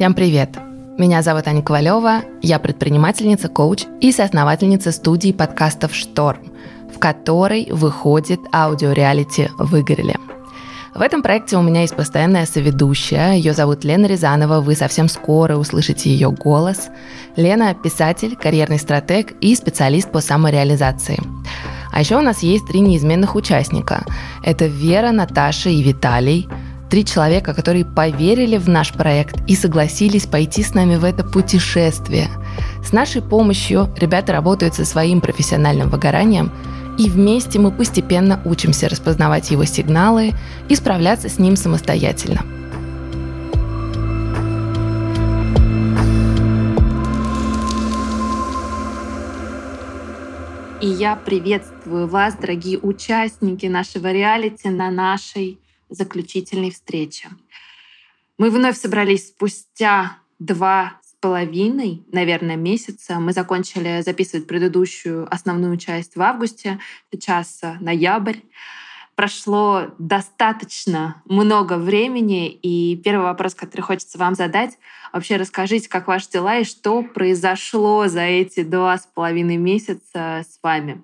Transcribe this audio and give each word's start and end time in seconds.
Всем 0.00 0.14
привет! 0.14 0.56
Меня 0.96 1.20
зовут 1.20 1.46
Аня 1.46 1.60
Ковалева, 1.60 2.22
я 2.40 2.58
предпринимательница, 2.58 3.50
коуч 3.50 3.84
и 4.00 4.12
соосновательница 4.12 4.92
студии 4.92 5.30
подкастов 5.30 5.94
«Шторм», 5.94 6.38
в 6.90 6.98
которой 6.98 7.68
выходит 7.70 8.40
аудиореалити 8.50 9.50
«Выгорели». 9.58 10.16
В 10.94 11.02
этом 11.02 11.20
проекте 11.22 11.58
у 11.58 11.62
меня 11.62 11.82
есть 11.82 11.94
постоянная 11.94 12.46
соведущая. 12.46 13.34
Ее 13.34 13.52
зовут 13.52 13.84
Лена 13.84 14.06
Рязанова. 14.06 14.62
Вы 14.62 14.74
совсем 14.74 15.06
скоро 15.06 15.56
услышите 15.56 16.08
ее 16.08 16.30
голос. 16.30 16.88
Лена– 17.36 17.74
писатель, 17.84 18.36
карьерный 18.36 18.78
стратег 18.78 19.32
и 19.42 19.54
специалист 19.54 20.10
по 20.10 20.22
самореализации. 20.22 21.22
А 21.92 22.00
еще 22.00 22.16
у 22.16 22.22
нас 22.22 22.42
есть 22.42 22.66
три 22.66 22.80
неизменных 22.80 23.34
участника. 23.34 24.06
Это 24.42 24.64
Вера, 24.64 25.10
Наташа 25.10 25.68
и 25.68 25.82
Виталий. 25.82 26.48
Три 26.90 27.04
человека, 27.04 27.54
которые 27.54 27.84
поверили 27.84 28.56
в 28.56 28.68
наш 28.68 28.92
проект 28.92 29.36
и 29.48 29.54
согласились 29.54 30.26
пойти 30.26 30.62
с 30.62 30.74
нами 30.74 30.96
в 30.96 31.04
это 31.04 31.22
путешествие. 31.22 32.28
С 32.84 32.92
нашей 32.92 33.22
помощью 33.22 33.88
ребята 33.96 34.32
работают 34.32 34.74
со 34.74 34.84
своим 34.84 35.20
профессиональным 35.20 35.88
выгоранием– 35.88 36.50
и 37.00 37.08
вместе 37.08 37.58
мы 37.58 37.70
постепенно 37.70 38.42
учимся 38.44 38.88
распознавать 38.88 39.50
его 39.50 39.64
сигналы 39.64 40.32
и 40.68 40.74
справляться 40.74 41.28
с 41.28 41.38
ним 41.38 41.56
самостоятельно. 41.56 42.42
И 50.82 50.86
я 50.86 51.14
приветствую 51.16 52.06
вас, 52.06 52.34
дорогие 52.36 52.78
участники 52.78 53.66
нашего 53.66 54.10
реалити, 54.12 54.68
на 54.68 54.90
нашей 54.90 55.59
заключительной 55.90 56.70
встрече. 56.70 57.28
Мы 58.38 58.50
вновь 58.50 58.78
собрались 58.78 59.28
спустя 59.28 60.18
два 60.38 61.00
половиной, 61.20 62.02
наверное, 62.10 62.56
месяца. 62.56 63.20
Мы 63.20 63.32
закончили 63.32 64.02
записывать 64.02 64.46
предыдущую 64.46 65.32
основную 65.32 65.76
часть 65.76 66.16
в 66.16 66.22
августе, 66.22 66.80
сейчас 67.12 67.60
ноябрь. 67.80 68.38
Прошло 69.14 69.90
достаточно 69.98 71.22
много 71.26 71.76
времени, 71.76 72.48
и 72.48 72.96
первый 72.96 73.24
вопрос, 73.24 73.54
который 73.54 73.82
хочется 73.82 74.16
вам 74.16 74.34
задать, 74.34 74.78
вообще 75.12 75.36
расскажите, 75.36 75.90
как 75.90 76.06
ваши 76.06 76.30
дела 76.30 76.58
и 76.58 76.64
что 76.64 77.02
произошло 77.02 78.06
за 78.08 78.22
эти 78.22 78.62
два 78.62 78.96
с 78.96 79.06
половиной 79.06 79.58
месяца 79.58 80.46
с 80.48 80.58
вами. 80.62 81.02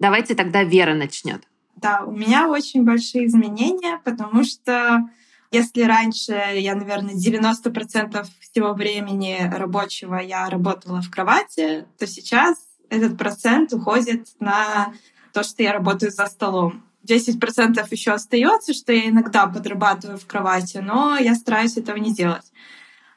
Давайте 0.00 0.34
тогда 0.34 0.64
Вера 0.64 0.94
начнет. 0.94 1.46
Да, 1.84 2.02
у 2.06 2.12
меня 2.12 2.48
очень 2.48 2.82
большие 2.82 3.26
изменения, 3.26 4.00
потому 4.06 4.42
что 4.42 5.06
если 5.50 5.82
раньше 5.82 6.32
я, 6.32 6.74
наверное, 6.74 7.12
90% 7.14 8.26
всего 8.40 8.72
времени 8.72 9.36
рабочего 9.54 10.14
я 10.14 10.48
работала 10.48 11.02
в 11.02 11.10
кровати, 11.10 11.84
то 11.98 12.06
сейчас 12.06 12.56
этот 12.88 13.18
процент 13.18 13.74
уходит 13.74 14.28
на 14.40 14.94
то, 15.34 15.42
что 15.42 15.62
я 15.62 15.74
работаю 15.74 16.10
за 16.10 16.24
столом. 16.24 16.82
10% 17.06 17.86
еще 17.90 18.12
остается, 18.12 18.72
что 18.72 18.94
я 18.94 19.10
иногда 19.10 19.46
подрабатываю 19.46 20.16
в 20.16 20.26
кровати, 20.26 20.78
но 20.78 21.18
я 21.18 21.34
стараюсь 21.34 21.76
этого 21.76 21.98
не 21.98 22.14
делать. 22.14 22.50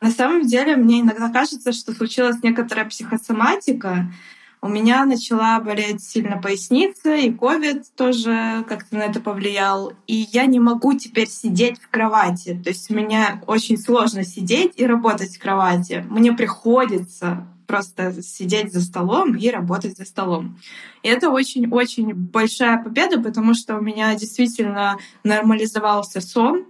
На 0.01 0.11
самом 0.11 0.45
деле, 0.45 0.75
мне 0.75 0.99
иногда 0.99 1.29
кажется, 1.29 1.71
что 1.71 1.93
случилась 1.93 2.43
некоторая 2.43 2.83
психосоматика, 2.83 4.11
у 4.61 4.69
меня 4.69 5.05
начала 5.05 5.59
болеть 5.59 6.03
сильно 6.03 6.41
поясница, 6.41 7.16
и 7.16 7.31
ковид 7.31 7.86
тоже 7.95 8.66
как-то 8.67 8.95
на 8.95 9.03
это 9.03 9.19
повлиял. 9.19 9.94
И 10.08 10.27
я 10.31 10.45
не 10.45 10.59
могу 10.59 10.94
теперь 10.94 11.30
сидеть 11.30 11.80
в 11.80 11.89
кровати. 11.89 12.59
То 12.63 12.69
есть 12.69 12.89
у 12.89 12.95
меня 12.95 13.41
очень 13.45 13.78
сложно 13.78 14.23
сидеть 14.23 14.73
и 14.75 14.85
работать 14.85 15.35
в 15.35 15.39
кровати. 15.39 16.05
Мне 16.09 16.33
приходится 16.33 17.47
просто 17.68 18.23
сидеть 18.23 18.73
за 18.73 18.81
столом 18.81 19.35
и 19.35 19.50
работать 19.50 19.97
за 19.97 20.06
столом. 20.06 20.57
И 21.03 21.09
это 21.09 21.29
очень-очень 21.29 22.13
большая 22.13 22.81
победа, 22.81 23.22
потому 23.22 23.53
что 23.53 23.78
у 23.78 23.81
меня 23.81 24.16
действительно 24.16 24.97
нормализовался 25.24 26.22
сон, 26.22 26.66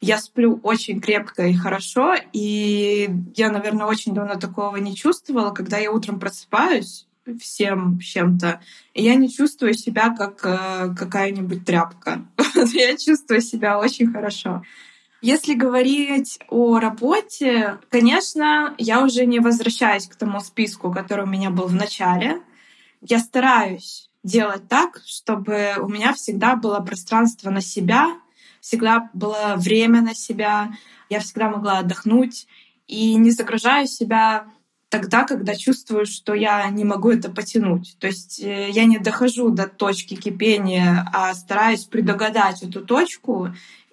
я 0.00 0.18
сплю 0.18 0.60
очень 0.62 1.00
крепко 1.00 1.46
и 1.46 1.54
хорошо, 1.54 2.14
и 2.32 3.08
я, 3.36 3.50
наверное, 3.50 3.86
очень 3.86 4.12
давно 4.12 4.34
такого 4.34 4.76
не 4.76 4.94
чувствовала, 4.94 5.50
когда 5.50 5.78
я 5.78 5.90
утром 5.90 6.20
просыпаюсь, 6.20 7.06
всем 7.40 7.98
чем-то. 7.98 8.60
И 8.92 9.02
я 9.02 9.14
не 9.14 9.30
чувствую 9.30 9.74
себя 9.74 10.14
как 10.14 10.44
э, 10.44 10.94
какая-нибудь 10.94 11.64
тряпка. 11.64 12.26
я 12.72 12.96
чувствую 12.96 13.40
себя 13.40 13.78
очень 13.78 14.12
хорошо. 14.12 14.62
Если 15.20 15.54
говорить 15.54 16.38
о 16.50 16.78
работе, 16.78 17.78
конечно, 17.88 18.74
я 18.76 19.02
уже 19.02 19.24
не 19.24 19.40
возвращаюсь 19.40 20.06
к 20.06 20.16
тому 20.16 20.40
списку, 20.40 20.92
который 20.92 21.24
у 21.24 21.28
меня 21.28 21.48
был 21.48 21.66
в 21.66 21.74
начале. 21.74 22.42
Я 23.00 23.18
стараюсь 23.20 24.10
делать 24.22 24.68
так, 24.68 25.00
чтобы 25.06 25.76
у 25.80 25.88
меня 25.88 26.12
всегда 26.12 26.56
было 26.56 26.80
пространство 26.80 27.50
на 27.50 27.62
себя, 27.62 28.18
всегда 28.60 29.10
было 29.14 29.54
время 29.56 30.02
на 30.02 30.14
себя, 30.14 30.74
я 31.08 31.20
всегда 31.20 31.48
могла 31.48 31.78
отдохнуть 31.78 32.46
и 32.86 33.14
не 33.14 33.30
загружаю 33.30 33.86
себя 33.86 34.46
тогда, 34.94 35.24
когда 35.24 35.56
чувствую, 35.56 36.06
что 36.06 36.34
я 36.34 36.70
не 36.70 36.84
могу 36.84 37.10
это 37.10 37.28
потянуть. 37.28 37.96
То 37.98 38.06
есть 38.06 38.40
э, 38.40 38.70
я 38.70 38.84
не 38.84 38.98
дохожу 38.98 39.50
до 39.50 39.66
точки 39.66 40.14
кипения, 40.14 41.04
а 41.12 41.34
стараюсь 41.34 41.82
предугадать 41.82 42.62
эту 42.62 42.80
точку 42.80 43.48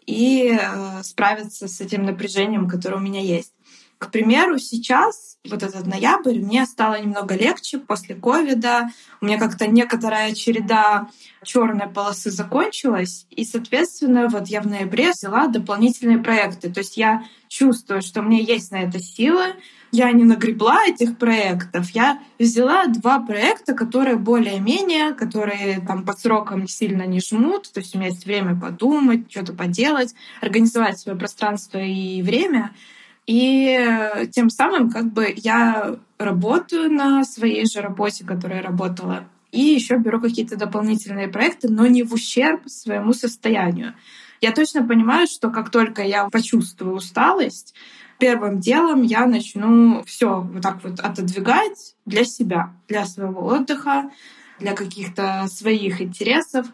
и 0.05 0.55
э, 0.61 1.01
справиться 1.01 1.67
с 1.67 1.81
этим 1.81 2.05
напряжением, 2.05 2.69
которое 2.69 2.97
у 2.97 2.99
меня 2.99 3.19
есть. 3.19 3.51
К 3.97 4.11
примеру, 4.11 4.59
сейчас, 4.59 5.39
вот 5.49 5.63
этот 5.63 5.87
ноябрь, 5.87 6.37
мне 6.37 6.67
стало 6.67 7.01
немного 7.01 7.33
легче 7.35 7.79
после 7.79 8.13
ковида. 8.13 8.89
У 9.21 9.25
меня 9.25 9.39
как-то 9.39 9.65
некоторая 9.65 10.35
череда 10.35 11.07
черной 11.43 11.87
полосы 11.87 12.29
закончилась. 12.29 13.25
И, 13.31 13.43
соответственно, 13.43 14.27
вот 14.27 14.49
я 14.49 14.61
в 14.61 14.67
ноябре 14.67 15.13
взяла 15.13 15.47
дополнительные 15.47 16.19
проекты. 16.19 16.71
То 16.71 16.81
есть 16.81 16.97
я 16.97 17.23
чувствую, 17.47 18.03
что 18.03 18.19
у 18.19 18.23
меня 18.23 18.39
есть 18.39 18.71
на 18.71 18.83
это 18.83 18.99
силы. 18.99 19.55
Я 19.91 20.11
не 20.11 20.23
нагребла 20.23 20.85
этих 20.87 21.17
проектов. 21.17 21.89
Я 21.91 22.19
взяла 22.39 22.85
два 22.87 23.19
проекта, 23.19 23.73
которые 23.73 24.15
более-менее, 24.15 25.13
которые 25.13 25.81
там 25.85 26.05
по 26.05 26.13
срокам 26.13 26.67
сильно 26.67 27.05
не 27.05 27.19
жмут. 27.19 27.71
То 27.73 27.81
есть 27.81 27.95
у 27.95 27.99
меня 27.99 28.09
есть 28.09 28.25
время 28.25 28.59
подумать, 28.59 29.29
что-то 29.29 29.53
поделать, 29.53 30.15
организовать 30.41 30.99
свое 30.99 31.17
пространство 31.17 31.77
и 31.77 32.21
время— 32.21 32.71
и 33.27 33.77
э, 33.79 34.27
тем 34.27 34.49
самым 34.49 34.89
как 34.89 35.13
бы 35.13 35.33
я 35.35 35.95
работаю 36.17 36.91
на 36.91 37.23
своей 37.23 37.65
же 37.65 37.81
работе, 37.81 38.25
которой 38.25 38.57
я 38.57 38.61
работала, 38.61 39.25
и 39.51 39.61
еще 39.61 39.97
беру 39.97 40.19
какие-то 40.19 40.57
дополнительные 40.57 41.27
проекты, 41.27 41.69
но 41.69 41.87
не 41.87 42.03
в 42.03 42.13
ущерб 42.13 42.67
своему 42.67 43.13
состоянию. 43.13 43.93
Я 44.39 44.51
точно 44.51 44.85
понимаю, 44.85 45.27
что 45.27 45.49
как 45.49 45.69
только 45.69 46.01
я 46.01 46.29
почувствую 46.29 46.95
усталость, 46.95 47.75
первым 48.21 48.59
делом 48.59 49.01
я 49.01 49.25
начну 49.25 50.03
все 50.03 50.41
вот 50.41 50.61
так 50.61 50.83
вот 50.83 50.99
отодвигать 50.99 51.95
для 52.05 52.23
себя, 52.23 52.71
для 52.87 53.05
своего 53.05 53.43
отдыха, 53.47 54.11
для 54.59 54.73
каких-то 54.73 55.47
своих 55.47 56.01
интересов. 56.01 56.67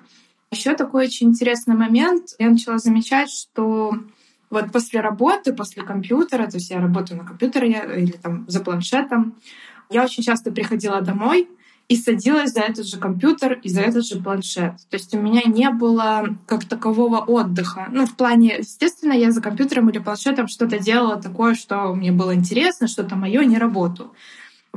Еще 0.51 0.75
такой 0.75 1.05
очень 1.05 1.29
интересный 1.29 1.75
момент. 1.75 2.35
Я 2.37 2.49
начала 2.49 2.79
замечать, 2.79 3.29
что 3.29 3.93
вот 4.49 4.73
после 4.73 4.99
работы, 4.99 5.53
после 5.53 5.83
компьютера, 5.83 6.47
то 6.47 6.57
есть 6.57 6.69
я 6.69 6.81
работаю 6.81 7.21
на 7.21 7.25
компьютере 7.25 7.69
или 7.95 8.11
там 8.11 8.43
за 8.49 8.59
планшетом, 8.59 9.37
я 9.89 10.03
очень 10.03 10.23
часто 10.23 10.51
приходила 10.51 10.99
домой 10.99 11.47
и 11.87 11.95
садилась 11.95 12.51
за 12.51 12.61
этот 12.61 12.85
же 12.85 12.97
компьютер 12.97 13.53
и 13.63 13.69
за 13.69 13.81
этот 13.81 14.05
же 14.05 14.21
планшет. 14.21 14.73
То 14.89 14.97
есть 14.97 15.13
у 15.13 15.19
меня 15.19 15.41
не 15.45 15.69
было 15.69 16.37
как 16.45 16.65
такового 16.65 17.19
отдыха. 17.19 17.87
Ну, 17.91 18.05
в 18.05 18.15
плане, 18.15 18.57
естественно, 18.59 19.13
я 19.13 19.31
за 19.31 19.41
компьютером 19.41 19.89
или 19.89 19.99
планшетом 19.99 20.47
что-то 20.47 20.79
делала 20.79 21.21
такое, 21.21 21.55
что 21.55 21.93
мне 21.93 22.11
было 22.11 22.35
интересно, 22.35 22.87
что-то 22.87 23.15
мое, 23.15 23.43
не 23.45 23.57
работу. 23.57 24.13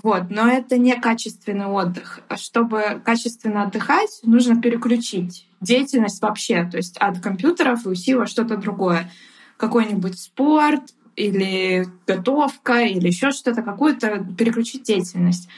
Вот, 0.03 0.31
но 0.31 0.49
это 0.49 0.79
не 0.79 0.95
качественный 0.95 1.67
отдых. 1.67 2.21
Чтобы 2.37 3.03
качественно 3.05 3.65
отдыхать, 3.65 4.21
нужно 4.23 4.61
переключить 4.61 5.47
деятельность 5.61 6.23
вообще, 6.23 6.65
то 6.65 6.77
есть 6.77 6.97
от 6.99 7.21
компьютеров 7.21 7.85
и 7.85 7.89
уйти 7.89 8.15
во 8.15 8.27
что-то 8.27 8.57
другое 8.57 9.11
какой-нибудь 9.57 10.19
спорт 10.19 10.95
или 11.17 11.87
готовка 12.07 12.81
или 12.81 13.09
еще 13.09 13.31
что-то, 13.31 13.63
какую-то 13.63 14.27
переключить 14.39 14.85
деятельность. 14.85 15.49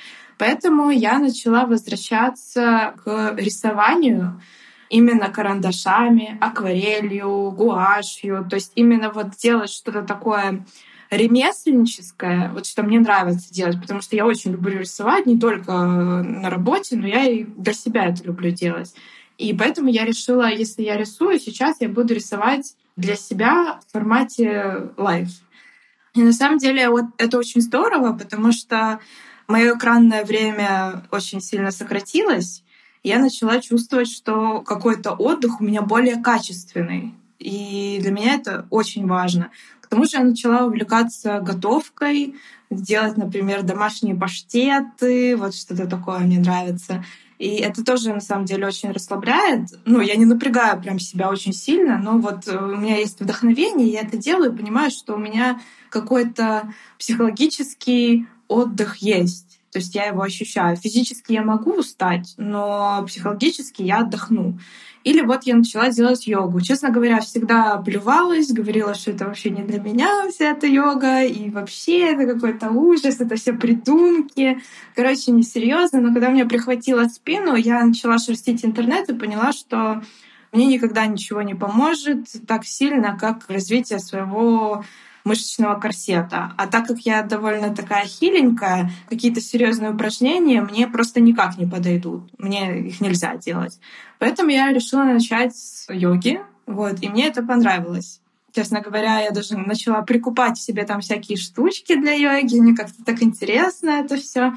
Поэтому 0.42 0.90
я 0.90 1.20
начала 1.20 1.66
возвращаться 1.66 2.94
к 3.04 3.34
рисованию 3.36 4.42
именно 4.90 5.28
карандашами, 5.28 6.36
акварелью, 6.40 7.52
гуашью, 7.52 8.44
то 8.50 8.56
есть 8.56 8.72
именно 8.74 9.10
вот 9.10 9.36
делать 9.36 9.70
что-то 9.70 10.02
такое 10.02 10.66
ремесленническое, 11.10 12.50
вот 12.52 12.66
что 12.66 12.82
мне 12.82 12.98
нравится 12.98 13.54
делать, 13.54 13.80
потому 13.80 14.00
что 14.00 14.16
я 14.16 14.26
очень 14.26 14.50
люблю 14.50 14.80
рисовать 14.80 15.26
не 15.26 15.38
только 15.38 15.74
на 15.74 16.50
работе, 16.50 16.96
но 16.96 17.06
я 17.06 17.24
и 17.24 17.44
для 17.44 17.72
себя 17.72 18.06
это 18.06 18.24
люблю 18.24 18.50
делать. 18.50 18.92
И 19.38 19.54
поэтому 19.54 19.90
я 19.90 20.04
решила, 20.04 20.50
если 20.50 20.82
я 20.82 20.96
рисую, 20.96 21.38
сейчас 21.38 21.76
я 21.80 21.88
буду 21.88 22.14
рисовать 22.14 22.74
для 22.96 23.14
себя 23.14 23.78
в 23.86 23.92
формате 23.92 24.90
live. 24.96 25.28
И 26.14 26.20
на 26.20 26.32
самом 26.32 26.58
деле 26.58 26.88
вот 26.88 27.04
это 27.16 27.38
очень 27.38 27.60
здорово, 27.60 28.12
потому 28.12 28.50
что 28.50 28.98
мое 29.52 29.76
экранное 29.76 30.24
время 30.24 31.04
очень 31.10 31.40
сильно 31.40 31.70
сократилось. 31.70 32.64
Я 33.02 33.18
начала 33.18 33.60
чувствовать, 33.60 34.08
что 34.08 34.60
какой-то 34.60 35.12
отдых 35.12 35.60
у 35.60 35.64
меня 35.64 35.82
более 35.82 36.16
качественный. 36.16 37.14
И 37.38 37.98
для 38.00 38.12
меня 38.12 38.34
это 38.34 38.66
очень 38.70 39.06
важно. 39.06 39.50
К 39.80 39.88
тому 39.88 40.04
же 40.04 40.16
я 40.16 40.24
начала 40.24 40.64
увлекаться 40.64 41.40
готовкой, 41.40 42.36
делать, 42.70 43.18
например, 43.18 43.62
домашние 43.62 44.14
паштеты, 44.14 45.36
вот 45.36 45.54
что-то 45.54 45.86
такое 45.86 46.20
мне 46.20 46.38
нравится. 46.38 47.04
И 47.38 47.56
это 47.56 47.84
тоже, 47.84 48.14
на 48.14 48.20
самом 48.20 48.44
деле, 48.44 48.68
очень 48.68 48.92
расслабляет. 48.92 49.68
Ну, 49.84 50.00
я 50.00 50.14
не 50.14 50.24
напрягаю 50.24 50.80
прям 50.80 51.00
себя 51.00 51.28
очень 51.28 51.52
сильно, 51.52 51.98
но 51.98 52.18
вот 52.18 52.46
э, 52.46 52.56
у 52.56 52.76
меня 52.76 52.98
есть 52.98 53.20
вдохновение, 53.20 53.88
я 53.88 54.02
это 54.02 54.16
делаю 54.16 54.52
и 54.52 54.56
понимаю, 54.56 54.92
что 54.92 55.14
у 55.14 55.18
меня 55.18 55.60
какой-то 55.90 56.72
психологический 56.98 58.28
отдых 58.48 58.96
есть. 58.98 59.60
То 59.72 59.78
есть 59.78 59.94
я 59.94 60.04
его 60.04 60.22
ощущаю. 60.22 60.76
Физически 60.76 61.32
я 61.32 61.42
могу 61.42 61.78
устать, 61.78 62.34
но 62.36 63.02
психологически 63.06 63.82
я 63.82 64.00
отдохну. 64.00 64.58
Или 65.02 65.22
вот 65.22 65.44
я 65.44 65.56
начала 65.56 65.88
делать 65.88 66.26
йогу. 66.26 66.60
Честно 66.60 66.90
говоря, 66.90 67.20
всегда 67.20 67.78
плювалась, 67.78 68.52
говорила, 68.52 68.94
что 68.94 69.12
это 69.12 69.24
вообще 69.24 69.50
не 69.50 69.62
для 69.62 69.80
меня 69.80 70.28
вся 70.30 70.50
эта 70.50 70.66
йога, 70.66 71.22
и 71.22 71.48
вообще 71.48 72.12
это 72.12 72.34
какой-то 72.34 72.70
ужас, 72.70 73.18
это 73.18 73.34
все 73.36 73.54
придумки. 73.54 74.60
Короче, 74.94 75.32
несерьезно. 75.32 76.00
Но 76.02 76.12
когда 76.12 76.28
меня 76.28 76.44
прихватило 76.44 77.08
спину, 77.08 77.56
я 77.56 77.82
начала 77.84 78.18
шерстить 78.18 78.64
интернет 78.64 79.08
и 79.08 79.14
поняла, 79.14 79.52
что 79.52 80.02
мне 80.52 80.66
никогда 80.66 81.06
ничего 81.06 81.40
не 81.40 81.54
поможет 81.54 82.26
так 82.46 82.66
сильно, 82.66 83.16
как 83.18 83.48
развитие 83.48 83.98
своего 83.98 84.84
мышечного 85.24 85.78
корсета. 85.78 86.52
А 86.56 86.66
так 86.66 86.86
как 86.86 87.00
я 87.00 87.22
довольно 87.22 87.74
такая 87.74 88.06
хиленькая, 88.06 88.90
какие-то 89.08 89.40
серьезные 89.40 89.92
упражнения 89.92 90.60
мне 90.62 90.86
просто 90.88 91.20
никак 91.20 91.58
не 91.58 91.66
подойдут. 91.66 92.30
Мне 92.38 92.88
их 92.88 93.00
нельзя 93.00 93.36
делать. 93.36 93.78
Поэтому 94.18 94.50
я 94.50 94.72
решила 94.72 95.04
начать 95.04 95.56
с 95.56 95.92
йоги. 95.92 96.40
Вот, 96.66 97.02
и 97.02 97.08
мне 97.08 97.26
это 97.26 97.42
понравилось. 97.42 98.20
Честно 98.52 98.80
говоря, 98.80 99.20
я 99.20 99.30
даже 99.30 99.56
начала 99.56 100.02
прикупать 100.02 100.58
себе 100.58 100.84
там 100.84 101.00
всякие 101.00 101.38
штучки 101.38 101.94
для 101.94 102.12
йоги. 102.12 102.60
Мне 102.60 102.76
как-то 102.76 103.02
так 103.04 103.22
интересно 103.22 103.90
это 103.90 104.16
все. 104.16 104.52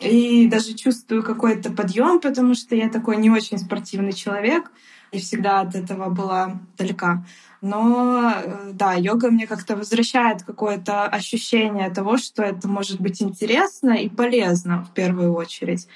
И 0.00 0.46
даже 0.48 0.74
чувствую 0.74 1.22
какой-то 1.22 1.70
подъем, 1.72 2.20
потому 2.20 2.54
что 2.54 2.76
я 2.76 2.88
такой 2.88 3.16
не 3.16 3.30
очень 3.30 3.58
спортивный 3.58 4.12
человек 4.12 4.70
и 5.10 5.18
всегда 5.18 5.60
от 5.60 5.74
этого 5.74 6.08
была 6.10 6.60
далека. 6.76 7.24
Но 7.60 8.30
э, 8.30 8.70
да, 8.72 8.94
йога 8.94 9.30
мне 9.30 9.46
как-то 9.46 9.76
возвращает 9.76 10.42
какое-то 10.44 11.06
ощущение 11.06 11.90
того, 11.90 12.16
что 12.16 12.42
это 12.42 12.68
может 12.68 13.00
быть 13.00 13.20
интересно 13.20 13.92
и 13.92 14.08
полезно 14.08 14.84
в 14.84 14.94
первую 14.94 15.34
очередь. 15.34 15.88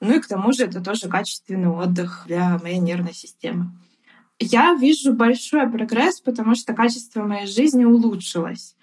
Ну 0.00 0.16
и 0.16 0.20
к 0.20 0.26
тому 0.26 0.52
же 0.52 0.64
это 0.64 0.82
тоже 0.82 1.08
качественный 1.08 1.68
отдых 1.68 2.24
для 2.26 2.58
моей 2.62 2.78
нервной 2.78 3.14
системы. 3.14 3.70
Я 4.38 4.74
вижу 4.74 5.12
большой 5.14 5.68
прогресс, 5.68 6.20
потому 6.20 6.54
что 6.54 6.72
качество 6.74 7.24
моей 7.24 7.46
жизни 7.46 7.84
улучшилось. 7.84 8.76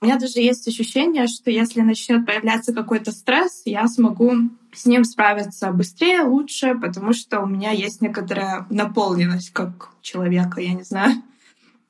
У 0.00 0.04
меня 0.04 0.18
даже 0.18 0.40
есть 0.40 0.66
ощущение, 0.66 1.26
что 1.26 1.50
если 1.50 1.80
начнет 1.80 2.26
появляться 2.26 2.74
какой-то 2.74 3.12
стресс, 3.12 3.62
я 3.64 3.86
смогу 3.86 4.50
с 4.72 4.84
ним 4.84 5.04
справиться 5.04 5.70
быстрее, 5.72 6.22
лучше, 6.22 6.74
потому 6.74 7.12
что 7.12 7.40
у 7.40 7.46
меня 7.46 7.70
есть 7.70 8.02
некоторая 8.02 8.66
наполненность 8.68 9.52
как 9.52 9.90
человека, 10.02 10.60
я 10.60 10.74
не 10.74 10.82
знаю. 10.82 11.22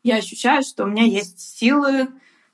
Я 0.06 0.18
ощущаю, 0.18 0.62
что 0.62 0.84
у 0.84 0.86
меня 0.86 1.02
есть 1.02 1.40
силы, 1.40 2.06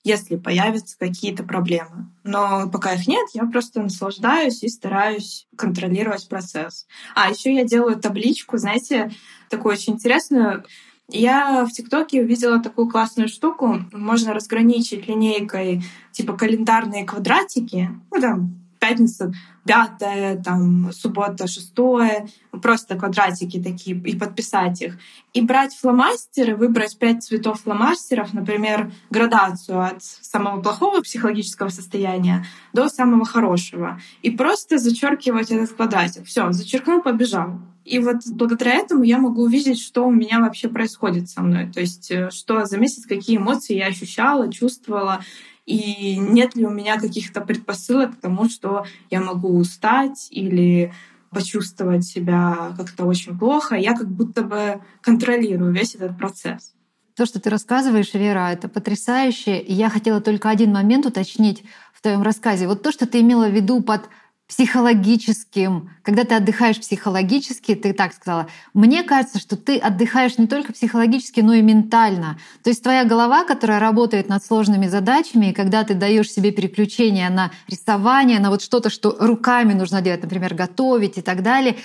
если 0.04 0.36
появятся 0.36 0.98
какие-то 0.98 1.44
проблемы. 1.44 2.10
Но 2.24 2.66
пока 2.70 2.94
их 2.94 3.06
нет, 3.06 3.28
я 3.34 3.44
просто 3.44 3.82
наслаждаюсь 3.82 4.62
и 4.62 4.70
стараюсь 4.70 5.46
контролировать 5.54 6.26
процесс. 6.30 6.86
А 7.14 7.28
еще 7.28 7.54
я 7.54 7.64
делаю 7.64 8.00
табличку, 8.00 8.56
знаете, 8.56 9.12
такую 9.50 9.74
очень 9.74 9.92
интересную. 9.92 10.64
Я 11.10 11.66
в 11.66 11.72
ТикТоке 11.72 12.22
увидела 12.22 12.58
такую 12.58 12.88
классную 12.88 13.28
штуку. 13.28 13.84
Можно 13.92 14.32
разграничить 14.32 15.06
линейкой 15.06 15.82
типа 16.12 16.32
календарные 16.38 17.04
квадратики. 17.04 17.90
Ну, 18.10 18.18
там, 18.18 18.61
пятница 18.82 19.32
пятое, 19.64 20.42
там, 20.42 20.90
суббота 20.92 21.46
шестое, 21.46 22.26
просто 22.60 22.96
квадратики 22.96 23.62
такие, 23.62 23.96
и 23.96 24.18
подписать 24.18 24.82
их. 24.82 24.98
И 25.34 25.40
брать 25.40 25.72
фломастеры, 25.74 26.56
выбрать 26.56 26.98
пять 26.98 27.22
цветов 27.22 27.62
фломастеров, 27.62 28.34
например, 28.34 28.92
градацию 29.10 29.80
от 29.80 30.02
самого 30.02 30.60
плохого 30.60 31.00
психологического 31.00 31.68
состояния 31.68 32.44
до 32.72 32.88
самого 32.88 33.24
хорошего. 33.24 34.00
И 34.22 34.30
просто 34.30 34.78
зачеркивать 34.78 35.52
этот 35.52 35.72
квадратик. 35.76 36.26
Все, 36.26 36.50
зачеркнул, 36.50 37.00
побежал. 37.00 37.60
И 37.84 37.98
вот 37.98 38.18
благодаря 38.26 38.74
этому 38.74 39.02
я 39.04 39.18
могу 39.18 39.42
увидеть, 39.42 39.80
что 39.80 40.06
у 40.06 40.10
меня 40.10 40.40
вообще 40.40 40.68
происходит 40.68 41.28
со 41.28 41.42
мной. 41.42 41.70
То 41.72 41.80
есть, 41.80 42.10
э, 42.10 42.30
что 42.30 42.64
за 42.64 42.78
месяц, 42.78 43.06
какие 43.06 43.38
эмоции 43.38 43.76
я 43.76 43.86
ощущала, 43.86 44.52
чувствовала, 44.52 45.20
и 45.66 46.16
нет 46.16 46.56
ли 46.56 46.66
у 46.66 46.70
меня 46.70 46.98
каких-то 46.98 47.40
предпосылок 47.40 48.16
к 48.16 48.20
тому, 48.20 48.48
что 48.48 48.84
я 49.10 49.20
могу 49.20 49.56
устать 49.56 50.28
или 50.30 50.92
почувствовать 51.30 52.04
себя 52.04 52.74
как-то 52.76 53.04
очень 53.04 53.38
плохо. 53.38 53.74
Я 53.74 53.94
как 53.94 54.08
будто 54.08 54.42
бы 54.42 54.82
контролирую 55.00 55.72
весь 55.72 55.94
этот 55.94 56.18
процесс. 56.18 56.74
То, 57.14 57.26
что 57.26 57.40
ты 57.40 57.50
рассказываешь, 57.50 58.14
Вера, 58.14 58.50
это 58.50 58.68
потрясающе. 58.68 59.58
И 59.58 59.72
я 59.72 59.90
хотела 59.90 60.20
только 60.20 60.50
один 60.50 60.72
момент 60.72 61.06
уточнить 61.06 61.62
в 61.92 62.00
твоем 62.00 62.22
рассказе. 62.22 62.66
Вот 62.66 62.82
то, 62.82 62.90
что 62.90 63.06
ты 63.06 63.20
имела 63.20 63.48
в 63.48 63.54
виду 63.54 63.82
под 63.82 64.08
психологическим, 64.52 65.88
когда 66.02 66.24
ты 66.24 66.34
отдыхаешь 66.34 66.78
психологически, 66.78 67.74
ты 67.74 67.94
так 67.94 68.12
сказала, 68.12 68.48
мне 68.74 69.02
кажется, 69.02 69.38
что 69.38 69.56
ты 69.56 69.78
отдыхаешь 69.78 70.36
не 70.36 70.46
только 70.46 70.74
психологически, 70.74 71.40
но 71.40 71.54
и 71.54 71.62
ментально. 71.62 72.38
То 72.62 72.68
есть 72.68 72.82
твоя 72.82 73.04
голова, 73.04 73.44
которая 73.44 73.80
работает 73.80 74.28
над 74.28 74.44
сложными 74.44 74.88
задачами, 74.88 75.46
и 75.46 75.52
когда 75.54 75.84
ты 75.84 75.94
даешь 75.94 76.30
себе 76.30 76.50
переключение 76.50 77.30
на 77.30 77.50
рисование, 77.66 78.40
на 78.40 78.50
вот 78.50 78.60
что-то, 78.60 78.90
что 78.90 79.16
руками 79.18 79.72
нужно 79.72 80.02
делать, 80.02 80.22
например, 80.22 80.54
готовить 80.54 81.16
и 81.16 81.22
так 81.22 81.42
далее, 81.42 81.76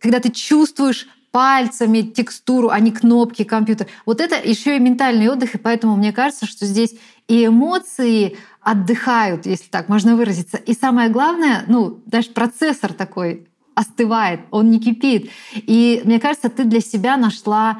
когда 0.00 0.18
ты 0.18 0.30
чувствуешь 0.30 1.06
пальцами 1.30 2.02
текстуру, 2.02 2.70
а 2.70 2.80
не 2.80 2.90
кнопки 2.90 3.44
компьютера. 3.44 3.88
Вот 4.06 4.20
это 4.20 4.36
еще 4.36 4.76
и 4.76 4.80
ментальный 4.80 5.28
отдых, 5.28 5.54
и 5.54 5.58
поэтому 5.58 5.96
мне 5.96 6.12
кажется, 6.12 6.46
что 6.46 6.66
здесь 6.66 6.94
и 7.28 7.46
эмоции 7.46 8.36
отдыхают, 8.60 9.46
если 9.46 9.68
так 9.68 9.88
можно 9.88 10.16
выразиться. 10.16 10.56
И 10.56 10.74
самое 10.74 11.10
главное, 11.10 11.64
ну, 11.68 12.00
даже 12.06 12.30
процессор 12.30 12.92
такой 12.92 13.46
остывает, 13.74 14.40
он 14.50 14.70
не 14.70 14.80
кипит. 14.80 15.30
И 15.54 16.02
мне 16.04 16.18
кажется, 16.18 16.48
ты 16.48 16.64
для 16.64 16.80
себя 16.80 17.16
нашла 17.16 17.78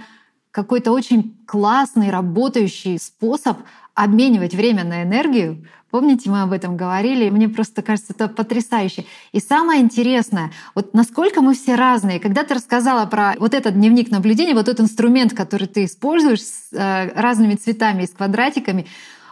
какой-то 0.51 0.93
очень 0.93 1.37
классный, 1.47 2.11
работающий 2.11 2.99
способ 2.99 3.59
обменивать 3.95 4.55
время 4.55 4.85
на 4.85 5.03
энергию. 5.03 5.65
Помните, 5.91 6.29
мы 6.29 6.43
об 6.43 6.53
этом 6.53 6.77
говорили, 6.77 7.31
мне 7.31 7.49
просто 7.49 7.83
кажется, 7.83 8.13
это 8.13 8.29
потрясающе. 8.29 9.07
И 9.33 9.41
самое 9.41 9.81
интересное, 9.81 10.53
вот 10.75 10.93
насколько 10.93 11.41
мы 11.41 11.55
все 11.55 11.77
разные. 11.77 12.21
Когда 12.21 12.45
ты 12.45 12.55
рассказала 12.55 13.07
про 13.07 13.35
вот 13.39 13.55
этот 13.55 13.75
дневник 13.75 14.11
наблюдения, 14.11 14.55
вот 14.55 14.69
этот 14.69 14.81
инструмент, 14.81 15.35
который 15.35 15.67
ты 15.67 15.87
используешь 15.87 16.43
с 16.43 16.69
э, 16.73 17.11
разными 17.15 17.55
цветами 17.55 18.03
и 18.03 18.07
с 18.07 18.11
квадратиками, 18.11 18.87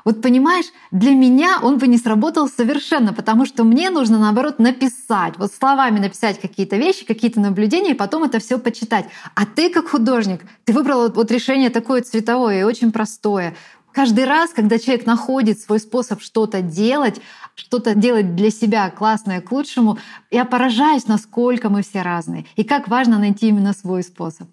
вот 0.06 0.22
понимаешь, 0.22 0.66
для 0.92 1.10
меня 1.10 1.58
он 1.60 1.78
бы 1.78 1.88
не 1.88 1.98
сработал 1.98 2.48
совершенно, 2.48 3.12
потому 3.12 3.44
что 3.44 3.64
мне 3.64 3.90
нужно, 3.90 4.20
наоборот, 4.20 4.60
написать, 4.60 5.36
вот 5.36 5.52
словами 5.52 5.98
написать 5.98 6.40
какие-то 6.40 6.76
вещи, 6.76 7.04
какие-то 7.04 7.40
наблюдения, 7.40 7.90
и 7.90 7.94
потом 7.94 8.22
это 8.22 8.38
все 8.38 8.60
почитать. 8.60 9.06
А 9.34 9.44
ты 9.44 9.68
как 9.68 9.88
художник, 9.88 10.42
ты 10.62 10.72
выбрал 10.72 11.10
вот 11.10 11.32
решение 11.32 11.70
такое 11.70 12.02
цветовое 12.02 12.60
и 12.60 12.62
очень 12.62 12.92
простое. 12.92 13.56
Каждый 13.90 14.26
раз, 14.26 14.50
когда 14.50 14.78
человек 14.78 15.06
находит 15.06 15.58
свой 15.58 15.80
способ 15.80 16.22
что-то 16.22 16.62
делать, 16.62 17.20
что-то 17.56 17.96
делать 17.96 18.36
для 18.36 18.52
себя 18.52 18.88
классное 18.90 19.40
к 19.40 19.50
лучшему, 19.50 19.98
я 20.30 20.44
поражаюсь, 20.44 21.08
насколько 21.08 21.68
мы 21.68 21.82
все 21.82 22.02
разные. 22.02 22.46
И 22.54 22.62
как 22.62 22.86
важно 22.86 23.18
найти 23.18 23.48
именно 23.48 23.72
свой 23.72 24.04
способ. 24.04 24.46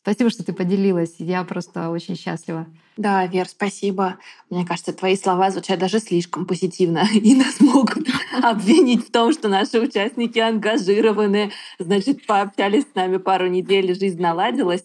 Спасибо, 0.00 0.30
что 0.30 0.44
ты 0.44 0.54
поделилась. 0.54 1.16
Я 1.18 1.44
просто 1.44 1.90
очень 1.90 2.16
счастлива. 2.16 2.66
Да, 2.96 3.26
Вер, 3.26 3.48
спасибо. 3.48 4.18
Мне 4.50 4.64
кажется, 4.64 4.92
твои 4.92 5.16
слова 5.16 5.50
звучат 5.50 5.80
даже 5.80 5.98
слишком 5.98 6.46
позитивно 6.46 7.04
и 7.14 7.34
нас 7.34 7.60
могут 7.60 8.06
обвинить 8.42 9.08
в 9.08 9.10
том, 9.10 9.32
что 9.32 9.48
наши 9.48 9.80
участники 9.80 10.38
ангажированы, 10.38 11.50
значит, 11.78 12.24
пообщались 12.26 12.84
с 12.84 12.94
нами 12.94 13.16
пару 13.16 13.48
недель, 13.48 13.98
жизнь 13.98 14.20
наладилась. 14.20 14.84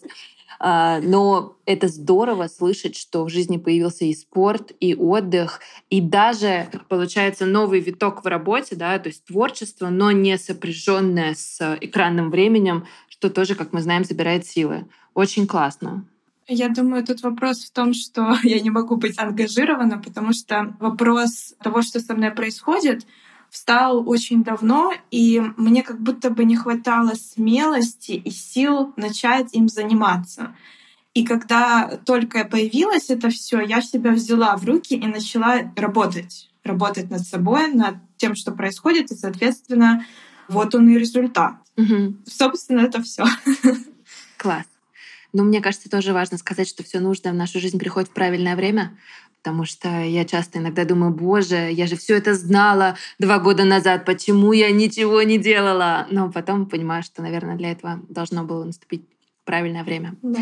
А, 0.62 1.00
но 1.00 1.56
это 1.64 1.88
здорово 1.88 2.48
слышать, 2.48 2.94
что 2.94 3.24
в 3.24 3.30
жизни 3.30 3.56
появился 3.56 4.04
и 4.04 4.14
спорт, 4.14 4.72
и 4.78 4.94
отдых, 4.94 5.60
и 5.88 6.02
даже, 6.02 6.68
получается, 6.88 7.46
новый 7.46 7.80
виток 7.80 8.24
в 8.24 8.26
работе, 8.26 8.76
да, 8.76 8.98
то 8.98 9.08
есть 9.08 9.24
творчество, 9.24 9.88
но 9.88 10.10
не 10.10 10.36
сопряженное 10.36 11.34
с 11.34 11.78
экранным 11.80 12.30
временем, 12.30 12.86
что 13.08 13.30
тоже, 13.30 13.54
как 13.54 13.72
мы 13.72 13.80
знаем, 13.80 14.04
забирает 14.04 14.44
силы. 14.44 14.86
Очень 15.14 15.46
классно. 15.46 16.04
Я 16.52 16.68
думаю, 16.68 17.06
тут 17.06 17.22
вопрос 17.22 17.64
в 17.64 17.70
том, 17.70 17.94
что 17.94 18.36
я 18.42 18.58
не 18.60 18.70
могу 18.70 18.96
быть 18.96 19.18
ангажирована, 19.18 19.98
потому 19.98 20.32
что 20.32 20.74
вопрос 20.80 21.54
того, 21.62 21.80
что 21.80 22.00
со 22.00 22.14
мной 22.14 22.32
происходит, 22.32 23.06
встал 23.50 24.08
очень 24.08 24.42
давно, 24.42 24.92
и 25.12 25.40
мне 25.56 25.84
как 25.84 26.00
будто 26.00 26.30
бы 26.30 26.44
не 26.44 26.56
хватало 26.56 27.14
смелости 27.14 28.12
и 28.12 28.30
сил 28.30 28.92
начать 28.96 29.54
им 29.54 29.68
заниматься. 29.68 30.56
И 31.14 31.24
когда 31.24 32.00
только 32.04 32.44
появилось 32.44 33.10
это 33.10 33.30
все, 33.30 33.60
я 33.60 33.80
себя 33.80 34.10
взяла 34.10 34.56
в 34.56 34.64
руки 34.64 34.94
и 34.94 35.06
начала 35.06 35.72
работать. 35.76 36.50
Работать 36.64 37.10
над 37.10 37.22
собой, 37.22 37.72
над 37.72 37.96
тем, 38.16 38.34
что 38.34 38.50
происходит, 38.50 39.12
и, 39.12 39.14
соответственно, 39.14 40.04
вот 40.48 40.74
он 40.74 40.88
и 40.88 40.98
результат. 40.98 41.54
Угу. 41.76 42.16
Собственно, 42.26 42.80
это 42.80 43.02
все. 43.02 43.24
Класс. 44.36 44.66
Но 45.32 45.44
мне 45.44 45.60
кажется, 45.60 45.90
тоже 45.90 46.12
важно 46.12 46.38
сказать, 46.38 46.68
что 46.68 46.82
все 46.82 47.00
нужное 47.00 47.32
в 47.32 47.36
нашу 47.36 47.60
жизнь 47.60 47.78
приходит 47.78 48.10
в 48.10 48.12
правильное 48.12 48.56
время, 48.56 48.98
потому 49.42 49.64
что 49.64 49.88
я 49.88 50.24
часто 50.24 50.58
иногда 50.58 50.84
думаю, 50.84 51.12
боже, 51.12 51.70
я 51.72 51.86
же 51.86 51.96
все 51.96 52.16
это 52.16 52.34
знала 52.34 52.96
два 53.18 53.38
года 53.38 53.64
назад, 53.64 54.04
почему 54.04 54.52
я 54.52 54.70
ничего 54.70 55.22
не 55.22 55.38
делала? 55.38 56.06
Но 56.10 56.30
потом 56.30 56.66
понимаю, 56.66 57.02
что, 57.02 57.22
наверное, 57.22 57.56
для 57.56 57.72
этого 57.72 58.00
должно 58.08 58.44
было 58.44 58.64
наступить 58.64 59.04
правильное 59.44 59.84
время. 59.84 60.14
Да. 60.22 60.40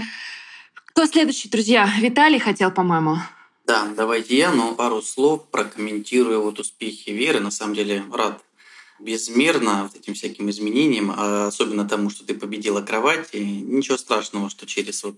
Кто 0.74 1.06
следующий, 1.06 1.48
друзья? 1.48 1.88
Виталий 2.00 2.38
хотел, 2.40 2.70
по-моему. 2.70 3.18
Да, 3.66 3.86
давайте 3.94 4.36
я, 4.36 4.50
но 4.50 4.74
пару 4.74 5.02
слов 5.02 5.48
прокомментирую 5.50 6.42
вот 6.42 6.58
успехи 6.58 7.10
Веры. 7.10 7.38
На 7.40 7.50
самом 7.50 7.74
деле 7.74 8.02
рад 8.12 8.42
безмерно 8.98 9.84
вот 9.84 9.94
этим 9.94 10.14
всяким 10.14 10.50
изменениям, 10.50 11.12
а 11.14 11.46
особенно 11.46 11.88
тому, 11.88 12.10
что 12.10 12.24
ты 12.24 12.34
победила 12.34 12.82
кровать. 12.82 13.28
И 13.32 13.44
ничего 13.44 13.96
страшного, 13.96 14.50
что 14.50 14.66
через 14.66 15.02
вот 15.04 15.16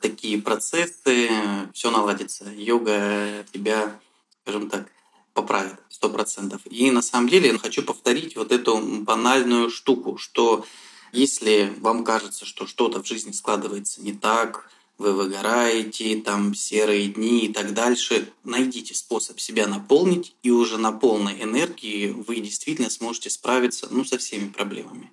такие 0.00 0.40
процессы 0.40 1.28
все 1.72 1.90
наладится. 1.90 2.44
Йога 2.56 3.46
тебя, 3.52 3.98
скажем 4.42 4.68
так, 4.68 4.88
поправит 5.32 5.76
сто 5.88 6.08
процентов. 6.08 6.60
И 6.66 6.90
на 6.90 7.02
самом 7.02 7.28
деле 7.28 7.58
хочу 7.58 7.82
повторить 7.82 8.36
вот 8.36 8.52
эту 8.52 8.78
банальную 8.78 9.70
штуку, 9.70 10.16
что 10.16 10.64
если 11.12 11.72
вам 11.80 12.04
кажется, 12.04 12.44
что 12.44 12.66
что-то 12.66 13.02
в 13.02 13.06
жизни 13.06 13.32
складывается 13.32 14.02
не 14.02 14.12
так, 14.12 14.68
вы 14.98 15.12
выгораете, 15.12 16.16
там 16.20 16.54
серые 16.54 17.08
дни 17.08 17.46
и 17.46 17.52
так 17.52 17.74
дальше, 17.74 18.32
найдите 18.44 18.94
способ 18.94 19.40
себя 19.40 19.66
наполнить, 19.66 20.34
и 20.42 20.50
уже 20.50 20.78
на 20.78 20.92
полной 20.92 21.42
энергии 21.42 22.08
вы 22.10 22.36
действительно 22.36 22.90
сможете 22.90 23.30
справиться 23.30 23.88
ну, 23.90 24.04
со 24.04 24.18
всеми 24.18 24.48
проблемами. 24.48 25.10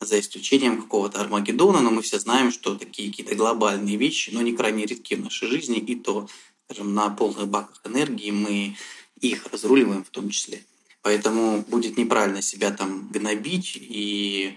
За 0.00 0.18
исключением 0.18 0.80
какого-то 0.80 1.20
Армагеддона, 1.20 1.80
но 1.80 1.90
мы 1.90 2.02
все 2.02 2.18
знаем, 2.18 2.52
что 2.52 2.76
такие 2.76 3.10
какие-то 3.10 3.34
глобальные 3.34 3.96
вещи, 3.96 4.30
но 4.32 4.42
не 4.42 4.56
крайне 4.56 4.86
редки 4.86 5.14
в 5.14 5.24
нашей 5.24 5.48
жизни, 5.48 5.78
и 5.78 5.96
то, 5.96 6.28
скажем, 6.64 6.94
на 6.94 7.10
полных 7.10 7.48
баках 7.48 7.80
энергии 7.84 8.30
мы 8.30 8.76
их 9.20 9.46
разруливаем 9.46 10.04
в 10.04 10.10
том 10.10 10.30
числе. 10.30 10.64
Поэтому 11.02 11.64
будет 11.68 11.96
неправильно 11.96 12.42
себя 12.42 12.70
там 12.70 13.08
гнобить 13.08 13.76
и 13.80 14.56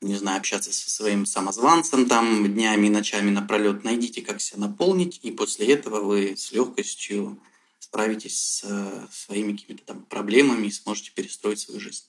не 0.00 0.14
знаю, 0.14 0.38
общаться 0.38 0.72
со 0.72 0.90
своим 0.90 1.26
самозванцем 1.26 2.06
там 2.06 2.52
днями 2.52 2.86
и 2.86 2.90
ночами 2.90 3.30
напролет. 3.30 3.84
Найдите, 3.84 4.22
как 4.22 4.40
себя 4.40 4.60
наполнить, 4.60 5.20
и 5.22 5.30
после 5.30 5.72
этого 5.72 6.00
вы 6.00 6.36
с 6.36 6.52
легкостью 6.52 7.40
справитесь 7.78 8.38
с 8.38 8.64
э, 8.64 9.06
своими 9.10 9.56
какими-то 9.56 9.84
там 9.84 10.02
проблемами 10.02 10.66
и 10.66 10.72
сможете 10.72 11.10
перестроить 11.14 11.60
свою 11.60 11.80
жизнь. 11.80 12.04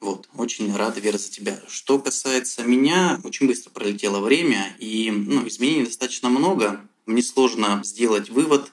Вот, 0.00 0.28
очень 0.34 0.74
рад, 0.74 0.96
Вера, 0.98 1.18
за 1.18 1.30
тебя. 1.30 1.60
Что 1.68 1.98
касается 1.98 2.62
меня, 2.64 3.20
очень 3.22 3.46
быстро 3.46 3.70
пролетело 3.70 4.20
время, 4.20 4.74
и 4.78 5.10
ну, 5.10 5.46
изменений 5.48 5.84
достаточно 5.84 6.30
много. 6.30 6.80
Мне 7.06 7.22
сложно 7.22 7.82
сделать 7.84 8.30
вывод, 8.30 8.72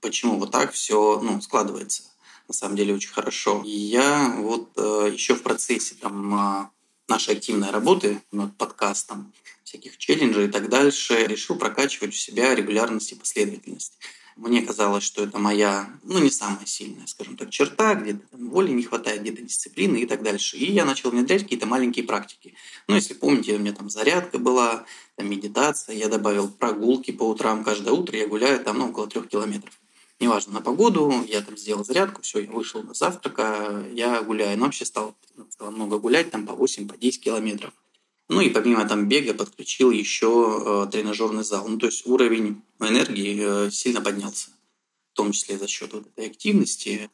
почему 0.00 0.38
вот 0.38 0.50
так 0.50 0.72
все 0.72 1.20
ну, 1.20 1.40
складывается. 1.40 2.02
На 2.48 2.54
самом 2.54 2.76
деле 2.76 2.94
очень 2.94 3.10
хорошо. 3.10 3.62
И 3.64 3.70
я 3.70 4.34
вот 4.38 4.70
э, 4.76 5.10
еще 5.12 5.34
в 5.34 5.42
процессе 5.42 5.94
там 5.94 6.34
а, 6.34 6.70
нашей 7.08 7.34
активной 7.34 7.70
работы 7.70 8.22
над 8.32 8.56
подкастом, 8.56 9.32
всяких 9.64 9.98
челленджей 9.98 10.46
и 10.46 10.48
так 10.48 10.68
дальше, 10.68 11.26
решил 11.26 11.56
прокачивать 11.56 12.10
у 12.10 12.16
себя 12.16 12.54
регулярность 12.54 13.12
и 13.12 13.16
последовательность. 13.16 13.98
Мне 14.36 14.60
казалось, 14.60 15.02
что 15.02 15.24
это 15.24 15.38
моя, 15.38 15.88
ну, 16.02 16.18
не 16.18 16.30
самая 16.30 16.66
сильная, 16.66 17.06
скажем 17.06 17.38
так, 17.38 17.48
черта, 17.48 17.94
где-то 17.94 18.20
воли 18.32 18.70
не 18.70 18.82
хватает, 18.82 19.22
где-то 19.22 19.40
дисциплины 19.40 19.96
и 19.96 20.06
так 20.06 20.22
дальше. 20.22 20.58
И 20.58 20.70
я 20.70 20.84
начал 20.84 21.10
внедрять 21.10 21.44
какие-то 21.44 21.64
маленькие 21.64 22.04
практики. 22.04 22.54
Ну, 22.86 22.96
если 22.96 23.14
помните, 23.14 23.54
у 23.54 23.58
меня 23.58 23.72
там 23.72 23.88
зарядка 23.88 24.38
была, 24.38 24.84
там 25.16 25.30
медитация, 25.30 25.96
я 25.96 26.08
добавил 26.08 26.50
прогулки 26.50 27.12
по 27.12 27.22
утрам. 27.22 27.64
Каждое 27.64 27.92
утро 27.92 28.18
я 28.18 28.26
гуляю 28.26 28.62
там, 28.62 28.78
ну, 28.78 28.90
около 28.90 29.06
трех 29.06 29.26
километров 29.28 29.72
неважно, 30.20 30.54
на 30.54 30.60
погоду, 30.60 31.24
я 31.28 31.42
там 31.42 31.56
сделал 31.56 31.84
зарядку, 31.84 32.22
все, 32.22 32.40
я 32.40 32.50
вышел 32.50 32.82
на 32.82 32.94
завтрака, 32.94 33.84
я 33.92 34.22
гуляю. 34.22 34.58
Но 34.58 34.64
вообще 34.64 34.84
стал, 34.84 35.14
стал 35.50 35.70
много 35.70 35.98
гулять, 35.98 36.30
там 36.30 36.46
по 36.46 36.54
8, 36.54 36.88
по 36.88 36.96
10 36.96 37.20
километров. 37.20 37.72
Ну 38.28 38.40
и 38.40 38.50
помимо 38.50 38.86
там 38.88 39.08
бега 39.08 39.34
подключил 39.34 39.90
еще 39.90 40.86
э, 40.86 40.90
тренажерный 40.90 41.44
зал. 41.44 41.68
Ну 41.68 41.78
то 41.78 41.86
есть 41.86 42.06
уровень 42.06 42.62
энергии 42.80 43.66
э, 43.66 43.70
сильно 43.70 44.00
поднялся, 44.00 44.50
в 45.12 45.16
том 45.16 45.30
числе 45.32 45.58
за 45.58 45.68
счет 45.68 45.92
вот 45.92 46.06
этой 46.08 46.26
активности. 46.26 47.08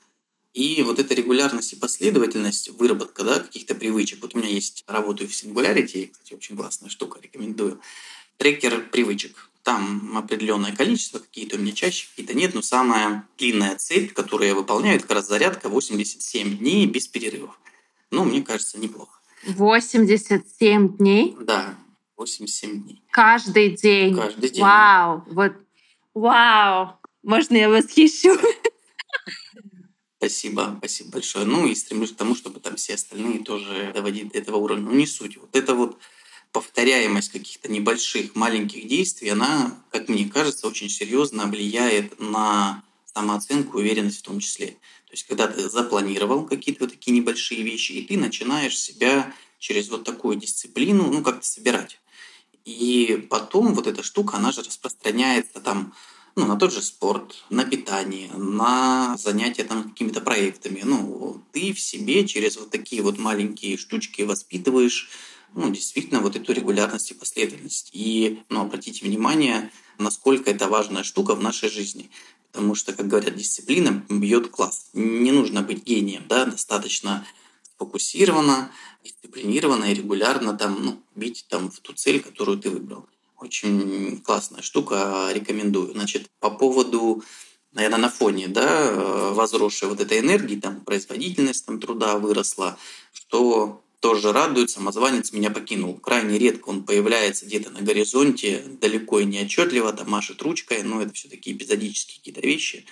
И 0.54 0.82
вот 0.82 0.98
эта 0.98 1.14
регулярность 1.14 1.72
и 1.72 1.76
последовательность, 1.76 2.70
выработка 2.70 3.24
да, 3.24 3.40
каких-то 3.40 3.74
привычек. 3.74 4.20
Вот 4.22 4.34
у 4.34 4.38
меня 4.38 4.48
есть, 4.48 4.84
работаю 4.86 5.28
в 5.28 5.32
Singularity, 5.32 6.08
кстати, 6.08 6.34
очень 6.34 6.56
классная 6.56 6.90
штука, 6.90 7.20
рекомендую. 7.20 7.80
Трекер 8.36 8.88
привычек. 8.90 9.50
Там 9.62 10.16
определенное 10.16 10.74
количество, 10.74 11.20
какие-то 11.20 11.56
у 11.56 11.60
меня 11.60 11.72
чаще, 11.72 12.08
какие-то 12.10 12.34
нет, 12.34 12.54
но 12.54 12.62
самая 12.62 13.28
длинная 13.38 13.76
цепь, 13.76 14.12
которую 14.12 14.48
я 14.48 14.54
выполняю, 14.54 14.96
это 14.96 15.06
как 15.06 15.16
раз 15.16 15.28
зарядка 15.28 15.68
87 15.68 16.58
дней 16.58 16.86
без 16.86 17.06
перерывов. 17.06 17.58
Ну, 18.10 18.24
мне 18.24 18.42
кажется, 18.42 18.78
неплохо. 18.78 19.20
87 19.46 20.96
дней? 20.96 21.36
Да, 21.40 21.76
87 22.16 22.82
дней. 22.82 23.02
Каждый 23.10 23.76
день? 23.76 24.16
Каждый 24.16 24.50
день. 24.50 24.62
Вау, 24.62 25.24
вот, 25.28 25.52
вау, 26.12 26.98
можно 27.22 27.56
я 27.56 27.68
восхищу? 27.68 28.36
Спасибо, 30.18 30.76
спасибо 30.78 31.10
большое. 31.10 31.44
Ну 31.44 31.66
и 31.66 31.74
стремлюсь 31.74 32.12
к 32.12 32.16
тому, 32.16 32.36
чтобы 32.36 32.60
там 32.60 32.76
все 32.76 32.94
остальные 32.94 33.40
тоже 33.40 33.90
доводить 33.92 34.32
до 34.32 34.38
этого 34.38 34.56
уровня. 34.56 34.84
Ну 34.84 34.92
не 34.92 35.06
суть. 35.06 35.36
Вот 35.36 35.56
это 35.56 35.74
вот 35.74 35.98
повторяемость 36.52 37.30
каких-то 37.30 37.70
небольших, 37.70 38.34
маленьких 38.34 38.86
действий, 38.86 39.30
она, 39.30 39.76
как 39.90 40.08
мне 40.08 40.28
кажется, 40.28 40.68
очень 40.68 40.90
серьезно 40.90 41.46
влияет 41.46 42.20
на 42.20 42.84
самооценку 43.06 43.78
уверенность 43.78 44.20
в 44.20 44.22
том 44.22 44.38
числе. 44.38 44.68
То 45.06 45.12
есть, 45.12 45.24
когда 45.26 45.46
ты 45.46 45.68
запланировал 45.68 46.46
какие-то 46.46 46.84
вот 46.84 46.92
такие 46.92 47.16
небольшие 47.16 47.62
вещи, 47.62 47.92
и 47.92 48.02
ты 48.02 48.16
начинаешь 48.16 48.78
себя 48.78 49.34
через 49.58 49.88
вот 49.88 50.04
такую 50.04 50.36
дисциплину, 50.36 51.10
ну, 51.10 51.22
как-то 51.22 51.46
собирать. 51.46 51.98
И 52.64 53.26
потом 53.30 53.74
вот 53.74 53.86
эта 53.86 54.02
штука, 54.02 54.36
она 54.36 54.52
же 54.52 54.62
распространяется 54.62 55.60
там, 55.60 55.94
ну, 56.36 56.46
на 56.46 56.56
тот 56.56 56.72
же 56.72 56.80
спорт, 56.80 57.44
на 57.50 57.64
питание, 57.64 58.30
на 58.32 59.16
занятия 59.18 59.64
там 59.64 59.90
какими-то 59.90 60.20
проектами. 60.20 60.80
Ну, 60.84 61.42
ты 61.52 61.72
в 61.72 61.80
себе 61.80 62.26
через 62.26 62.56
вот 62.56 62.70
такие 62.70 63.02
вот 63.02 63.18
маленькие 63.18 63.76
штучки 63.76 64.22
воспитываешь 64.22 65.10
ну, 65.54 65.70
действительно 65.70 66.20
вот 66.20 66.36
эту 66.36 66.52
регулярность 66.52 67.10
и 67.10 67.14
последовательность. 67.14 67.90
И 67.92 68.42
ну, 68.48 68.60
обратите 68.60 69.04
внимание, 69.04 69.70
насколько 69.98 70.50
это 70.50 70.68
важная 70.68 71.02
штука 71.02 71.34
в 71.34 71.42
нашей 71.42 71.68
жизни. 71.68 72.10
Потому 72.52 72.74
что, 72.74 72.92
как 72.92 73.08
говорят, 73.08 73.34
дисциплина 73.36 74.04
бьет 74.08 74.48
класс. 74.48 74.90
Не 74.92 75.32
нужно 75.32 75.62
быть 75.62 75.84
гением, 75.84 76.24
да, 76.28 76.44
достаточно 76.44 77.26
фокусированно, 77.78 78.70
дисциплинированно 79.02 79.86
и 79.86 79.94
регулярно 79.94 80.56
там, 80.56 80.84
ну, 80.84 81.02
бить 81.14 81.46
там 81.48 81.70
в 81.70 81.80
ту 81.80 81.92
цель, 81.94 82.20
которую 82.20 82.58
ты 82.58 82.70
выбрал. 82.70 83.06
Очень 83.38 84.20
классная 84.20 84.62
штука, 84.62 85.30
рекомендую. 85.32 85.92
Значит, 85.92 86.30
по 86.38 86.50
поводу 86.50 87.24
наверное, 87.72 87.98
на 87.98 88.10
фоне 88.10 88.48
да, 88.48 89.32
возросшей 89.32 89.88
вот 89.88 90.00
этой 90.00 90.20
энергии, 90.20 90.56
там, 90.56 90.80
производительность 90.80 91.66
там, 91.66 91.80
труда 91.80 92.18
выросла, 92.18 92.78
что 93.12 93.81
тоже 94.02 94.32
радует, 94.32 94.68
самозванец 94.68 95.32
меня 95.32 95.48
покинул. 95.50 95.94
Крайне 95.94 96.36
редко 96.36 96.70
он 96.70 96.82
появляется 96.82 97.46
где-то 97.46 97.70
на 97.70 97.82
горизонте, 97.82 98.64
далеко 98.80 99.20
и 99.20 99.24
неотчетливо, 99.24 99.92
там 99.92 100.10
машет 100.10 100.42
ручкой, 100.42 100.82
но 100.82 101.00
это 101.00 101.14
все 101.14 101.28
таки 101.28 101.52
эпизодические 101.52 102.18
какие-то 102.18 102.40
вещи. 102.40 102.84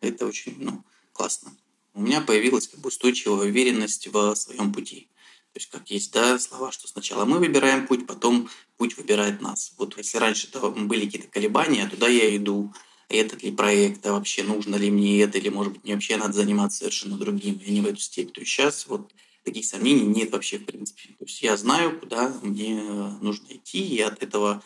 Это 0.00 0.26
очень 0.26 0.56
ну, 0.58 0.82
классно. 1.12 1.56
У 1.94 2.02
меня 2.02 2.20
появилась 2.20 2.66
как 2.66 2.80
бы 2.80 2.88
устойчивая 2.88 3.46
уверенность 3.46 4.08
в 4.08 4.34
своем 4.34 4.72
пути. 4.72 5.08
То 5.52 5.60
есть 5.60 5.70
как 5.70 5.88
есть 5.88 6.12
да, 6.12 6.36
слова, 6.40 6.72
что 6.72 6.88
сначала 6.88 7.24
мы 7.24 7.38
выбираем 7.38 7.86
путь, 7.86 8.04
потом 8.04 8.50
путь 8.76 8.96
выбирает 8.96 9.40
нас. 9.40 9.72
Вот 9.78 9.96
если 9.96 10.18
раньше 10.18 10.48
-то 10.48 10.68
были 10.70 11.04
какие-то 11.04 11.28
колебания, 11.28 11.88
туда 11.88 12.08
я 12.08 12.36
иду, 12.36 12.74
этот 13.08 13.44
ли 13.44 13.52
проект, 13.52 14.04
а 14.04 14.12
вообще 14.12 14.42
нужно 14.42 14.74
ли 14.74 14.90
мне 14.90 15.22
это, 15.22 15.38
или 15.38 15.48
может 15.48 15.74
быть 15.74 15.84
мне 15.84 15.94
вообще 15.94 16.16
надо 16.16 16.32
заниматься 16.32 16.78
совершенно 16.78 17.16
другим, 17.16 17.54
и 17.64 17.70
не 17.70 17.80
в 17.82 17.86
эту 17.86 18.00
степь. 18.00 18.32
То 18.32 18.40
есть 18.40 18.52
сейчас 18.52 18.88
вот 18.88 19.12
таких 19.46 19.64
сомнений 19.64 20.04
нет 20.04 20.32
вообще 20.32 20.58
в 20.58 20.66
принципе. 20.66 21.14
То 21.18 21.24
есть 21.24 21.40
я 21.40 21.56
знаю, 21.56 21.98
куда 22.00 22.28
мне 22.42 22.82
нужно 23.20 23.46
идти, 23.50 23.78
и 23.78 24.00
от 24.00 24.22
этого 24.22 24.62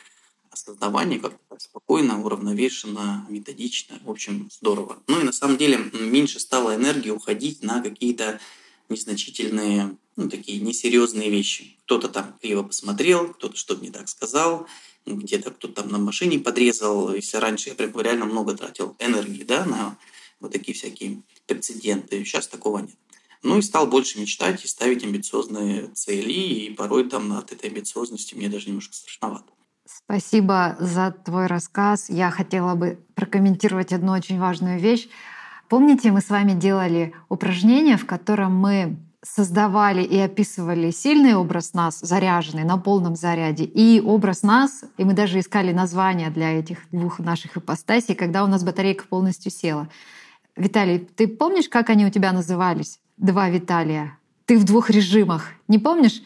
осознавание 0.51 1.21
как-то 1.21 1.59
спокойно, 1.59 2.25
уравновешенно, 2.25 3.27
методично. 3.29 4.01
В 4.03 4.11
общем, 4.11 4.49
здорово. 4.51 5.03
Ну 5.07 5.21
и 5.21 5.25
на 5.25 5.33
самом 5.33 5.59
деле 5.59 5.77
меньше 5.93 6.41
стало 6.41 6.75
энергии 6.75 7.11
уходить 7.11 7.63
на 7.63 7.83
какие-то 7.83 8.41
незначительные, 8.89 9.97
ну, 10.17 10.29
такие 10.29 10.61
несерьезные 10.61 11.31
вещи. 11.31 11.77
Кто-то 11.85 12.09
там 12.09 12.35
криво 12.41 12.63
посмотрел, 12.63 13.35
кто-то 13.35 13.57
что-то 13.57 13.83
не 13.83 13.91
так 13.91 14.09
сказал, 14.09 14.67
где-то 15.05 15.51
кто-то 15.51 15.83
там 15.83 15.91
на 15.91 15.99
машине 15.99 16.39
подрезал. 16.39 17.15
Если 17.15 17.37
раньше 17.37 17.69
я 17.69 17.75
прям 17.75 17.93
реально 18.01 18.25
много 18.25 18.57
тратил 18.57 18.97
энергии 18.99 19.45
да, 19.45 19.67
на 19.67 19.99
вот 20.41 20.53
такие 20.53 20.75
всякие 20.75 21.23
прецеденты, 21.47 22.25
сейчас 22.25 22.49
такого 22.49 22.79
нет. 22.79 22.97
Ну 23.43 23.59
и 23.59 23.63
стал 23.63 23.87
больше 23.87 24.21
мечтать 24.21 24.65
и 24.65 24.69
ставить 24.69 25.03
амбициозные 25.03 25.89
цели, 25.95 26.33
и 26.33 26.75
порой 26.75 27.09
там 27.09 27.33
от 27.33 27.53
этой 27.53 27.71
амбициозности 27.71 28.35
мне 28.35 28.49
даже 28.49 28.69
немножко 28.69 28.95
страшновато. 28.95 29.51
Спасибо 29.87 30.77
за 30.79 31.11
твой 31.11 31.47
рассказ. 31.47 32.11
Я 32.11 32.31
хотела 32.31 32.75
бы 32.75 32.99
прокомментировать 33.15 33.93
одну 33.93 34.13
очень 34.13 34.39
важную 34.39 34.79
вещь. 34.79 35.09
Помните, 35.69 36.13
мы 36.13 36.21
с 36.21 36.29
вами 36.29 36.53
делали 36.53 37.15
упражнение, 37.29 37.97
в 37.97 38.07
котором 38.07 38.55
мы 38.55 38.99
создавали 39.23 40.03
и 40.03 40.19
описывали 40.19 40.91
сильный 40.91 41.35
образ 41.35 41.75
нас, 41.75 42.01
заряженный, 42.01 42.65
на 42.65 42.79
полном 42.79 43.17
заряде, 43.17 43.65
и 43.65 44.01
образ 44.01 44.43
нас, 44.43 44.85
и 44.97 45.05
мы 45.05 45.13
даже 45.13 45.41
искали 45.41 45.73
названия 45.73 46.31
для 46.31 46.59
этих 46.59 46.79
двух 46.91 47.19
наших 47.19 47.57
ипостасей, 47.57 48.15
когда 48.15 48.45
у 48.45 48.47
нас 48.47 48.65
батарейка 48.65 49.05
полностью 49.07 49.53
села. 49.53 49.89
Виталий, 50.57 50.99
ты 50.99 51.29
помнишь, 51.29 51.69
как 51.69 51.91
они 51.91 52.07
у 52.07 52.11
тебя 52.11 52.33
назывались? 52.33 52.99
Два 53.21 53.50
Виталия. 53.50 54.19
Ты 54.47 54.59
в 54.59 54.65
двух 54.65 54.89
режимах. 54.89 55.49
Не 55.69 55.79
помнишь? 55.79 56.23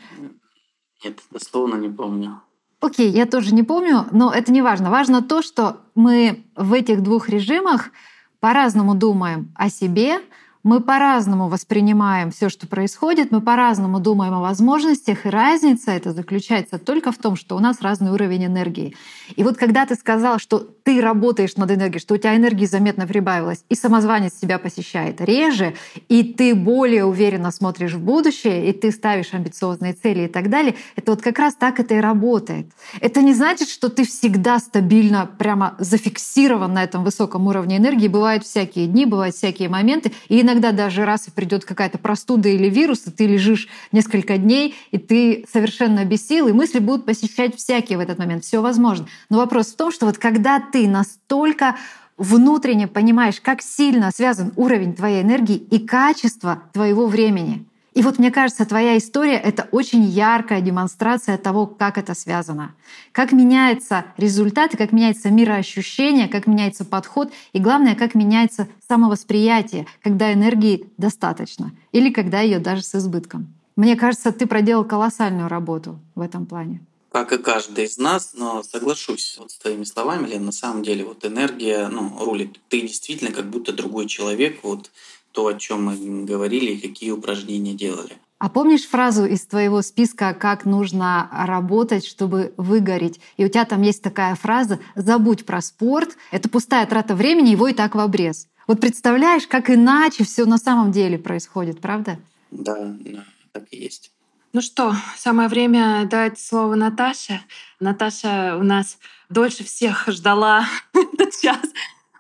Нет, 1.05 1.19
дословно 1.33 1.75
не 1.75 1.89
помню. 1.89 2.41
Окей, 2.81 3.11
я 3.11 3.27
тоже 3.27 3.53
не 3.53 3.65
помню, 3.65 4.07
но 4.13 4.33
это 4.33 4.53
не 4.53 4.63
важно. 4.63 4.91
Важно 4.91 5.21
то, 5.21 5.43
что 5.43 5.81
мы 5.97 6.45
в 6.55 6.73
этих 6.73 7.03
двух 7.03 7.29
режимах 7.29 7.91
по-разному 8.39 8.95
думаем 8.95 9.53
о 9.57 9.71
себе, 9.71 10.21
мы 10.63 10.81
по-разному 10.81 11.49
воспринимаем 11.49 12.31
все, 12.31 12.49
что 12.49 12.69
происходит, 12.69 13.33
мы 13.33 13.41
по-разному 13.41 13.99
думаем 13.99 14.33
о 14.35 14.41
возможностях, 14.41 15.27
и 15.27 15.31
разница 15.31 15.91
это 15.91 16.13
заключается 16.13 16.79
только 16.79 17.11
в 17.11 17.19
том, 17.19 17.35
что 17.35 17.57
у 17.57 17.59
нас 17.59 17.83
разный 17.83 18.13
уровень 18.13 18.47
энергии. 18.47 18.95
И 19.35 19.43
вот 19.43 19.57
когда 19.57 19.85
ты 19.85 19.97
сказал, 19.97 20.39
что 20.39 20.69
ты 20.85 21.01
работаешь 21.01 21.57
над 21.57 21.71
энергией, 21.71 22.01
что 22.01 22.15
у 22.15 22.19
тебя 22.19 22.37
энергии 22.37 22.67
заметно 22.67 23.07
прибавилось, 23.07 23.65
и 23.71 23.75
самозванец 23.75 24.35
тебя 24.35 24.59
посещает 24.59 25.21
реже, 25.21 25.75
и 26.09 26.23
ты 26.23 26.55
более 26.55 27.07
уверенно 27.07 27.51
смотришь 27.51 27.95
в 27.95 28.01
будущее, 28.01 28.69
и 28.69 28.73
ты 28.73 28.93
ставишь 28.93 29.33
амбициозные 29.33 29.95
цели 29.95 30.25
и 30.25 30.29
так 30.29 30.51
далее, 30.51 30.77
это 30.95 31.13
вот 31.13 31.23
как 31.23 31.39
раз 31.39 31.55
так 31.55 31.81
это 31.81 31.95
и 31.95 32.01
работает. 32.01 32.67
Это 33.01 33.23
не 33.23 33.33
значит, 33.33 33.69
что 33.71 33.89
ты 33.89 34.05
всегда 34.05 34.59
стабильно 34.59 35.29
прямо 35.39 35.75
зафиксирован 35.79 36.75
на 36.75 36.85
этом 36.85 37.03
высоком 37.03 37.47
уровне 37.47 37.79
энергии. 37.79 38.09
Бывают 38.09 38.45
всякие 38.45 38.87
дни, 38.87 39.07
бывают 39.07 39.35
всякие 39.35 39.71
моменты, 39.71 40.13
и 40.29 40.43
иногда 40.43 40.73
даже 40.73 41.07
раз 41.07 41.27
придет 41.35 41.65
какая-то 41.65 41.97
простуда 41.97 42.51
или 42.51 42.69
вирус, 42.69 43.07
и 43.07 43.11
ты 43.11 43.27
лежишь 43.27 43.69
несколько 43.91 44.37
дней, 44.37 44.75
и 44.91 44.99
ты 44.99 45.47
совершенно 45.51 46.05
без 46.05 46.27
сил, 46.29 46.49
и 46.49 46.53
мысли 46.53 46.79
будут 46.79 47.07
посещать 47.07 47.57
всякие 47.57 47.97
в 47.97 48.03
этот 48.03 48.19
момент. 48.19 48.45
Все 48.45 48.61
возможно. 48.61 49.07
Но 49.31 49.39
вопрос 49.39 49.69
в 49.69 49.77
том, 49.77 49.91
что 49.91 50.05
вот 50.05 50.19
когда 50.19 50.61
ты 50.75 50.89
настолько 50.89 51.77
внутренне 52.17 52.89
понимаешь, 52.89 53.41
как 53.41 53.63
сильно 53.63 54.11
связан 54.11 54.53
уровень 54.57 54.93
твоей 54.93 55.23
энергии 55.23 55.55
и 55.55 55.79
качество 55.79 56.65
твоего 56.73 57.07
времени— 57.07 57.65
и 57.95 58.03
вот 58.03 58.19
мне 58.19 58.33
кажется, 58.33 58.67
твоя 58.67 58.99
история— 58.99 59.37
это 59.51 59.69
очень 59.71 60.03
яркая 60.03 60.61
демонстрация 60.61 61.39
того, 61.39 61.69
как 61.69 61.97
это 61.97 62.15
связано. 62.15 62.75
Как 63.13 63.31
меняется 63.31 64.07
результат, 64.17 64.77
как 64.77 64.91
меняется 64.91 65.31
мироощущение, 65.31 66.27
как 66.27 66.49
меняется 66.49 66.85
подход, 66.85 67.33
и 67.53 67.61
главное, 67.61 67.95
как 67.95 68.17
меняется 68.17 68.67
самовосприятие, 68.89 69.87
когда 70.03 70.33
энергии 70.33 70.91
достаточно 70.99 71.71
или 71.93 72.11
когда 72.11 72.41
ее 72.41 72.59
даже 72.59 72.83
с 72.83 72.97
избытком. 72.97 73.55
Мне 73.77 73.95
кажется, 73.95 74.33
ты 74.33 74.49
проделал 74.49 74.85
колоссальную 74.85 75.47
работу 75.47 76.01
в 76.17 76.21
этом 76.21 76.47
плане 76.47 76.81
как 77.15 77.31
и 77.33 77.39
каждый 77.39 77.85
из 77.85 77.97
нас, 77.97 78.33
но 78.35 78.65
соглашусь 78.65 79.37
вот 79.39 79.53
с 79.53 79.59
твоими 79.59 79.85
словами, 79.85 80.27
Лен, 80.27 80.45
на 80.45 80.51
самом 80.51 80.83
деле 80.83 81.05
вот 81.05 81.25
энергия 81.25 81.87
ну, 81.87 82.13
рулит. 82.19 82.59
Ты 82.69 82.81
действительно 82.81 83.31
как 83.31 83.49
будто 83.49 83.73
другой 83.73 84.09
человек, 84.09 84.59
вот 84.65 84.91
то, 85.31 85.47
о 85.47 85.55
чем 85.55 85.85
мы 85.85 86.25
говорили 86.25 86.73
и 86.73 86.81
какие 86.81 87.13
упражнения 87.13 87.73
делали. 87.73 88.19
А 88.39 88.49
помнишь 88.49 88.89
фразу 88.89 89.25
из 89.27 89.47
твоего 89.47 89.81
списка, 89.83 90.35
как 90.35 90.65
нужно 90.65 91.31
работать, 91.33 92.05
чтобы 92.05 92.53
выгореть? 92.57 93.21
И 93.37 93.45
у 93.45 93.49
тебя 93.49 93.65
там 93.65 93.83
есть 93.83 94.03
такая 94.03 94.35
фраза 94.35 94.81
«забудь 94.97 95.47
про 95.47 95.61
спорт, 95.61 96.17
это 96.33 96.49
пустая 96.49 96.85
трата 96.85 97.15
времени, 97.15 97.51
его 97.51 97.69
и 97.69 97.75
так 97.75 97.95
в 97.95 98.01
обрез». 98.01 98.49
Вот 98.67 98.81
представляешь, 98.81 99.47
как 99.47 99.71
иначе 99.71 100.25
все 100.25 100.47
на 100.47 100.59
самом 100.59 100.91
деле 100.91 101.17
происходит, 101.17 101.81
правда? 101.81 102.19
Да, 102.51 102.77
да, 102.99 103.25
так 103.53 103.67
и 103.71 103.77
есть. 103.77 104.11
Ну 104.55 104.61
что, 104.61 104.95
самое 105.17 105.49
время 105.49 106.07
дать 106.09 106.39
слово 106.39 106.77
Наташе. 106.77 107.41
Наташа 107.81 108.57
у 108.57 108.63
нас 108.63 108.99
дольше 109.29 109.65
всех 109.65 110.05
ждала 110.07 110.65
этот 110.95 111.33
час 111.43 111.59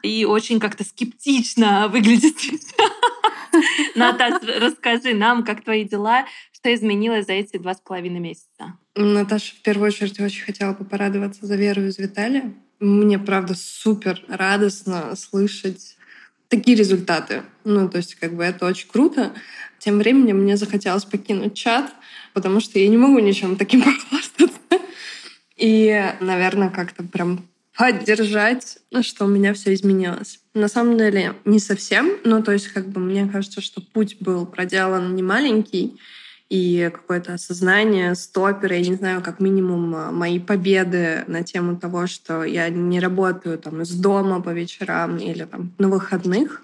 и 0.02 0.24
очень 0.24 0.58
как-то 0.58 0.82
скептично 0.82 1.86
выглядит 1.86 2.34
Наташа, 3.94 4.40
расскажи 4.58 5.14
нам, 5.14 5.44
как 5.44 5.62
твои 5.62 5.84
дела, 5.84 6.26
что 6.52 6.74
изменилось 6.74 7.26
за 7.26 7.34
эти 7.34 7.56
два 7.56 7.72
с 7.72 7.80
половиной 7.80 8.18
месяца? 8.18 8.76
Наташа, 8.96 9.54
в 9.54 9.62
первую 9.62 9.86
очередь, 9.86 10.18
очень 10.18 10.42
хотела 10.42 10.72
бы 10.72 10.84
порадоваться 10.84 11.46
за 11.46 11.54
Веру 11.54 11.82
из 11.82 11.98
Виталия. 11.98 12.52
Мне, 12.80 13.20
правда, 13.20 13.54
супер 13.54 14.20
радостно 14.26 15.14
слышать 15.14 15.96
такие 16.48 16.76
результаты. 16.76 17.44
Ну, 17.62 17.88
то 17.88 17.98
есть, 17.98 18.16
как 18.16 18.34
бы 18.34 18.42
это 18.42 18.66
очень 18.66 18.88
круто. 18.88 19.32
Тем 19.78 19.98
временем 19.98 20.38
мне 20.38 20.56
захотелось 20.56 21.04
покинуть 21.04 21.54
чат, 21.54 21.94
потому 22.34 22.60
что 22.60 22.78
я 22.78 22.88
не 22.88 22.98
могу 22.98 23.18
ничем 23.20 23.56
таким 23.56 23.82
похвастаться. 23.84 24.60
И, 25.56 26.12
наверное, 26.20 26.68
как-то 26.68 27.04
прям 27.04 27.48
поддержать, 27.76 28.78
что 29.00 29.24
у 29.24 29.28
меня 29.28 29.54
все 29.54 29.72
изменилось. 29.72 30.40
На 30.52 30.68
самом 30.68 30.98
деле 30.98 31.34
не 31.44 31.58
совсем, 31.58 32.18
но 32.24 32.42
то 32.42 32.52
есть 32.52 32.68
как 32.68 32.88
бы 32.88 33.00
мне 33.00 33.26
кажется, 33.26 33.60
что 33.60 33.80
путь 33.80 34.18
был 34.20 34.46
проделан 34.46 35.14
не 35.14 35.22
маленький, 35.22 35.98
и 36.50 36.90
какое-то 36.92 37.34
осознание 37.34 38.14
стопера, 38.14 38.76
я 38.76 38.86
не 38.86 38.94
знаю, 38.94 39.22
как 39.22 39.40
минимум 39.40 39.94
а, 39.94 40.10
мои 40.12 40.38
победы 40.38 41.24
на 41.26 41.42
тему 41.42 41.76
того, 41.76 42.06
что 42.06 42.44
я 42.44 42.68
не 42.68 43.00
работаю 43.00 43.58
там 43.58 43.82
из 43.82 43.90
дома 43.90 44.40
по 44.40 44.50
вечерам 44.50 45.16
или 45.16 45.44
там 45.44 45.72
на 45.78 45.88
выходных, 45.88 46.62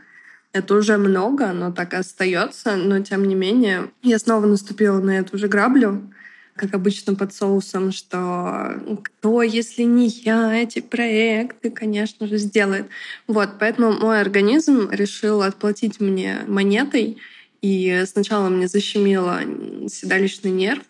это 0.53 0.75
уже 0.75 0.97
много, 0.97 1.53
но 1.53 1.73
так 1.73 1.95
и 1.95 1.97
остается. 1.97 2.77
Но 2.77 3.01
тем 3.01 3.27
не 3.27 3.35
менее, 3.35 3.91
я 4.03 4.19
снова 4.19 4.47
наступила 4.47 5.01
на 5.01 5.19
эту 5.19 5.39
же 5.39 5.49
граблю, 5.49 6.13
как 6.55 6.75
обычно 6.75 7.15
под 7.15 7.33
соусом, 7.33 7.93
что 7.93 8.75
кто, 9.03 9.43
если 9.43 9.83
не 9.83 10.09
я, 10.09 10.55
эти 10.55 10.81
проекты, 10.81 11.71
конечно 11.71 12.27
же, 12.27 12.39
сделает. 12.39 12.87
Вот, 13.27 13.59
поэтому 13.59 13.93
мой 13.93 14.21
организм 14.21 14.91
решил 14.91 15.43
отплатить 15.43 16.01
мне 16.01 16.41
монетой, 16.47 17.19
и 17.63 18.05
сначала 18.07 18.49
мне 18.49 18.69
защемило 18.69 19.41
седалищный 19.89 20.51
нерв, 20.51 20.83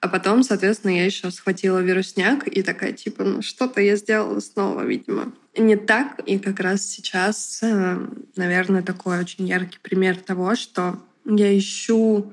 а 0.00 0.08
потом, 0.08 0.42
соответственно, 0.42 0.92
я 0.92 1.04
еще 1.04 1.30
схватила 1.30 1.78
вирусняк 1.78 2.46
и 2.48 2.62
такая, 2.62 2.92
типа, 2.92 3.24
ну 3.24 3.42
что-то 3.42 3.80
я 3.80 3.96
сделала 3.96 4.40
снова, 4.40 4.82
видимо. 4.82 5.32
Не 5.56 5.76
так, 5.76 6.20
и 6.26 6.38
как 6.38 6.60
раз 6.60 6.86
сейчас, 6.86 7.60
э, 7.62 7.98
наверное, 8.36 8.82
такой 8.82 9.18
очень 9.18 9.46
яркий 9.46 9.78
пример 9.82 10.16
того, 10.16 10.54
что 10.54 11.00
я 11.24 11.56
ищу 11.56 12.32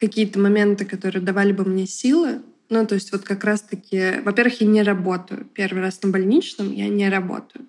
какие-то 0.00 0.38
моменты, 0.40 0.84
которые 0.84 1.22
давали 1.22 1.52
бы 1.52 1.64
мне 1.64 1.86
силы. 1.86 2.42
Ну, 2.68 2.84
то 2.84 2.96
есть 2.96 3.12
вот 3.12 3.22
как 3.22 3.44
раз-таки, 3.44 4.20
во-первых, 4.24 4.60
я 4.60 4.66
не 4.66 4.82
работаю. 4.82 5.46
Первый 5.54 5.82
раз 5.82 6.02
на 6.02 6.10
больничном 6.10 6.72
я 6.72 6.88
не 6.88 7.08
работаю. 7.08 7.66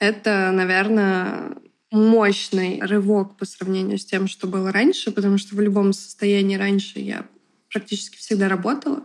Это, 0.00 0.50
наверное, 0.52 1.56
мощный 1.90 2.80
рывок 2.82 3.36
по 3.36 3.44
сравнению 3.44 3.98
с 3.98 4.04
тем, 4.04 4.26
что 4.26 4.46
было 4.46 4.72
раньше, 4.72 5.12
потому 5.12 5.38
что 5.38 5.54
в 5.54 5.60
любом 5.60 5.92
состоянии 5.92 6.56
раньше 6.56 6.98
я 6.98 7.24
практически 7.72 8.16
всегда 8.16 8.48
работала. 8.48 9.02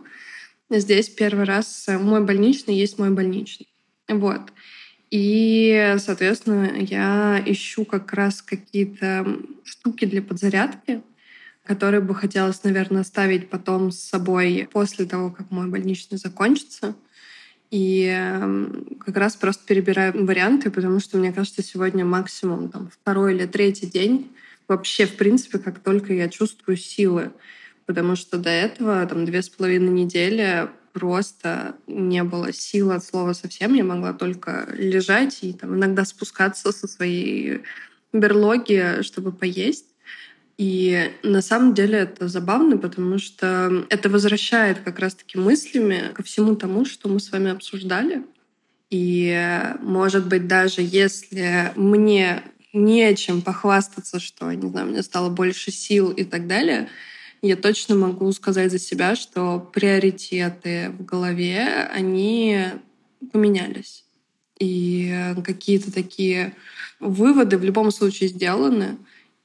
Здесь 0.70 1.08
первый 1.08 1.44
раз 1.44 1.86
мой 1.88 2.24
больничный 2.24 2.74
есть 2.74 2.98
мой 2.98 3.10
больничный. 3.10 3.68
Вот. 4.08 4.40
И, 5.16 5.94
соответственно, 5.98 6.72
я 6.76 7.40
ищу 7.46 7.84
как 7.84 8.12
раз 8.14 8.42
какие-то 8.42 9.24
штуки 9.62 10.06
для 10.06 10.20
подзарядки, 10.20 11.02
который 11.64 12.00
бы 12.00 12.16
хотелось, 12.16 12.64
наверное, 12.64 13.02
оставить 13.02 13.48
потом 13.48 13.92
с 13.92 14.00
собой 14.00 14.68
после 14.72 15.04
того, 15.04 15.30
как 15.30 15.52
мой 15.52 15.68
больничный 15.68 16.18
закончится. 16.18 16.96
И 17.70 18.06
эм, 18.06 18.98
как 18.98 19.16
раз 19.16 19.36
просто 19.36 19.64
перебираю 19.64 20.26
варианты, 20.26 20.72
потому 20.72 20.98
что, 20.98 21.16
мне 21.16 21.32
кажется, 21.32 21.62
сегодня 21.62 22.04
максимум 22.04 22.68
там, 22.68 22.90
второй 22.90 23.36
или 23.36 23.46
третий 23.46 23.86
день 23.86 24.32
вообще, 24.66 25.06
в 25.06 25.14
принципе, 25.14 25.60
как 25.60 25.78
только 25.78 26.12
я 26.12 26.28
чувствую 26.28 26.76
силы. 26.76 27.30
Потому 27.86 28.16
что 28.16 28.36
до 28.36 28.50
этого, 28.50 29.06
там, 29.06 29.26
две 29.26 29.42
с 29.42 29.48
половиной 29.48 29.90
недели 29.90 30.68
просто 30.94 31.74
не 31.88 32.22
было 32.22 32.52
сил 32.52 32.92
от 32.92 33.04
слова 33.04 33.32
совсем. 33.32 33.74
Я 33.74 33.84
могла 33.84 34.12
только 34.12 34.68
лежать 34.72 35.40
и 35.42 35.52
там 35.52 35.74
иногда 35.74 36.04
спускаться 36.04 36.72
со 36.72 36.86
своей 36.86 37.62
берлоги, 38.12 39.02
чтобы 39.02 39.32
поесть. 39.32 39.86
И 40.56 41.10
на 41.24 41.42
самом 41.42 41.74
деле 41.74 41.98
это 41.98 42.28
забавно, 42.28 42.78
потому 42.78 43.18
что 43.18 43.84
это 43.90 44.08
возвращает 44.08 44.78
как 44.84 45.00
раз-таки 45.00 45.36
мыслями 45.36 46.12
ко 46.14 46.22
всему 46.22 46.54
тому, 46.54 46.84
что 46.84 47.08
мы 47.08 47.18
с 47.18 47.32
вами 47.32 47.50
обсуждали. 47.50 48.22
И, 48.88 49.36
может 49.80 50.28
быть, 50.28 50.46
даже 50.46 50.80
если 50.80 51.72
мне 51.74 52.44
нечем 52.72 53.42
похвастаться, 53.42 54.20
что, 54.20 54.52
не 54.52 54.68
знаю, 54.68 54.86
мне 54.86 55.02
стало 55.02 55.28
больше 55.28 55.72
сил 55.72 56.12
и 56.12 56.22
так 56.22 56.46
далее, 56.46 56.88
я 57.46 57.56
точно 57.56 57.94
могу 57.94 58.32
сказать 58.32 58.70
за 58.70 58.78
себя, 58.78 59.16
что 59.16 59.58
приоритеты 59.72 60.90
в 60.98 61.04
голове, 61.04 61.88
они 61.92 62.68
поменялись. 63.32 64.04
И 64.58 65.34
какие-то 65.44 65.92
такие 65.92 66.54
выводы 67.00 67.58
в 67.58 67.64
любом 67.64 67.90
случае 67.90 68.30
сделаны. 68.30 68.96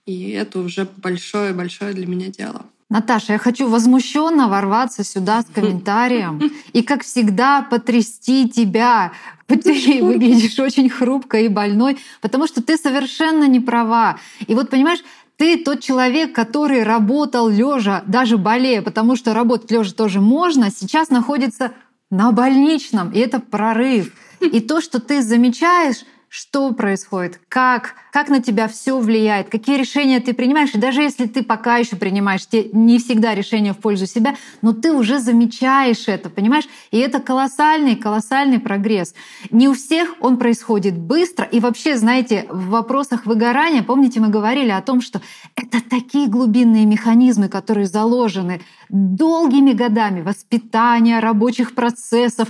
И 0.06 0.30
это 0.30 0.60
уже 0.60 0.88
большое-большое 0.98 1.94
для 1.94 2.08
меня 2.08 2.28
дело. 2.28 2.66
Наташа, 2.90 3.34
я 3.34 3.38
хочу 3.38 3.68
возмущенно 3.68 4.48
ворваться 4.48 5.04
сюда 5.04 5.42
с 5.42 5.46
комментарием 5.54 6.52
и, 6.74 6.82
как 6.82 7.04
всегда, 7.04 7.62
потрясти 7.62 8.50
тебя. 8.50 9.12
Ты 9.48 10.04
выглядишь 10.04 10.58
очень 10.60 10.90
хрупкой 10.90 11.46
и 11.46 11.50
больной, 11.50 11.98
потому 12.22 12.48
что 12.48 12.64
ты 12.64 12.78
совершенно 12.78 13.46
не 13.48 13.60
права. 13.60 14.20
И 14.48 14.56
вот, 14.56 14.70
понимаешь, 14.70 15.00
ты 15.40 15.58
тот 15.58 15.80
человек, 15.80 16.36
который 16.36 16.84
работал 16.84 17.48
лежа, 17.48 18.04
даже 18.06 18.38
болея, 18.38 18.82
потому 18.82 19.16
что 19.16 19.34
работать 19.34 19.72
лежа 19.72 19.94
тоже 19.94 20.20
можно, 20.20 20.70
сейчас 20.70 21.10
находится 21.10 21.72
на 22.12 22.34
больничном, 22.34 23.12
и 23.12 23.20
это 23.20 23.40
прорыв. 23.40 24.14
И 24.42 24.60
то, 24.60 24.82
что 24.82 25.00
ты 25.00 25.22
замечаешь, 25.22 26.04
что 26.30 26.72
происходит, 26.74 27.42
как, 27.50 27.96
как 28.12 28.30
на 28.30 28.40
тебя 28.42 28.68
все 28.68 29.00
влияет, 29.00 29.50
какие 29.50 29.78
решения 29.78 30.20
ты 30.20 30.34
принимаешь. 30.34 30.70
И 30.74 30.78
даже 30.78 31.02
если 31.02 31.26
ты 31.26 31.44
пока 31.44 31.78
еще 31.78 31.96
принимаешь 31.96 32.46
те, 32.46 32.70
не 32.72 33.00
всегда 33.00 33.34
решения 33.34 33.74
в 33.74 33.80
пользу 33.80 34.06
себя, 34.06 34.36
но 34.62 34.74
ты 34.74 34.92
уже 34.92 35.20
замечаешь 35.20 36.08
это, 36.08 36.30
понимаешь? 36.30 36.66
И 36.92 37.00
это 37.00 37.20
колоссальный, 37.20 37.96
колоссальный 37.96 38.60
прогресс. 38.60 39.16
Не 39.50 39.68
у 39.68 39.74
всех 39.74 40.16
он 40.20 40.38
происходит 40.38 40.96
быстро. 40.96 41.46
И 41.46 41.60
вообще, 41.60 41.98
знаете, 41.98 42.46
в 42.50 42.70
вопросах 42.70 43.26
выгорания, 43.26 43.82
помните, 43.82 44.20
мы 44.20 44.30
говорили 44.30 44.70
о 44.70 44.82
том, 44.82 45.02
что 45.02 45.22
это 45.56 45.82
такие 45.82 46.28
глубинные 46.28 46.86
механизмы, 46.86 47.50
которые 47.50 47.88
заложены 47.88 48.62
долгими 48.90 49.74
годами 49.74 50.22
воспитания, 50.22 51.20
рабочих 51.20 51.76
процессов, 51.76 52.50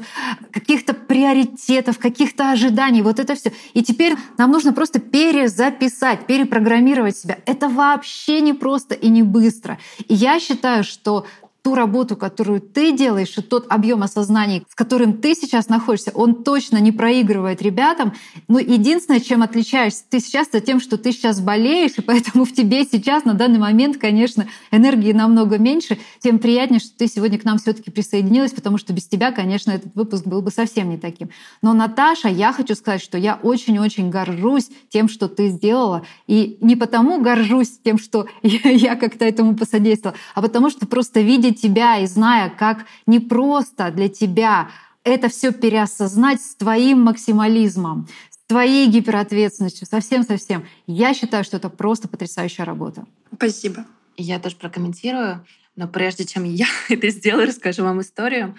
каких-то 0.51 0.93
приоритетов, 0.93 1.99
каких-то 1.99 2.51
ожиданий. 2.51 3.01
Вот 3.01 3.19
это 3.19 3.35
все. 3.35 3.51
И 3.73 3.83
теперь 3.83 4.15
нам 4.37 4.51
нужно 4.51 4.73
просто 4.73 4.99
перезаписать, 4.99 6.25
перепрограммировать 6.25 7.17
себя. 7.17 7.37
Это 7.45 7.69
вообще 7.69 8.41
не 8.41 8.53
просто 8.53 8.95
и 8.95 9.09
не 9.09 9.23
быстро. 9.23 9.77
И 10.07 10.13
я 10.13 10.39
считаю, 10.39 10.83
что 10.83 11.25
ту 11.61 11.75
работу, 11.75 12.15
которую 12.15 12.61
ты 12.61 12.91
делаешь, 12.91 13.37
и 13.37 13.41
тот 13.41 13.65
объем 13.69 14.03
осознания, 14.03 14.63
с 14.69 14.75
которым 14.75 15.13
ты 15.13 15.35
сейчас 15.35 15.69
находишься, 15.69 16.11
он 16.13 16.43
точно 16.43 16.77
не 16.77 16.91
проигрывает 16.91 17.61
ребятам. 17.61 18.13
Но 18.47 18.59
единственное, 18.59 19.19
чем 19.19 19.43
отличаешься 19.43 20.03
ты 20.09 20.19
сейчас, 20.19 20.47
это 20.47 20.61
тем, 20.61 20.79
что 20.79 20.97
ты 20.97 21.11
сейчас 21.11 21.41
болеешь, 21.41 21.93
и 21.97 22.01
поэтому 22.01 22.45
в 22.45 22.53
тебе 22.53 22.85
сейчас 22.85 23.25
на 23.25 23.33
данный 23.33 23.59
момент, 23.59 23.97
конечно, 23.97 24.47
энергии 24.71 25.11
намного 25.11 25.57
меньше. 25.57 25.97
Тем 26.19 26.39
приятнее, 26.39 26.79
что 26.79 26.97
ты 26.97 27.07
сегодня 27.07 27.37
к 27.37 27.43
нам 27.43 27.57
все 27.57 27.73
таки 27.73 27.91
присоединилась, 27.91 28.51
потому 28.51 28.77
что 28.77 28.93
без 28.93 29.07
тебя, 29.07 29.31
конечно, 29.31 29.71
этот 29.71 29.93
выпуск 29.95 30.25
был 30.25 30.41
бы 30.41 30.51
совсем 30.51 30.89
не 30.89 30.97
таким. 30.97 31.29
Но, 31.61 31.73
Наташа, 31.73 32.29
я 32.29 32.53
хочу 32.53 32.75
сказать, 32.75 33.01
что 33.01 33.17
я 33.17 33.39
очень-очень 33.41 34.09
горжусь 34.09 34.69
тем, 34.89 35.09
что 35.09 35.27
ты 35.27 35.49
сделала. 35.49 36.05
И 36.27 36.57
не 36.61 36.75
потому 36.75 37.21
горжусь 37.21 37.79
тем, 37.83 37.97
что 37.97 38.27
я 38.43 38.95
как-то 38.95 39.25
этому 39.25 39.55
посодействовала, 39.55 40.17
а 40.35 40.41
потому 40.41 40.69
что 40.69 40.87
просто 40.87 41.21
видеть 41.21 41.48
видя 41.49 41.61
тебя 41.61 41.97
и 41.99 42.05
зная, 42.05 42.49
как 42.49 42.85
непросто 43.05 43.91
для 43.91 44.09
тебя 44.09 44.69
это 45.03 45.29
все 45.29 45.51
переосознать 45.51 46.41
с 46.41 46.55
твоим 46.55 47.01
максимализмом, 47.01 48.07
с 48.29 48.37
твоей 48.47 48.87
гиперответственностью, 48.87 49.87
совсем-совсем. 49.87 50.67
Я 50.87 51.13
считаю, 51.13 51.43
что 51.43 51.57
это 51.57 51.69
просто 51.69 52.07
потрясающая 52.07 52.65
работа. 52.65 53.05
Спасибо. 53.33 53.85
Я 54.17 54.39
тоже 54.39 54.55
прокомментирую, 54.55 55.45
но 55.75 55.87
прежде 55.87 56.25
чем 56.25 56.43
я 56.43 56.67
это 56.89 57.09
сделаю, 57.09 57.47
расскажу 57.47 57.83
вам 57.83 58.01
историю. 58.01 58.55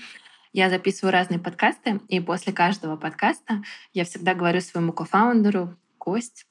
Я 0.53 0.69
записываю 0.69 1.13
разные 1.13 1.39
подкасты, 1.39 2.01
и 2.09 2.19
после 2.19 2.53
каждого 2.53 2.97
подкаста 2.97 3.63
я 3.93 4.05
всегда 4.05 4.35
говорю 4.35 4.61
своему 4.61 4.93
кофаундеру, 4.93 5.77
Кость, 5.99 6.47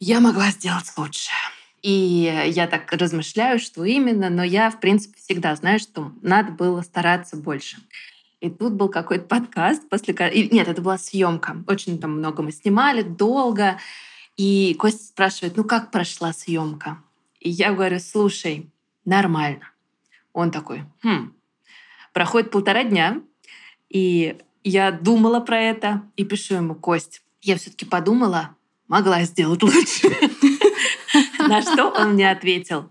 я 0.00 0.20
могла 0.20 0.50
сделать 0.50 0.90
лучше. 0.96 1.30
И 1.82 2.44
я 2.46 2.66
так 2.66 2.92
размышляю, 2.92 3.58
что 3.58 3.84
именно, 3.84 4.30
но 4.30 4.42
я, 4.42 4.70
в 4.70 4.80
принципе, 4.80 5.18
всегда 5.18 5.54
знаю, 5.54 5.78
что 5.78 6.12
надо 6.22 6.52
было 6.52 6.82
стараться 6.82 7.36
больше. 7.36 7.76
И 8.40 8.50
тут 8.50 8.74
был 8.74 8.88
какой-то 8.88 9.24
подкаст 9.24 9.88
после... 9.88 10.14
Нет, 10.50 10.68
это 10.68 10.80
была 10.80 10.98
съемка. 10.98 11.62
Очень 11.66 11.98
там 11.98 12.18
много 12.18 12.42
мы 12.42 12.52
снимали, 12.52 13.02
долго. 13.02 13.78
И 14.36 14.74
Костя 14.78 15.04
спрашивает, 15.04 15.56
ну 15.56 15.64
как 15.64 15.90
прошла 15.90 16.32
съемка? 16.32 17.02
И 17.40 17.50
я 17.50 17.72
говорю, 17.72 17.98
слушай, 18.00 18.70
нормально. 19.04 19.70
Он 20.32 20.50
такой, 20.50 20.84
хм. 21.02 21.32
Проходит 22.12 22.50
полтора 22.50 22.84
дня, 22.84 23.20
и 23.88 24.38
я 24.64 24.90
думала 24.92 25.40
про 25.40 25.60
это 25.60 26.02
и 26.16 26.24
пишу 26.24 26.54
ему, 26.54 26.74
Кость, 26.74 27.22
я 27.42 27.56
все 27.56 27.70
таки 27.70 27.84
подумала, 27.84 28.56
могла 28.86 29.22
сделать 29.22 29.62
лучше. 29.62 30.08
На 31.38 31.62
что 31.62 31.88
он 31.88 32.14
мне 32.14 32.30
ответил, 32.30 32.90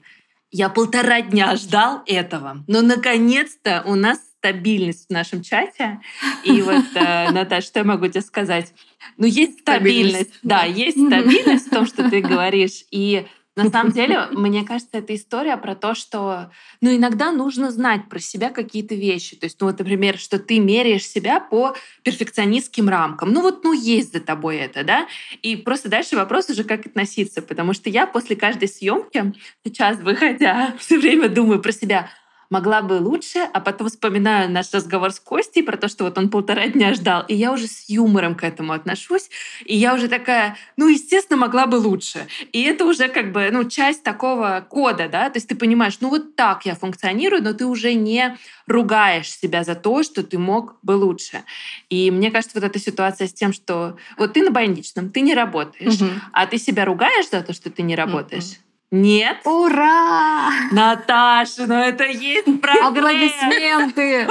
я 0.51 0.69
полтора 0.69 1.21
дня 1.21 1.55
ждал 1.55 2.03
этого, 2.05 2.63
но 2.67 2.81
наконец-то 2.81 3.83
у 3.85 3.95
нас 3.95 4.19
стабильность 4.37 5.07
в 5.07 5.09
нашем 5.11 5.41
чате. 5.41 5.99
И 6.43 6.61
вот, 6.61 6.85
э, 6.95 7.31
Наташа, 7.31 7.67
что 7.67 7.79
я 7.79 7.85
могу 7.85 8.07
тебе 8.07 8.21
сказать? 8.21 8.73
Ну, 9.17 9.25
есть 9.25 9.59
стабильность. 9.59 10.33
стабильность. 10.35 10.39
Да, 10.43 10.63
есть 10.63 11.05
стабильность 11.05 11.67
в 11.67 11.69
том, 11.69 11.85
что 11.85 12.09
ты 12.09 12.21
говоришь. 12.21 12.85
И 12.91 13.25
на 13.57 13.69
самом 13.71 13.91
деле, 13.91 14.27
мне 14.31 14.63
кажется, 14.63 14.99
это 14.99 15.15
история 15.15 15.57
про 15.57 15.75
то, 15.75 15.95
что 15.95 16.51
ну, 16.79 16.95
иногда 16.95 17.31
нужно 17.31 17.71
знать 17.71 18.07
про 18.07 18.19
себя 18.19 18.51
какие-то 18.51 18.93
вещи. 18.93 19.35
То 19.35 19.47
есть, 19.47 19.59
ну 19.59 19.67
вот, 19.67 19.79
например, 19.79 20.17
что 20.19 20.37
ты 20.37 20.59
меряешь 20.59 21.07
себя 21.07 21.39
по 21.39 21.75
перфекционистским 22.03 22.87
рамкам. 22.87 23.33
Ну 23.33 23.41
вот, 23.41 23.63
ну 23.63 23.73
есть 23.73 24.13
за 24.13 24.19
тобой 24.19 24.57
это, 24.57 24.83
да? 24.83 25.07
И 25.41 25.55
просто 25.55 25.89
дальше 25.89 26.15
вопрос 26.15 26.49
уже, 26.49 26.63
как 26.63 26.85
относиться. 26.85 27.41
Потому 27.41 27.73
что 27.73 27.89
я 27.89 28.05
после 28.05 28.35
каждой 28.35 28.67
съемки 28.67 29.33
сейчас, 29.65 29.97
выходя, 29.99 30.75
все 30.79 30.99
время 30.99 31.27
думаю 31.27 31.59
про 31.59 31.71
себя, 31.71 32.09
могла 32.49 32.81
бы 32.81 32.93
лучше, 32.93 33.39
а 33.53 33.59
потом 33.59 33.89
вспоминаю 33.89 34.49
наш 34.49 34.71
разговор 34.73 35.11
с 35.11 35.19
Костей 35.19 35.63
про 35.63 35.77
то, 35.77 35.87
что 35.87 36.03
вот 36.03 36.17
он 36.17 36.29
полтора 36.29 36.67
дня 36.67 36.93
ждал, 36.93 37.23
и 37.27 37.35
я 37.35 37.51
уже 37.51 37.67
с 37.67 37.89
юмором 37.89 38.35
к 38.35 38.43
этому 38.43 38.73
отношусь, 38.73 39.29
и 39.65 39.75
я 39.75 39.93
уже 39.93 40.07
такая, 40.07 40.57
ну, 40.77 40.87
естественно, 40.87 41.37
могла 41.37 41.65
бы 41.65 41.75
лучше. 41.75 42.27
И 42.51 42.63
это 42.63 42.85
уже 42.85 43.07
как 43.09 43.31
бы, 43.31 43.49
ну, 43.51 43.63
часть 43.65 44.03
такого 44.03 44.65
кода, 44.69 45.09
да, 45.09 45.29
то 45.29 45.37
есть 45.37 45.47
ты 45.47 45.55
понимаешь, 45.55 45.97
ну, 46.01 46.09
вот 46.09 46.35
так 46.35 46.65
я 46.65 46.75
функционирую, 46.75 47.43
но 47.43 47.53
ты 47.53 47.65
уже 47.65 47.93
не 47.93 48.37
ругаешь 48.67 49.31
себя 49.31 49.63
за 49.63 49.75
то, 49.75 50.03
что 50.03 50.23
ты 50.23 50.37
мог 50.37 50.77
бы 50.81 50.91
лучше. 50.91 51.43
И 51.89 52.11
мне 52.11 52.31
кажется, 52.31 52.59
вот 52.59 52.63
эта 52.63 52.79
ситуация 52.79 53.27
с 53.27 53.33
тем, 53.33 53.53
что 53.53 53.97
вот 54.17 54.33
ты 54.33 54.43
на 54.43 54.51
больничном, 54.51 55.09
ты 55.09 55.21
не 55.21 55.33
работаешь, 55.33 56.01
угу. 56.01 56.09
а 56.33 56.45
ты 56.45 56.57
себя 56.57 56.85
ругаешь 56.85 57.29
за 57.29 57.41
то, 57.41 57.53
что 57.53 57.69
ты 57.69 57.81
не 57.81 57.95
работаешь, 57.95 58.43
угу. 58.43 58.66
Нет. 58.91 59.37
Ура! 59.45 60.49
Наташа, 60.71 61.67
ну 61.67 61.75
это 61.75 62.05
есть 62.05 62.45
прогресс. 62.61 62.85
Аплодисменты. 62.85 64.27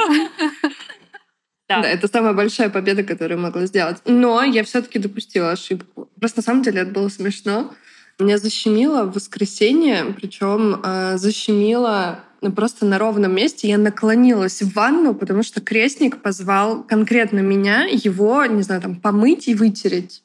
Да. 1.68 1.82
да, 1.82 1.88
это 1.88 2.06
самая 2.06 2.32
большая 2.32 2.70
победа, 2.70 3.02
которую 3.02 3.40
могла 3.40 3.66
сделать. 3.66 3.96
Но 4.04 4.44
я 4.44 4.62
все-таки 4.62 5.00
допустила 5.00 5.50
ошибку. 5.50 6.08
Просто 6.18 6.38
на 6.38 6.44
самом 6.44 6.62
деле 6.62 6.82
это 6.82 6.92
было 6.92 7.08
смешно. 7.08 7.74
Меня 8.20 8.38
защемило 8.38 9.04
в 9.04 9.14
воскресенье, 9.14 10.14
причем 10.16 10.80
э, 10.82 11.18
защемило 11.18 12.20
просто 12.54 12.86
на 12.86 12.98
ровном 12.98 13.34
месте. 13.34 13.68
Я 13.68 13.78
наклонилась 13.78 14.62
в 14.62 14.72
ванну, 14.74 15.14
потому 15.14 15.42
что 15.42 15.60
крестник 15.60 16.22
позвал 16.22 16.84
конкретно 16.84 17.40
меня 17.40 17.84
его, 17.90 18.44
не 18.46 18.62
знаю, 18.62 18.80
там 18.80 18.94
помыть 18.94 19.48
и 19.48 19.54
вытереть. 19.54 20.22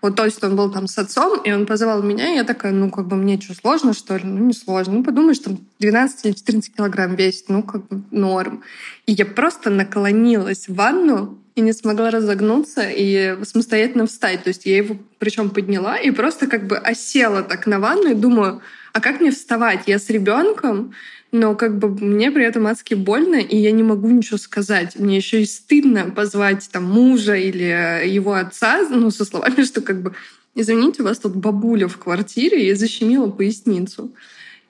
Вот 0.00 0.16
то 0.16 0.24
есть 0.24 0.42
он 0.44 0.56
был 0.56 0.70
там 0.70 0.86
с 0.86 0.96
отцом, 0.98 1.40
и 1.42 1.52
он 1.52 1.66
позвал 1.66 2.02
меня, 2.02 2.32
и 2.32 2.36
я 2.36 2.44
такая, 2.44 2.72
ну, 2.72 2.90
как 2.90 3.06
бы 3.06 3.16
мне 3.16 3.40
что, 3.40 3.54
сложно, 3.54 3.92
что 3.92 4.16
ли? 4.16 4.24
Ну, 4.24 4.46
не 4.46 4.52
сложно. 4.52 4.94
Ну, 4.94 5.04
подумаешь, 5.04 5.38
там 5.38 5.58
12 5.80 6.26
или 6.26 6.32
14 6.32 6.76
килограмм 6.76 7.14
весит, 7.14 7.48
ну, 7.48 7.62
как 7.62 7.86
бы 7.88 8.02
норм. 8.10 8.62
И 9.06 9.12
я 9.12 9.26
просто 9.26 9.70
наклонилась 9.70 10.68
в 10.68 10.74
ванну, 10.74 11.38
и 11.58 11.60
не 11.60 11.72
смогла 11.72 12.10
разогнуться 12.10 12.88
и 12.88 13.36
самостоятельно 13.42 14.06
встать. 14.06 14.44
То 14.44 14.48
есть 14.48 14.64
я 14.64 14.76
его 14.76 14.96
причем 15.18 15.50
подняла 15.50 15.98
и 15.98 16.12
просто 16.12 16.46
как 16.46 16.68
бы 16.68 16.76
осела 16.78 17.42
так 17.42 17.66
на 17.66 17.80
ванну 17.80 18.12
и 18.12 18.14
думаю, 18.14 18.62
а 18.92 19.00
как 19.00 19.20
мне 19.20 19.32
вставать? 19.32 19.80
Я 19.86 19.98
с 19.98 20.08
ребенком, 20.08 20.94
но 21.32 21.56
как 21.56 21.78
бы 21.78 21.88
мне 21.88 22.30
при 22.30 22.44
этом 22.44 22.68
адски 22.68 22.94
больно, 22.94 23.36
и 23.36 23.56
я 23.56 23.72
не 23.72 23.82
могу 23.82 24.08
ничего 24.08 24.38
сказать. 24.38 24.96
Мне 24.98 25.16
еще 25.16 25.42
и 25.42 25.46
стыдно 25.46 26.10
позвать 26.10 26.68
там 26.70 26.84
мужа 26.84 27.34
или 27.34 28.06
его 28.08 28.34
отца, 28.34 28.86
ну, 28.88 29.10
со 29.10 29.24
словами, 29.24 29.64
что 29.64 29.80
как 29.80 30.00
бы 30.00 30.14
извините, 30.54 31.02
у 31.02 31.06
вас 31.06 31.18
тут 31.18 31.34
бабуля 31.34 31.88
в 31.88 31.98
квартире 31.98 32.68
и 32.68 32.74
защемила 32.74 33.28
поясницу. 33.28 34.12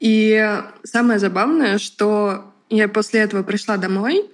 И 0.01 0.59
самое 0.85 1.19
забавное, 1.19 1.79
что 1.79 2.45
я 2.71 2.89
после 2.89 3.21
этого 3.21 3.43
пришла 3.43 3.77
домой, 3.77 4.25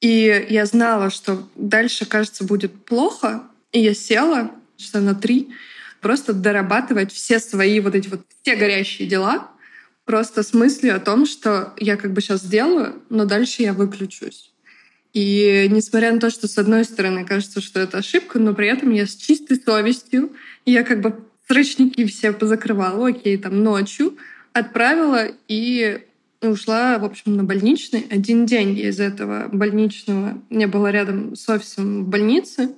и 0.00 0.46
я 0.48 0.66
знала, 0.66 1.10
что 1.10 1.48
дальше, 1.56 2.06
кажется, 2.06 2.44
будет 2.44 2.72
плохо, 2.84 3.42
и 3.72 3.80
я 3.80 3.94
села 3.94 4.50
часа 4.76 5.00
на 5.00 5.14
три, 5.14 5.48
просто 6.00 6.32
дорабатывать 6.32 7.12
все 7.12 7.40
свои 7.40 7.80
вот 7.80 7.94
эти 7.94 8.08
вот 8.08 8.22
все 8.42 8.56
горящие 8.56 9.08
дела, 9.08 9.50
просто 10.04 10.42
с 10.42 10.54
мыслью 10.54 10.96
о 10.96 11.00
том, 11.00 11.26
что 11.26 11.74
я 11.78 11.96
как 11.96 12.12
бы 12.12 12.20
сейчас 12.20 12.42
сделаю, 12.42 13.02
но 13.10 13.24
дальше 13.24 13.62
я 13.62 13.72
выключусь. 13.72 14.52
И 15.12 15.66
несмотря 15.70 16.12
на 16.12 16.20
то, 16.20 16.30
что 16.30 16.46
с 16.46 16.58
одной 16.58 16.84
стороны 16.84 17.24
кажется, 17.24 17.60
что 17.60 17.80
это 17.80 17.98
ошибка, 17.98 18.38
но 18.38 18.54
при 18.54 18.68
этом 18.68 18.90
я 18.92 19.06
с 19.06 19.16
чистой 19.16 19.60
совестью, 19.60 20.32
я 20.64 20.84
как 20.84 21.00
бы 21.00 21.18
срочники 21.48 22.06
все 22.06 22.32
позакрывала, 22.32 23.08
окей, 23.08 23.36
там 23.36 23.62
ночью, 23.62 24.16
отправила 24.52 25.26
и 25.48 26.06
ушла, 26.42 26.98
в 26.98 27.04
общем, 27.04 27.36
на 27.36 27.44
больничный. 27.44 28.06
Один 28.10 28.46
день 28.46 28.78
из 28.78 29.00
этого 29.00 29.48
больничного 29.52 30.40
не 30.50 30.66
было 30.66 30.90
рядом 30.90 31.34
с 31.34 31.48
офисом 31.48 32.04
в 32.04 32.08
больнице. 32.08 32.70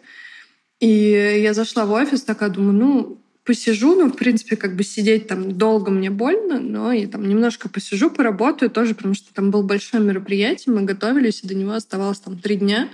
И 0.80 1.40
я 1.42 1.52
зашла 1.52 1.84
в 1.84 1.92
офис, 1.92 2.22
такая 2.22 2.48
думаю, 2.48 2.72
ну, 2.72 3.18
посижу, 3.44 3.94
ну, 3.94 4.10
в 4.10 4.16
принципе, 4.16 4.56
как 4.56 4.76
бы 4.76 4.82
сидеть 4.82 5.26
там 5.26 5.52
долго 5.52 5.90
мне 5.90 6.10
больно, 6.10 6.60
но 6.60 6.92
и 6.92 7.06
там 7.06 7.28
немножко 7.28 7.68
посижу, 7.68 8.10
поработаю 8.10 8.70
тоже, 8.70 8.94
потому 8.94 9.14
что 9.14 9.34
там 9.34 9.50
было 9.50 9.62
большое 9.62 10.02
мероприятие, 10.02 10.74
мы 10.74 10.82
готовились, 10.82 11.40
и 11.42 11.48
до 11.48 11.54
него 11.54 11.72
оставалось 11.72 12.20
там 12.20 12.38
три 12.38 12.56
дня. 12.56 12.88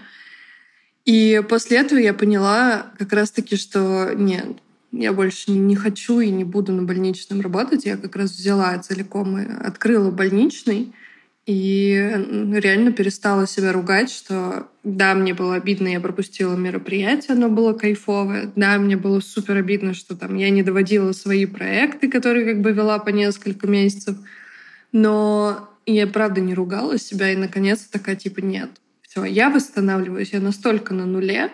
И 1.05 1.41
после 1.49 1.79
этого 1.79 1.99
я 2.01 2.13
поняла 2.13 2.93
как 2.99 3.13
раз-таки, 3.13 3.57
что 3.57 4.13
нет, 4.15 4.57
я 4.93 5.13
больше 5.13 5.51
не 5.51 5.77
хочу 5.77 6.21
и 6.21 6.31
не 6.31 6.45
буду 6.45 6.73
на 6.73 6.83
больничном 6.83 7.41
работать. 7.41 7.85
Я 7.85 7.97
как 7.97 8.17
раз 8.17 8.33
взяла 8.33 8.79
целиком 8.79 9.39
и 9.39 9.45
открыла 9.45 10.11
больничный. 10.11 10.93
И 11.47 11.93
реально 12.55 12.91
перестала 12.91 13.47
себя 13.47 13.73
ругать, 13.73 14.11
что 14.11 14.69
да, 14.83 15.15
мне 15.15 15.33
было 15.33 15.55
обидно, 15.55 15.87
я 15.87 16.01
пропустила 16.01 16.57
мероприятие, 16.57 17.37
оно 17.37 17.49
было 17.49 17.73
кайфовое. 17.73 18.51
Да, 18.57 18.77
мне 18.79 18.97
было 18.97 19.21
супер 19.21 19.57
обидно, 19.57 19.95
что 19.95 20.17
там 20.17 20.35
я 20.35 20.51
не 20.51 20.65
доводила 20.65 21.13
свои 21.13 21.47
проекты, 21.47 22.11
которые 22.11 22.47
как 22.47 22.63
бы 22.63 22.73
вела 22.73 22.99
по 22.99 23.11
несколько 23.11 23.69
месяцев. 23.69 24.17
Но 24.91 25.71
я 25.87 26.09
правда 26.09 26.41
не 26.41 26.53
ругала 26.53 26.99
себя 26.99 27.31
и 27.31 27.37
наконец 27.37 27.83
такая 27.83 28.17
типа 28.17 28.41
нет. 28.41 28.71
Все, 29.03 29.25
я 29.25 29.49
восстанавливаюсь, 29.49 30.33
я 30.33 30.41
настолько 30.41 30.95
на 30.95 31.07
нуле, 31.07 31.53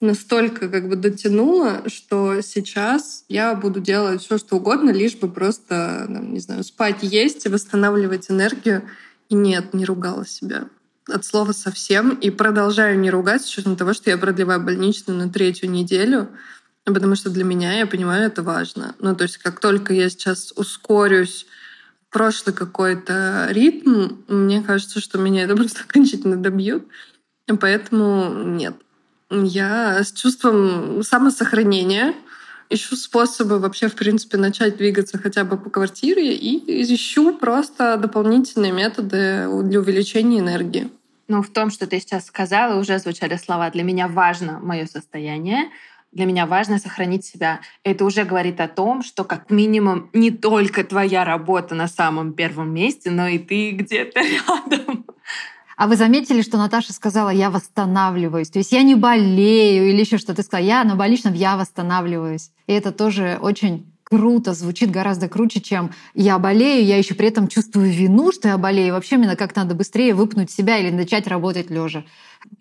настолько 0.00 0.68
как 0.68 0.88
бы 0.88 0.96
дотянула, 0.96 1.82
что 1.86 2.40
сейчас 2.40 3.24
я 3.28 3.54
буду 3.54 3.80
делать 3.80 4.22
все, 4.22 4.38
что 4.38 4.56
угодно, 4.56 4.90
лишь 4.90 5.16
бы 5.16 5.30
просто, 5.30 6.06
там, 6.06 6.32
не 6.32 6.40
знаю, 6.40 6.64
спать, 6.64 6.98
есть, 7.02 7.46
восстанавливать 7.46 8.30
энергию. 8.30 8.82
И 9.28 9.34
нет, 9.34 9.74
не 9.74 9.84
ругала 9.84 10.26
себя. 10.26 10.68
От 11.08 11.24
слова 11.24 11.52
совсем. 11.52 12.14
И 12.14 12.30
продолжаю 12.30 12.98
не 12.98 13.10
ругать, 13.10 13.42
с 13.42 13.48
учетом 13.48 13.76
того, 13.76 13.92
что 13.92 14.10
я 14.10 14.18
продлеваю 14.18 14.60
больничную 14.60 15.18
на 15.18 15.30
третью 15.30 15.70
неделю, 15.70 16.28
потому 16.84 17.14
что 17.14 17.30
для 17.30 17.44
меня, 17.44 17.78
я 17.78 17.86
понимаю, 17.86 18.26
это 18.26 18.42
важно. 18.42 18.94
Ну, 19.00 19.14
то 19.14 19.24
есть 19.24 19.36
как 19.36 19.60
только 19.60 19.92
я 19.92 20.08
сейчас 20.08 20.52
ускорюсь 20.56 21.46
прошлый 22.10 22.54
какой-то 22.54 23.46
ритм, 23.50 24.16
мне 24.28 24.62
кажется, 24.62 25.00
что 25.00 25.18
меня 25.18 25.44
это 25.44 25.54
просто 25.56 25.82
окончательно 25.82 26.36
добьют. 26.36 26.84
И 27.46 27.52
поэтому 27.52 28.44
нет, 28.44 28.74
я 29.30 30.02
с 30.02 30.12
чувством 30.12 31.02
самосохранения 31.02 32.14
ищу 32.68 32.96
способы 32.96 33.58
вообще, 33.58 33.88
в 33.88 33.94
принципе, 33.94 34.36
начать 34.36 34.76
двигаться 34.76 35.18
хотя 35.18 35.44
бы 35.44 35.56
по 35.56 35.70
квартире 35.70 36.34
и 36.34 36.94
ищу 36.94 37.36
просто 37.36 37.96
дополнительные 37.96 38.72
методы 38.72 39.48
для 39.64 39.80
увеличения 39.80 40.38
энергии. 40.38 40.90
Ну, 41.28 41.42
в 41.42 41.50
том, 41.50 41.70
что 41.70 41.86
ты 41.86 42.00
сейчас 42.00 42.26
сказала, 42.26 42.78
уже 42.78 42.98
звучали 42.98 43.36
слова 43.36 43.70
«для 43.70 43.84
меня 43.84 44.08
важно 44.08 44.58
мое 44.60 44.86
состояние», 44.86 45.70
для 46.12 46.26
меня 46.26 46.44
важно 46.46 46.78
сохранить 46.78 47.24
себя. 47.24 47.60
Это 47.84 48.04
уже 48.04 48.24
говорит 48.24 48.60
о 48.60 48.66
том, 48.66 49.02
что 49.02 49.22
как 49.22 49.48
минимум 49.48 50.10
не 50.12 50.32
только 50.32 50.82
твоя 50.82 51.24
работа 51.24 51.76
на 51.76 51.86
самом 51.86 52.32
первом 52.32 52.74
месте, 52.74 53.12
но 53.12 53.28
и 53.28 53.38
ты 53.38 53.70
где-то 53.70 54.20
рядом. 54.68 55.06
А 55.80 55.86
вы 55.86 55.96
заметили, 55.96 56.42
что 56.42 56.58
Наташа 56.58 56.92
сказала, 56.92 57.30
я 57.30 57.48
восстанавливаюсь. 57.48 58.50
То 58.50 58.58
есть 58.58 58.70
я 58.70 58.82
не 58.82 58.96
болею 58.96 59.88
или 59.88 60.00
еще 60.00 60.18
что-то 60.18 60.42
сказала. 60.42 60.66
Я 60.66 60.84
на 60.84 60.94
больничном, 60.94 61.32
я 61.32 61.56
восстанавливаюсь. 61.56 62.50
И 62.66 62.74
это 62.74 62.92
тоже 62.92 63.38
очень 63.40 63.90
круто, 64.04 64.52
звучит 64.52 64.90
гораздо 64.90 65.28
круче, 65.28 65.62
чем 65.62 65.92
я 66.14 66.38
болею, 66.38 66.84
я 66.84 66.98
еще 66.98 67.14
при 67.14 67.28
этом 67.28 67.48
чувствую 67.48 67.90
вину, 67.90 68.30
что 68.30 68.48
я 68.48 68.58
болею. 68.58 68.92
Вообще 68.92 69.16
мне 69.16 69.34
как 69.36 69.56
надо 69.56 69.74
быстрее 69.74 70.12
выпнуть 70.12 70.50
себя 70.50 70.76
или 70.76 70.90
начать 70.90 71.26
работать 71.26 71.70
лежа. 71.70 72.04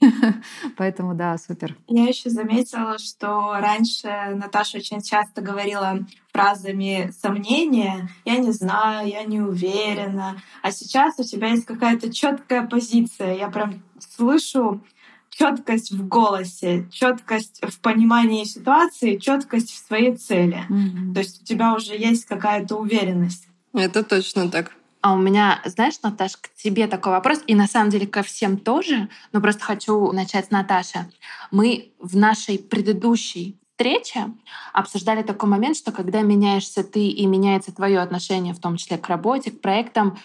Поэтому 0.78 1.16
да, 1.16 1.38
супер. 1.38 1.76
Я 1.88 2.06
еще 2.06 2.30
заметила, 2.30 2.98
что 2.98 3.54
раньше 3.60 4.08
Наташа 4.36 4.78
очень 4.78 5.02
часто 5.02 5.42
говорила 5.42 6.00
фразами 6.32 7.12
сомнения, 7.20 8.10
я 8.26 8.38
не 8.38 8.52
знаю, 8.52 9.08
я 9.08 9.24
не 9.24 9.42
уверена. 9.42 10.42
А 10.62 10.72
сейчас 10.72 11.20
у 11.20 11.24
тебя 11.24 11.50
есть 11.50 11.66
какая-то 11.66 12.14
четкая 12.14 12.66
позиция. 12.66 13.36
Я 13.36 13.50
прям 13.50 13.82
слышу 14.00 14.82
четкость 15.30 15.92
в 15.92 16.08
голосе, 16.08 16.88
четкость 16.92 17.62
в 17.62 17.80
понимании 17.80 18.44
ситуации, 18.44 19.18
четкость 19.18 19.72
в 19.72 19.88
своей 19.88 20.16
цели. 20.16 20.66
Mm-hmm. 20.70 21.14
То 21.14 21.20
есть 21.20 21.42
у 21.42 21.46
тебя 21.46 21.74
уже 21.74 21.96
есть 21.96 22.26
какая-то 22.26 22.76
уверенность. 22.76 23.48
Это 23.74 24.04
точно 24.04 24.50
так. 24.50 24.74
А 25.02 25.14
у 25.14 25.18
меня, 25.18 25.62
знаешь, 25.64 26.02
Наташ, 26.04 26.36
к 26.36 26.50
тебе 26.56 26.88
такой 26.88 27.14
вопрос, 27.14 27.42
и 27.48 27.56
на 27.56 27.68
самом 27.68 27.90
деле 27.90 28.06
ко 28.06 28.22
всем 28.22 28.58
тоже, 28.58 29.08
но 29.32 29.40
просто 29.40 29.64
хочу 29.64 30.12
начать 30.12 30.48
с 30.48 30.52
Наташи. 30.52 31.10
Мы 31.52 31.94
в 32.00 32.18
нашей 32.18 32.60
предыдущей 32.60 33.58
встрече 33.72 34.34
обсуждали 34.74 35.24
такой 35.24 35.48
момент, 35.48 35.78
что 35.78 35.94
когда 35.94 36.22
меняешься 36.22 36.84
ты 36.84 37.08
и 37.08 37.26
меняется 37.26 37.74
твое 37.74 38.00
отношение, 38.00 38.54
в 38.54 38.60
том 38.60 38.76
числе 38.76 38.98
к 38.98 39.08
работе, 39.08 39.52
к 39.52 39.62
проектам, 39.62 40.18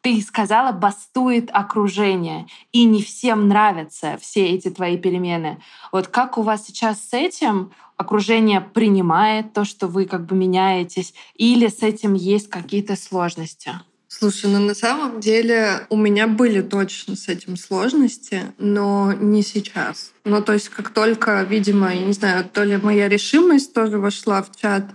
ты 0.00 0.20
сказала, 0.20 0.72
бастует 0.72 1.48
окружение, 1.52 2.48
и 2.72 2.86
не 2.86 3.02
всем 3.02 3.46
нравятся 3.46 4.16
все 4.20 4.46
эти 4.48 4.68
твои 4.68 4.96
перемены. 4.98 5.60
Вот 5.92 6.08
как 6.08 6.38
у 6.38 6.42
вас 6.42 6.66
сейчас 6.66 7.00
с 7.08 7.12
этим? 7.12 7.70
Окружение 7.96 8.60
принимает 8.60 9.52
то, 9.52 9.64
что 9.64 9.86
вы 9.86 10.06
как 10.06 10.26
бы 10.26 10.34
меняетесь, 10.34 11.14
или 11.34 11.68
с 11.68 11.82
этим 11.82 12.14
есть 12.14 12.50
какие-то 12.50 12.96
сложности? 12.96 13.74
Слушай, 14.18 14.50
ну 14.50 14.58
на 14.58 14.74
самом 14.74 15.20
деле 15.20 15.86
у 15.90 15.96
меня 15.96 16.26
были 16.26 16.60
точно 16.60 17.14
с 17.14 17.28
этим 17.28 17.56
сложности, 17.56 18.52
но 18.58 19.12
не 19.12 19.42
сейчас. 19.42 20.10
Ну 20.24 20.42
то 20.42 20.54
есть 20.54 20.70
как 20.70 20.90
только, 20.90 21.40
видимо, 21.48 21.94
я 21.94 22.04
не 22.04 22.12
знаю, 22.12 22.44
то 22.52 22.64
ли 22.64 22.78
моя 22.78 23.08
решимость 23.08 23.72
тоже 23.72 23.98
вошла 23.98 24.42
в 24.42 24.56
чат, 24.56 24.86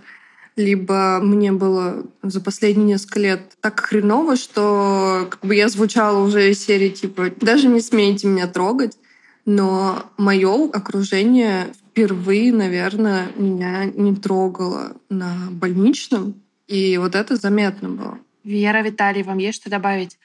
либо 0.56 1.20
мне 1.22 1.52
было 1.52 2.04
за 2.22 2.42
последние 2.42 2.86
несколько 2.86 3.18
лет 3.18 3.40
так 3.62 3.80
хреново, 3.80 4.36
что 4.36 5.26
как 5.30 5.40
бы 5.40 5.54
я 5.54 5.70
звучала 5.70 6.22
уже 6.22 6.50
из 6.50 6.62
серии 6.62 6.90
типа 6.90 7.30
«даже 7.40 7.68
не 7.68 7.80
смейте 7.80 8.26
меня 8.26 8.46
трогать», 8.46 8.98
но 9.46 10.04
мое 10.18 10.68
окружение 10.70 11.72
впервые, 11.90 12.52
наверное, 12.52 13.30
меня 13.36 13.86
не 13.86 14.14
трогало 14.14 14.98
на 15.08 15.48
больничном, 15.50 16.34
и 16.66 16.98
вот 16.98 17.14
это 17.14 17.36
заметно 17.36 17.88
было. 17.88 18.18
Вера, 18.44 18.82
Виталий, 18.82 19.22
вам 19.22 19.38
есть 19.38 19.60
что 19.60 19.70
добавить? 19.70 20.18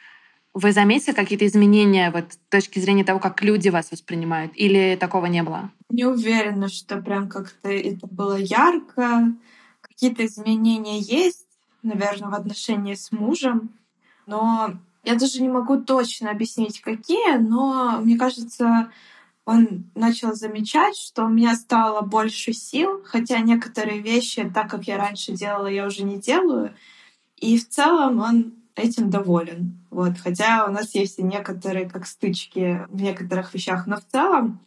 Вы 0.54 0.72
заметили 0.74 1.14
какие-то 1.14 1.48
изменения 1.48 2.12
вот, 2.12 2.34
с 2.34 2.40
точки 2.50 2.80
зрения 2.80 3.04
того, 3.04 3.20
как 3.20 3.42
люди 3.42 3.70
вас 3.70 3.92
воспринимают? 3.92 4.52
Или 4.56 4.98
такого 5.00 5.28
не 5.28 5.42
было? 5.42 5.72
Не 5.90 6.06
уверена, 6.06 6.68
что 6.68 7.02
прям 7.02 7.30
как-то 7.30 7.70
это 7.70 8.08
было 8.08 8.36
ярко 8.36 9.34
какие-то 9.82 10.26
изменения 10.26 11.00
есть, 11.00 11.48
наверное, 11.84 12.30
в 12.30 12.34
отношении 12.34 12.94
с 12.94 13.12
мужем, 13.12 13.70
но 14.26 14.78
я 15.04 15.16
даже 15.16 15.42
не 15.42 15.50
могу 15.50 15.78
точно 15.78 16.32
объяснить, 16.32 16.82
какие, 16.82 17.38
но 17.38 18.00
мне 18.02 18.18
кажется, 18.18 18.92
он 19.46 19.86
начал 19.96 20.34
замечать, 20.34 20.96
что 20.96 21.26
у 21.26 21.30
меня 21.30 21.56
стало 21.56 22.02
больше 22.02 22.54
сил, 22.54 23.02
хотя 23.06 23.40
некоторые 23.40 24.02
вещи, 24.02 24.50
так 24.54 24.70
как 24.70 24.86
я 24.86 24.98
раньше 24.98 25.34
делала, 25.34 25.68
я 25.68 25.86
уже 25.86 26.04
не 26.04 26.18
делаю. 26.18 26.74
И 27.40 27.58
в 27.58 27.68
целом 27.70 28.20
он 28.20 28.54
этим 28.76 29.10
доволен. 29.10 29.78
Вот. 29.90 30.14
Хотя 30.24 30.66
у 30.66 30.72
нас 30.72 30.96
есть 30.96 31.20
и 31.20 31.24
некоторые 31.24 31.90
как 31.90 32.08
стычки 32.08 32.86
в 32.90 33.02
некоторых 33.02 33.54
вещах, 33.54 33.88
но 33.88 33.98
в 33.98 34.06
целом 34.12 34.60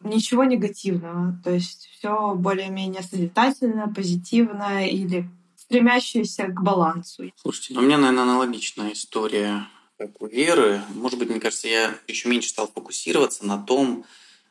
ничего 0.00 0.44
негативного. 0.44 1.38
То 1.44 1.50
есть 1.50 1.88
все 1.92 2.34
более-менее 2.34 3.02
созидательно, 3.02 3.92
позитивно 3.92 4.88
или 4.88 5.28
стремящееся 5.56 6.44
к 6.48 6.62
балансу. 6.62 7.30
Слушайте, 7.36 7.74
ну, 7.74 7.80
у 7.80 7.84
меня, 7.84 7.98
наверное, 7.98 8.24
аналогичная 8.24 8.92
история, 8.92 9.66
как 9.98 10.20
у 10.20 10.26
Веры. 10.26 10.82
Может 10.94 11.18
быть, 11.18 11.30
мне 11.30 11.40
кажется, 11.40 11.68
я 11.68 11.94
еще 12.08 12.28
меньше 12.28 12.48
стал 12.48 12.68
фокусироваться 12.68 13.46
на 13.46 13.58
том, 13.58 14.04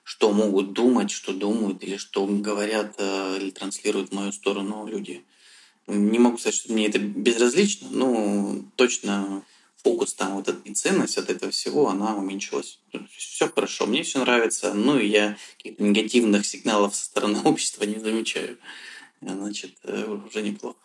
что 0.03 0.31
могут 0.31 0.73
думать, 0.73 1.11
что 1.11 1.33
думают, 1.33 1.83
или 1.83 1.97
что 1.97 2.25
говорят 2.25 2.95
э, 2.97 3.37
или 3.37 3.51
транслируют 3.51 4.09
в 4.09 4.13
мою 4.13 4.31
сторону 4.31 4.87
люди. 4.87 5.23
Не 5.87 6.19
могу 6.19 6.37
сказать, 6.37 6.55
что 6.55 6.71
мне 6.71 6.87
это 6.87 6.99
безразлично, 6.99 7.89
но 7.91 8.57
точно 8.75 9.43
фокус 9.83 10.13
там 10.13 10.35
вот 10.35 10.47
эта 10.47 10.73
ценность 10.73 11.17
от 11.17 11.29
этого 11.29 11.51
всего, 11.51 11.89
она 11.89 12.15
уменьшилась. 12.15 12.79
Все 13.17 13.49
хорошо, 13.49 13.85
мне 13.85 14.03
все 14.03 14.19
нравится, 14.19 14.73
ну 14.73 14.97
и 14.97 15.07
я 15.07 15.37
каких-то 15.57 15.83
негативных 15.83 16.45
сигналов 16.45 16.95
со 16.95 17.05
стороны 17.05 17.39
общества 17.43 17.83
не 17.83 17.99
замечаю. 17.99 18.57
Значит, 19.21 19.75
э, 19.83 20.05
уже 20.05 20.41
неплохо. 20.41 20.77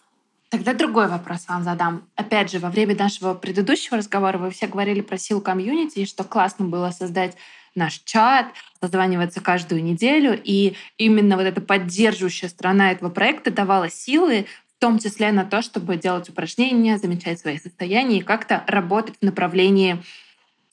Тогда 0.50 0.74
другой 0.74 1.08
вопрос 1.08 1.48
вам 1.48 1.64
задам. 1.64 2.08
Опять 2.14 2.50
же, 2.50 2.58
во 2.58 2.70
время 2.70 2.94
нашего 2.94 3.34
предыдущего 3.34 3.96
разговора 3.96 4.38
вы 4.38 4.50
все 4.50 4.66
говорили 4.66 5.00
про 5.00 5.18
силу 5.18 5.40
комьюнити, 5.40 6.00
и 6.00 6.06
что 6.06 6.22
классно 6.22 6.66
было 6.66 6.90
создать 6.90 7.36
наш 7.74 8.00
чат, 8.04 8.46
созваниваться 8.80 9.40
каждую 9.40 9.82
неделю. 9.82 10.40
И 10.42 10.76
именно 10.98 11.36
вот 11.36 11.42
эта 11.42 11.60
поддерживающая 11.60 12.48
сторона 12.48 12.92
этого 12.92 13.10
проекта 13.10 13.50
давала 13.50 13.90
силы 13.90 14.46
в 14.76 14.80
том 14.80 14.98
числе 14.98 15.32
на 15.32 15.44
то, 15.44 15.62
чтобы 15.62 15.96
делать 15.96 16.28
упражнения, 16.28 16.98
замечать 16.98 17.40
свои 17.40 17.58
состояния 17.58 18.18
и 18.18 18.22
как-то 18.22 18.62
работать 18.66 19.16
в 19.18 19.22
направлении 19.22 20.02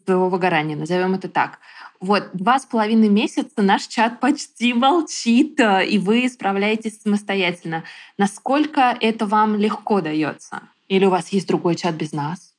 своего 0.05 0.29
выгорания, 0.29 0.75
назовем 0.75 1.13
это 1.13 1.29
так. 1.29 1.59
Вот, 2.01 2.31
два 2.33 2.59
с 2.59 2.65
половиной 2.65 3.07
месяца 3.07 3.61
наш 3.61 3.87
чат 3.87 4.19
почти 4.19 4.73
молчит, 4.73 5.57
э, 5.61 5.87
и 5.87 5.97
вы 5.99 6.27
справляетесь 6.27 7.01
самостоятельно. 7.01 7.85
Насколько 8.17 8.97
это 8.99 9.25
вам 9.25 9.55
легко 9.55 10.01
дается? 10.01 10.63
Или 10.89 11.05
у 11.05 11.09
вас 11.09 11.29
есть 11.29 11.47
другой 11.47 11.75
чат 11.75 11.95
без 11.95 12.11
нас? 12.11 12.53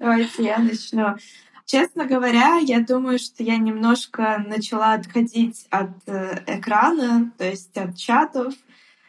Давайте 0.00 0.44
я 0.44 0.58
начну. 0.58 1.16
Честно 1.66 2.06
говоря, 2.06 2.56
я 2.56 2.80
думаю, 2.80 3.18
что 3.18 3.42
я 3.42 3.58
немножко 3.58 4.42
начала 4.48 4.94
отходить 4.94 5.66
от 5.68 5.90
э, 6.06 6.42
экрана, 6.46 7.30
то 7.36 7.44
есть 7.44 7.76
от 7.76 7.94
чатов. 7.98 8.54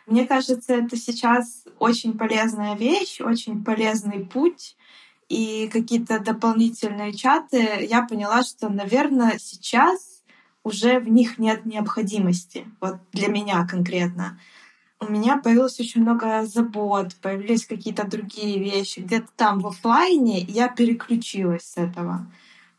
Мне 0.10 0.26
кажется, 0.26 0.74
это 0.74 0.98
сейчас 0.98 1.66
очень 1.78 2.18
полезная 2.18 2.76
вещь, 2.76 3.22
очень 3.22 3.64
полезный 3.64 4.26
путь. 4.26 4.76
И 5.28 5.70
какие-то 5.72 6.20
дополнительные 6.20 7.14
чаты, 7.14 7.86
я 7.88 8.02
поняла, 8.02 8.42
что, 8.42 8.70
наверное, 8.70 9.38
сейчас 9.38 10.24
уже 10.64 11.00
в 11.00 11.08
них 11.08 11.38
нет 11.38 11.66
необходимости. 11.68 12.66
Вот 12.82 12.98
для 13.14 13.28
меня 13.28 13.68
конкретно. 13.68 14.40
У 15.00 15.06
меня 15.06 15.38
появилось 15.38 15.80
очень 15.80 16.02
много 16.02 16.44
забот, 16.46 17.16
появились 17.22 17.68
какие-то 17.68 18.08
другие 18.08 18.58
вещи. 18.60 19.02
Где-то 19.02 19.28
там 19.36 19.60
в 19.60 19.68
офлайне 19.68 20.42
я 20.42 20.68
переключилась 20.68 21.64
с 21.64 21.78
этого. 21.78 22.26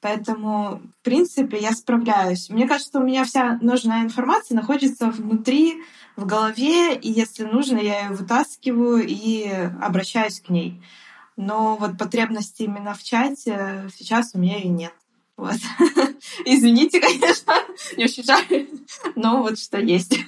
Поэтому, 0.00 0.80
в 1.00 1.04
принципе, 1.04 1.58
я 1.58 1.72
справляюсь. 1.72 2.50
Мне 2.50 2.66
кажется, 2.66 2.98
у 2.98 3.04
меня 3.04 3.24
вся 3.24 3.58
нужная 3.62 4.02
информация 4.02 4.56
находится 4.56 5.10
внутри, 5.10 5.82
в 6.16 6.26
голове, 6.26 6.94
и 6.94 7.10
если 7.10 7.44
нужно, 7.44 7.78
я 7.78 8.04
ее 8.04 8.10
вытаскиваю 8.10 9.06
и 9.06 9.44
обращаюсь 9.80 10.40
к 10.40 10.48
ней. 10.48 10.82
Но 11.36 11.76
вот 11.76 11.98
потребности 11.98 12.64
именно 12.64 12.94
в 12.94 13.02
чате 13.02 13.88
сейчас 13.96 14.32
у 14.34 14.38
меня 14.38 14.58
и 14.58 14.68
нет. 14.68 14.92
Вот. 15.36 15.56
Извините, 16.44 17.00
конечно, 17.00 17.54
не 17.96 18.06
жаль, 18.06 18.68
но 19.16 19.42
вот 19.42 19.58
что 19.58 19.78
есть. 19.78 20.18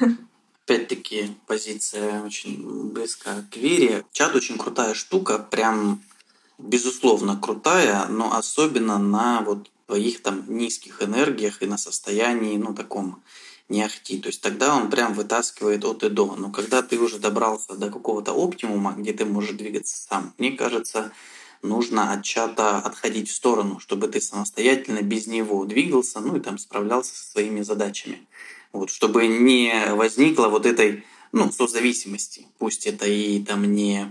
Опять-таки, 0.64 1.36
позиция 1.46 2.22
очень 2.22 2.90
близка 2.92 3.44
к 3.50 3.56
вере. 3.56 4.04
Чат 4.12 4.34
очень 4.34 4.56
крутая 4.56 4.94
штука, 4.94 5.38
прям 5.38 6.00
безусловно 6.56 7.36
крутая, 7.36 8.06
но 8.06 8.34
особенно 8.34 8.96
на 8.98 9.42
вот 9.42 9.70
твоих 9.86 10.22
там 10.22 10.44
низких 10.48 11.02
энергиях 11.02 11.60
и 11.60 11.66
на 11.66 11.76
состоянии, 11.76 12.56
ну, 12.56 12.74
таком 12.74 13.22
не 13.72 13.82
ахти. 13.82 14.18
То 14.18 14.28
есть 14.28 14.40
тогда 14.40 14.76
он 14.76 14.90
прям 14.90 15.14
вытаскивает 15.14 15.84
от 15.84 16.04
и 16.04 16.10
до. 16.10 16.36
Но 16.36 16.50
когда 16.50 16.82
ты 16.82 16.98
уже 16.98 17.18
добрался 17.18 17.74
до 17.74 17.90
какого-то 17.90 18.32
оптимума, 18.32 18.94
где 18.96 19.12
ты 19.12 19.24
можешь 19.24 19.56
двигаться 19.56 19.96
сам, 19.96 20.34
мне 20.38 20.52
кажется, 20.52 21.10
нужно 21.62 22.12
от 22.12 22.22
чата 22.22 22.78
отходить 22.78 23.30
в 23.30 23.34
сторону, 23.34 23.80
чтобы 23.80 24.08
ты 24.08 24.20
самостоятельно 24.20 25.00
без 25.00 25.26
него 25.26 25.64
двигался, 25.64 26.20
ну 26.20 26.36
и 26.36 26.40
там 26.40 26.58
справлялся 26.58 27.14
со 27.16 27.32
своими 27.32 27.62
задачами. 27.62 28.26
Вот, 28.72 28.90
чтобы 28.90 29.26
не 29.26 29.72
возникло 29.94 30.48
вот 30.48 30.66
этой 30.66 31.04
ну, 31.32 31.50
созависимости. 31.50 32.46
Пусть 32.58 32.86
это 32.86 33.06
и 33.06 33.42
там 33.42 33.64
не 33.64 34.06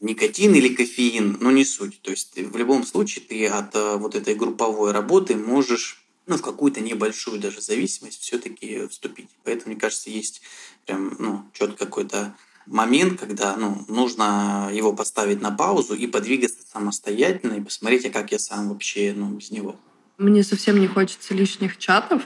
никотин 0.00 0.54
или 0.54 0.74
кофеин, 0.74 1.38
но 1.40 1.50
не 1.50 1.64
суть. 1.64 2.00
То 2.02 2.10
есть 2.10 2.36
в 2.36 2.56
любом 2.56 2.84
случае 2.84 3.24
ты 3.24 3.46
от 3.46 3.74
э, 3.74 3.96
вот 3.96 4.14
этой 4.14 4.34
групповой 4.34 4.92
работы 4.92 5.36
можешь 5.36 6.05
ну, 6.26 6.36
в 6.36 6.42
какую-то 6.42 6.80
небольшую 6.80 7.40
даже 7.40 7.60
зависимость 7.60 8.20
все-таки 8.20 8.86
вступить. 8.88 9.28
Поэтому, 9.44 9.72
мне 9.72 9.80
кажется, 9.80 10.10
есть 10.10 10.42
прям 10.84 11.16
ну, 11.18 11.44
четко 11.52 11.86
какой-то 11.86 12.34
момент, 12.66 13.20
когда 13.20 13.56
ну, 13.56 13.84
нужно 13.88 14.70
его 14.72 14.92
поставить 14.92 15.40
на 15.40 15.50
паузу 15.50 15.94
и 15.94 16.06
подвигаться 16.06 16.58
самостоятельно 16.66 17.54
и 17.54 17.62
посмотреть, 17.62 18.06
а 18.06 18.10
как 18.10 18.32
я 18.32 18.38
сам 18.38 18.68
вообще 18.68 19.14
ну, 19.16 19.30
без 19.30 19.50
него. 19.50 19.76
Мне 20.18 20.42
совсем 20.42 20.80
не 20.80 20.86
хочется 20.86 21.34
лишних 21.34 21.78
чатов. 21.78 22.22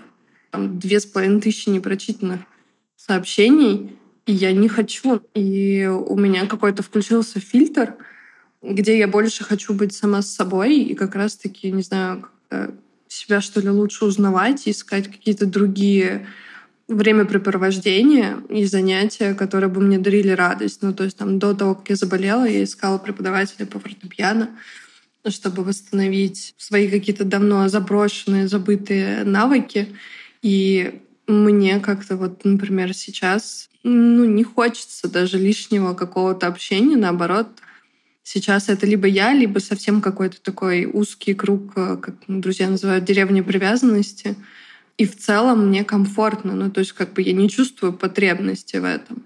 Там 0.50 0.78
две 0.78 0.98
с 0.98 1.06
половиной 1.06 1.40
тысячи 1.40 1.68
непрочитанных 1.68 2.40
сообщений 2.96 3.96
и 4.26 4.32
я 4.32 4.52
не 4.52 4.68
хочу. 4.68 5.22
И 5.34 5.86
у 5.86 6.16
меня 6.16 6.46
какой-то 6.46 6.82
включился 6.82 7.40
фильтр, 7.40 7.96
где 8.62 8.96
я 8.96 9.08
больше 9.08 9.44
хочу 9.44 9.74
быть 9.74 9.92
сама 9.92 10.22
с 10.22 10.32
собой 10.32 10.78
и 10.78 10.94
как 10.94 11.14
раз-таки, 11.14 11.70
не 11.72 11.82
знаю, 11.82 12.28
себя 13.10 13.40
что 13.40 13.60
ли 13.60 13.68
лучше 13.68 14.04
узнавать 14.04 14.68
искать 14.68 15.10
какие-то 15.10 15.46
другие 15.46 16.28
времяпрепровождения 16.86 18.38
и 18.48 18.64
занятия, 18.64 19.34
которые 19.34 19.68
бы 19.68 19.80
мне 19.80 19.98
дарили 19.98 20.30
радость. 20.30 20.82
Ну, 20.82 20.92
то 20.92 21.04
есть 21.04 21.16
там 21.16 21.38
до 21.38 21.54
того, 21.54 21.74
как 21.74 21.90
я 21.90 21.96
заболела, 21.96 22.44
я 22.44 22.62
искала 22.62 22.98
преподавателя 22.98 23.66
по 23.66 23.80
фортепиано, 23.80 24.50
чтобы 25.28 25.64
восстановить 25.64 26.54
свои 26.56 26.88
какие-то 26.88 27.24
давно 27.24 27.68
заброшенные, 27.68 28.48
забытые 28.48 29.24
навыки. 29.24 29.88
И 30.42 31.00
мне 31.26 31.80
как-то 31.80 32.16
вот, 32.16 32.44
например, 32.44 32.94
сейчас 32.94 33.70
ну, 33.82 34.24
не 34.24 34.44
хочется 34.44 35.08
даже 35.08 35.38
лишнего 35.38 35.94
какого-то 35.94 36.46
общения, 36.46 36.96
наоборот, 36.96 37.48
сейчас 38.32 38.68
это 38.68 38.86
либо 38.86 39.08
я, 39.08 39.32
либо 39.32 39.58
совсем 39.58 40.00
какой-то 40.00 40.40
такой 40.40 40.86
узкий 40.86 41.34
круг, 41.34 41.72
э, 41.76 41.96
как 41.96 42.14
друзья 42.28 42.68
называют, 42.68 43.04
деревня 43.04 43.42
привязанности. 43.42 44.36
И 44.98 45.06
в 45.06 45.16
целом 45.16 45.68
мне 45.68 45.82
комфортно, 45.82 46.52
ну 46.54 46.70
то 46.70 46.80
есть 46.80 46.92
как 46.92 47.12
бы 47.12 47.22
я 47.22 47.32
не 47.32 47.48
чувствую 47.48 47.92
потребности 47.92 48.76
в 48.76 48.84
этом. 48.84 49.24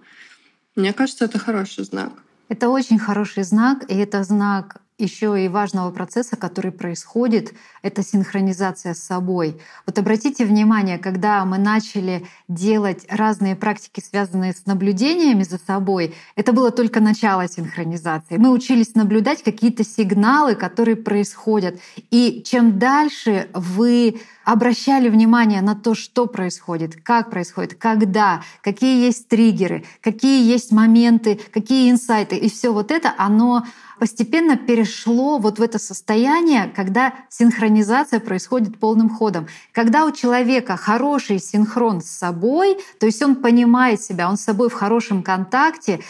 Мне 0.74 0.92
кажется, 0.92 1.26
это 1.26 1.38
хороший 1.38 1.84
знак. 1.84 2.12
Это 2.48 2.68
очень 2.68 2.98
хороший 2.98 3.42
знак, 3.42 3.84
и 3.90 3.94
это 3.94 4.24
знак 4.24 4.80
еще 4.96 5.44
и 5.44 5.48
важного 5.48 5.90
процесса, 5.90 6.36
который 6.36 6.70
происходит, 6.70 7.52
это 7.82 8.04
синхронизация 8.04 8.94
с 8.94 9.00
собой. 9.00 9.60
Вот 9.86 9.98
обратите 9.98 10.44
внимание, 10.44 10.98
когда 10.98 11.44
мы 11.44 11.58
начали 11.58 12.24
делать 12.46 13.04
разные 13.08 13.56
практики, 13.56 14.00
связанные 14.00 14.52
с 14.52 14.66
наблюдениями 14.66 15.42
за 15.42 15.58
собой, 15.58 16.14
это 16.36 16.52
было 16.52 16.70
только 16.70 17.00
начало 17.00 17.48
синхронизации. 17.48 18.36
Мы 18.36 18.50
учились 18.50 18.94
наблюдать 18.94 19.42
какие-то 19.42 19.84
сигналы, 19.84 20.54
которые 20.54 20.96
происходят. 20.96 21.80
И 22.10 22.44
чем 22.46 22.78
дальше 22.78 23.48
вы 23.52 24.20
обращали 24.44 25.08
внимание 25.08 25.60
на 25.60 25.74
то, 25.74 25.94
что 25.94 26.26
происходит, 26.26 27.02
как 27.02 27.30
происходит, 27.30 27.74
когда, 27.74 28.42
какие 28.60 29.04
есть 29.04 29.26
триггеры, 29.26 29.84
какие 30.00 30.46
есть 30.46 30.70
моменты, 30.70 31.40
какие 31.52 31.90
инсайты, 31.90 32.36
и 32.36 32.48
все 32.48 32.72
вот 32.72 32.90
это, 32.92 33.12
оно 33.18 33.64
постепенно 34.04 34.58
перешло 34.58 35.38
вот 35.38 35.58
в 35.58 35.62
это 35.62 35.78
состояние, 35.78 36.70
когда 36.76 37.14
синхронизация 37.30 38.20
происходит 38.20 38.78
полным 38.78 39.08
ходом. 39.08 39.46
Когда 39.72 40.04
у 40.04 40.12
человека 40.12 40.76
хороший 40.76 41.38
синхрон 41.38 42.02
с 42.02 42.10
собой, 42.10 42.76
то 43.00 43.06
есть 43.06 43.22
он 43.22 43.36
понимает 43.36 44.02
себя, 44.02 44.28
он 44.28 44.36
с 44.36 44.42
собой 44.42 44.68
в 44.68 44.74
хорошем 44.74 45.22
контакте, 45.22 46.00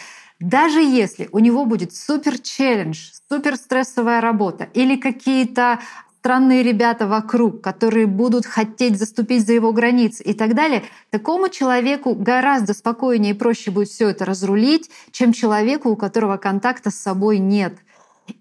даже 0.41 0.81
если 0.81 1.29
у 1.31 1.39
него 1.39 1.63
будет 1.63 1.95
супер 1.95 2.37
челлендж, 2.37 3.11
супер 3.29 3.55
стрессовая 3.55 4.19
работа 4.19 4.67
или 4.73 4.97
какие-то 4.97 5.79
странные 6.25 6.63
ребята 6.63 7.05
вокруг, 7.05 7.61
которые 7.61 8.07
будут 8.07 8.47
хотеть 8.47 8.97
заступить 8.97 9.45
за 9.45 9.53
его 9.53 9.71
границы 9.71 10.23
и 10.23 10.33
так 10.33 10.55
далее, 10.55 10.81
такому 11.11 11.49
человеку 11.49 12.15
гораздо 12.15 12.73
спокойнее 12.73 13.35
и 13.35 13.37
проще 13.37 13.69
будет 13.69 13.89
все 13.89 14.09
это 14.09 14.25
разрулить, 14.25 14.89
чем 15.11 15.33
человеку, 15.33 15.91
у 15.91 15.95
которого 15.95 16.37
контакта 16.37 16.89
с 16.89 16.95
собой 16.95 17.37
нет. 17.37 17.75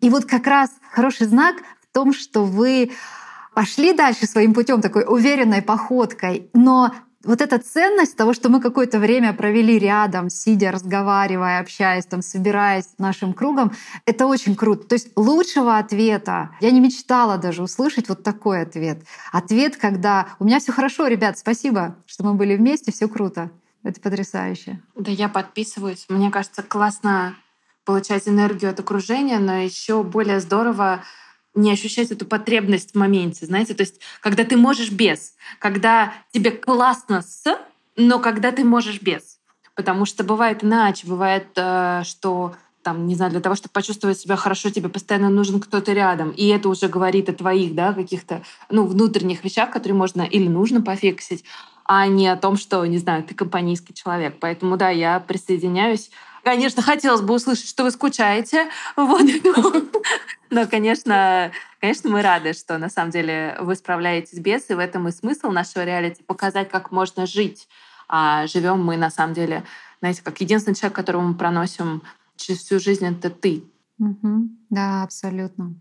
И 0.01 0.11
вот 0.11 0.25
как 0.25 0.47
раз 0.47 0.71
хороший 0.91 1.27
знак 1.27 1.57
в 1.81 1.95
том, 1.95 2.13
что 2.13 2.45
вы 2.45 2.93
пошли 3.55 3.93
дальше 3.93 4.27
своим 4.27 4.55
путем 4.55 4.81
такой 4.81 5.05
уверенной 5.07 5.63
походкой, 5.63 6.51
но 6.53 6.93
вот 7.25 7.41
эта 7.41 7.59
ценность 7.59 8.17
того, 8.17 8.35
что 8.35 8.49
мы 8.49 8.61
какое-то 8.61 8.99
время 8.99 9.33
провели 9.33 9.79
рядом, 9.79 10.29
сидя, 10.29 10.71
разговаривая, 10.71 11.61
общаясь, 11.61 12.07
там, 12.07 12.23
собираясь 12.23 12.91
нашим 12.99 13.33
кругом, 13.33 13.73
это 14.05 14.27
очень 14.27 14.55
круто. 14.55 14.87
То 14.87 14.95
есть 14.95 15.09
лучшего 15.17 15.79
ответа 15.79 16.51
я 16.61 16.71
не 16.71 16.81
мечтала 16.81 17.39
даже 17.39 17.63
услышать 17.63 18.09
вот 18.09 18.23
такой 18.23 18.63
ответ. 18.63 19.03
Ответ, 19.33 19.77
когда 19.77 20.29
у 20.39 20.45
меня 20.45 20.61
все 20.61 20.73
хорошо, 20.73 21.07
ребят, 21.07 21.39
спасибо, 21.39 21.97
что 22.07 22.25
мы 22.25 22.35
были 22.35 22.57
вместе, 22.57 22.93
все 22.93 23.09
круто. 23.09 23.51
Это 23.83 24.01
потрясающе. 24.01 24.81
Да, 24.95 25.11
я 25.11 25.29
подписываюсь. 25.29 26.07
Мне 26.09 26.31
кажется, 26.31 26.63
классно 26.63 27.37
получать 27.85 28.29
энергию 28.29 28.71
от 28.71 28.81
окружения, 28.81 29.39
но 29.39 29.57
еще 29.59 30.03
более 30.03 30.41
здорово 30.41 31.05
не 31.55 31.73
ощущать 31.73 32.11
эту 32.11 32.27
потребность 32.27 32.93
в 32.93 32.99
моменте, 32.99 33.47
знаете, 33.47 33.75
то 33.75 33.83
есть 33.83 34.01
когда 34.21 34.45
ты 34.45 34.57
можешь 34.57 34.91
без, 34.91 35.35
когда 35.61 36.13
тебе 36.33 36.51
классно 36.51 37.23
с, 37.23 37.45
но 37.97 38.19
когда 38.19 38.51
ты 38.51 38.65
можешь 38.65 39.01
без. 39.01 39.39
Потому 39.77 40.05
что 40.05 40.25
бывает 40.25 40.63
иначе, 40.63 41.07
бывает, 41.07 41.49
э, 41.57 42.03
что 42.05 42.55
там, 42.83 43.07
не 43.07 43.15
знаю, 43.15 43.33
для 43.33 43.41
того, 43.41 43.57
чтобы 43.57 43.73
почувствовать 43.73 44.21
себя 44.21 44.37
хорошо, 44.37 44.71
тебе 44.71 44.89
постоянно 44.89 45.31
нужен 45.31 45.59
кто-то 45.59 45.93
рядом. 45.93 46.31
И 46.31 46.47
это 46.49 46.69
уже 46.69 46.89
говорит 46.89 47.29
о 47.29 47.33
твоих, 47.33 47.75
да, 47.75 47.95
каких-то, 47.95 48.43
ну, 48.69 48.87
внутренних 48.87 49.43
вещах, 49.43 49.71
которые 49.71 49.97
можно 49.97 50.23
или 50.23 50.47
нужно 50.47 50.83
пофиксить, 50.83 51.45
а 51.87 52.07
не 52.07 52.29
о 52.29 52.37
том, 52.37 52.57
что, 52.57 52.85
не 52.85 52.99
знаю, 52.99 53.25
ты 53.25 53.35
компанейский 53.35 53.95
человек. 53.95 54.37
Поэтому, 54.39 54.77
да, 54.77 54.91
я 54.91 55.19
присоединяюсь. 55.19 56.11
Конечно, 56.45 56.83
хотелось 56.83 57.23
бы 57.23 57.35
услышать, 57.35 57.69
что 57.69 57.85
вы 57.85 57.91
скучаете. 57.91 58.69
Вот. 58.97 59.23
Но, 60.51 60.67
конечно, 60.67 61.51
конечно, 61.81 62.11
мы 62.11 62.21
рады, 62.21 62.53
что 62.53 62.77
на 62.77 62.91
самом 62.91 63.11
деле 63.11 63.57
вы 63.61 63.75
справляетесь 63.75 64.39
без, 64.39 64.69
и 64.69 64.75
в 64.75 64.79
этом 64.79 65.09
и 65.09 65.13
смысл 65.13 65.51
нашего 65.51 65.85
реалити— 65.85 66.23
показать, 66.27 66.69
как 66.69 66.93
можно 66.93 67.27
жить. 67.27 67.67
А 68.09 68.47
живем 68.47 68.85
мы, 68.85 68.99
на 68.99 69.11
самом 69.11 69.33
деле, 69.33 69.65
знаете, 70.01 70.23
как 70.23 70.41
единственный 70.41 70.75
человек, 70.75 70.95
которого 70.95 71.23
мы 71.23 71.35
проносим 71.35 72.03
через 72.37 72.61
всю 72.61 72.79
жизнь, 72.79 73.07
это 73.07 73.31
ты. 73.31 73.65
Угу. 73.99 74.49
Да, 74.69 75.03
абсолютно. 75.03 75.75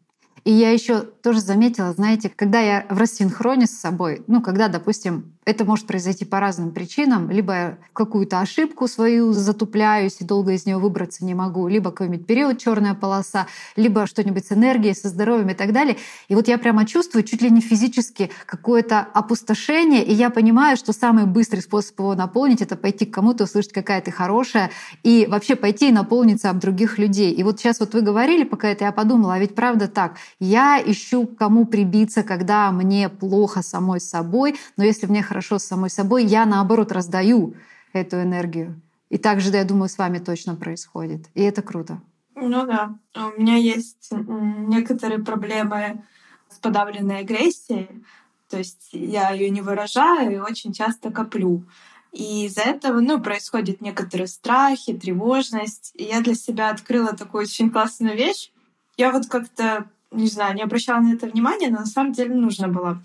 И 0.44 0.52
я 0.52 0.72
еще 0.72 1.02
тоже 1.02 1.39
заметила, 1.39 1.94
знаете, 1.94 2.30
когда 2.36 2.60
я 2.60 2.86
в 2.89 2.98
рассинхроне 2.98 3.66
с 3.66 3.72
собой, 3.72 4.24
ну, 4.28 4.41
когда, 4.41 4.68
допустим, 4.68 5.34
это 5.46 5.66
может 5.66 5.88
произойти 5.88 6.26
по 6.26 6.39
разным 6.39 6.72
причинам. 6.72 7.30
Либо 7.30 7.54
я 7.54 7.78
какую-то 7.94 8.39
ошибку 8.39 8.88
свою 8.88 9.34
затупляюсь 9.34 10.18
и 10.20 10.26
долго 10.26 10.54
из 10.54 10.66
нее 10.66 10.78
выбраться 10.78 11.26
не 11.26 11.34
могу, 11.34 11.68
либо 11.68 11.91
какой-нибудь 11.91 12.26
период 12.26 12.60
черная 12.60 12.94
полоса, 12.94 13.48
либо 13.76 14.08
что-нибудь 14.08 14.46
с 14.46 14.52
энергией, 14.52 14.94
со 14.96 15.10
здоровьем 15.10 15.50
и 15.50 15.54
так 15.54 15.74
далее. 15.74 15.98
И 16.28 16.36
вот 16.36 16.48
я 16.48 16.58
прямо 16.58 16.86
чувствую 16.86 17.24
чуть 17.24 17.41
ли 17.41 17.50
не 17.50 17.62
физически 17.62 18.32
какое-то 18.46 19.00
опустошение, 19.14 20.04
и 20.04 20.14
я 20.14 20.30
понимаю, 20.30 20.78
что 20.78 20.94
самый 20.94 21.26
быстрый 21.26 21.60
способ 21.60 22.00
его 22.00 22.16
наполнить— 22.16 22.62
это 22.62 22.76
пойти 22.76 23.06
к 23.06 23.14
кому-то, 23.14 23.46
услышать, 23.46 23.74
какая 23.74 24.02
ты 24.02 24.12
хорошая, 24.12 24.72
и 25.04 25.28
вообще 25.30 25.56
пойти 25.56 25.89
и 25.89 25.91
наполниться 25.91 26.50
об 26.50 26.60
других 26.60 26.98
людей. 26.98 27.34
И 27.34 27.44
вот 27.44 27.60
сейчас 27.60 27.80
вот 27.80 27.94
вы 27.94 28.02
говорили, 28.02 28.44
пока 28.44 28.70
это 28.70 28.86
я 28.86 28.91
подумала, 28.91 29.36
а 29.36 29.39
ведь 29.39 29.56
правда 29.56 29.88
так. 29.88 30.16
Я 30.46 30.84
ищу 30.86 31.26
кому 31.26 31.66
прибиться, 31.66 32.22
когда 32.22 32.70
мне 32.74 33.08
плохо 33.08 33.62
самой 33.62 34.02
собой, 34.02 34.56
но 34.76 34.84
если 34.84 35.06
мне 35.06 35.24
хорошо 35.24 35.58
с 35.58 35.64
самой 35.64 35.89
собой, 35.89 36.26
я 36.26 36.46
наоборот 36.46 36.91
раздаю 36.91 37.56
эту 37.94 38.22
энергию. 38.22 38.82
И 39.08 39.18
так 39.18 39.39
же, 39.39 39.52
я 39.52 39.64
думаю, 39.64 39.88
с 39.88 39.98
вами 39.98 40.18
точно 40.18 40.56
происходит. 40.58 41.30
И 41.34 41.41
это 41.41 41.62
круто. 41.62 42.02
Ну 42.36 42.66
да. 42.66 42.94
У 43.16 43.39
меня 43.39 43.56
есть 43.56 44.12
некоторые 44.12 45.24
проблемы 45.24 46.04
с 46.50 46.58
подавленной 46.58 47.20
агрессией. 47.20 48.04
То 48.50 48.58
есть 48.58 48.89
я 48.91 49.32
ее 49.32 49.50
не 49.50 49.62
выражаю 49.62 50.30
и 50.30 50.39
очень 50.39 50.74
часто 50.74 51.10
коплю. 51.10 51.64
И 52.12 52.48
из-за 52.48 52.64
этого 52.64 53.00
ну, 53.00 53.22
происходят 53.22 53.80
некоторые 53.80 54.28
страхи, 54.28 54.91
тревожность. 54.91 55.94
И 55.96 56.04
я 56.04 56.20
для 56.20 56.36
себя 56.36 56.70
открыла 56.70 57.14
такую 57.14 57.44
очень 57.44 57.72
классную 57.72 58.18
вещь. 58.18 58.52
Я 58.98 59.14
вот 59.14 59.28
как-то, 59.28 59.89
не 60.14 60.28
знаю, 60.28 60.55
не 60.55 60.61
обращала 60.61 61.01
на 61.01 61.14
это 61.14 61.28
внимания, 61.28 61.70
но 61.70 61.80
на 61.80 61.86
самом 61.86 62.14
деле 62.14 62.34
нужно 62.36 62.68
было. 62.68 63.01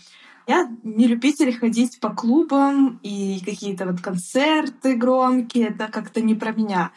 Я 0.46 0.70
не 0.82 1.06
любитель 1.06 1.52
ходить 1.56 2.00
по 2.00 2.10
клубам 2.10 3.00
и 3.02 3.40
какие-то 3.44 3.84
вот 3.84 4.00
концерты 4.00 4.94
громкие, 4.94 5.68
это 5.68 5.88
как-то 5.88 6.20
не 6.20 6.34
про 6.34 6.52
меня. 6.52 6.92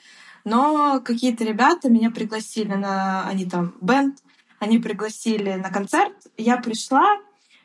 Но 0.45 1.01
какие-то 1.03 1.43
ребята 1.43 1.89
меня 1.89 2.11
пригласили 2.11 2.73
на... 2.73 3.27
Они 3.27 3.45
там 3.45 3.73
бенд, 3.81 4.17
они 4.59 4.79
пригласили 4.79 5.53
на 5.55 5.69
концерт. 5.69 6.13
Я 6.37 6.57
пришла, 6.57 7.17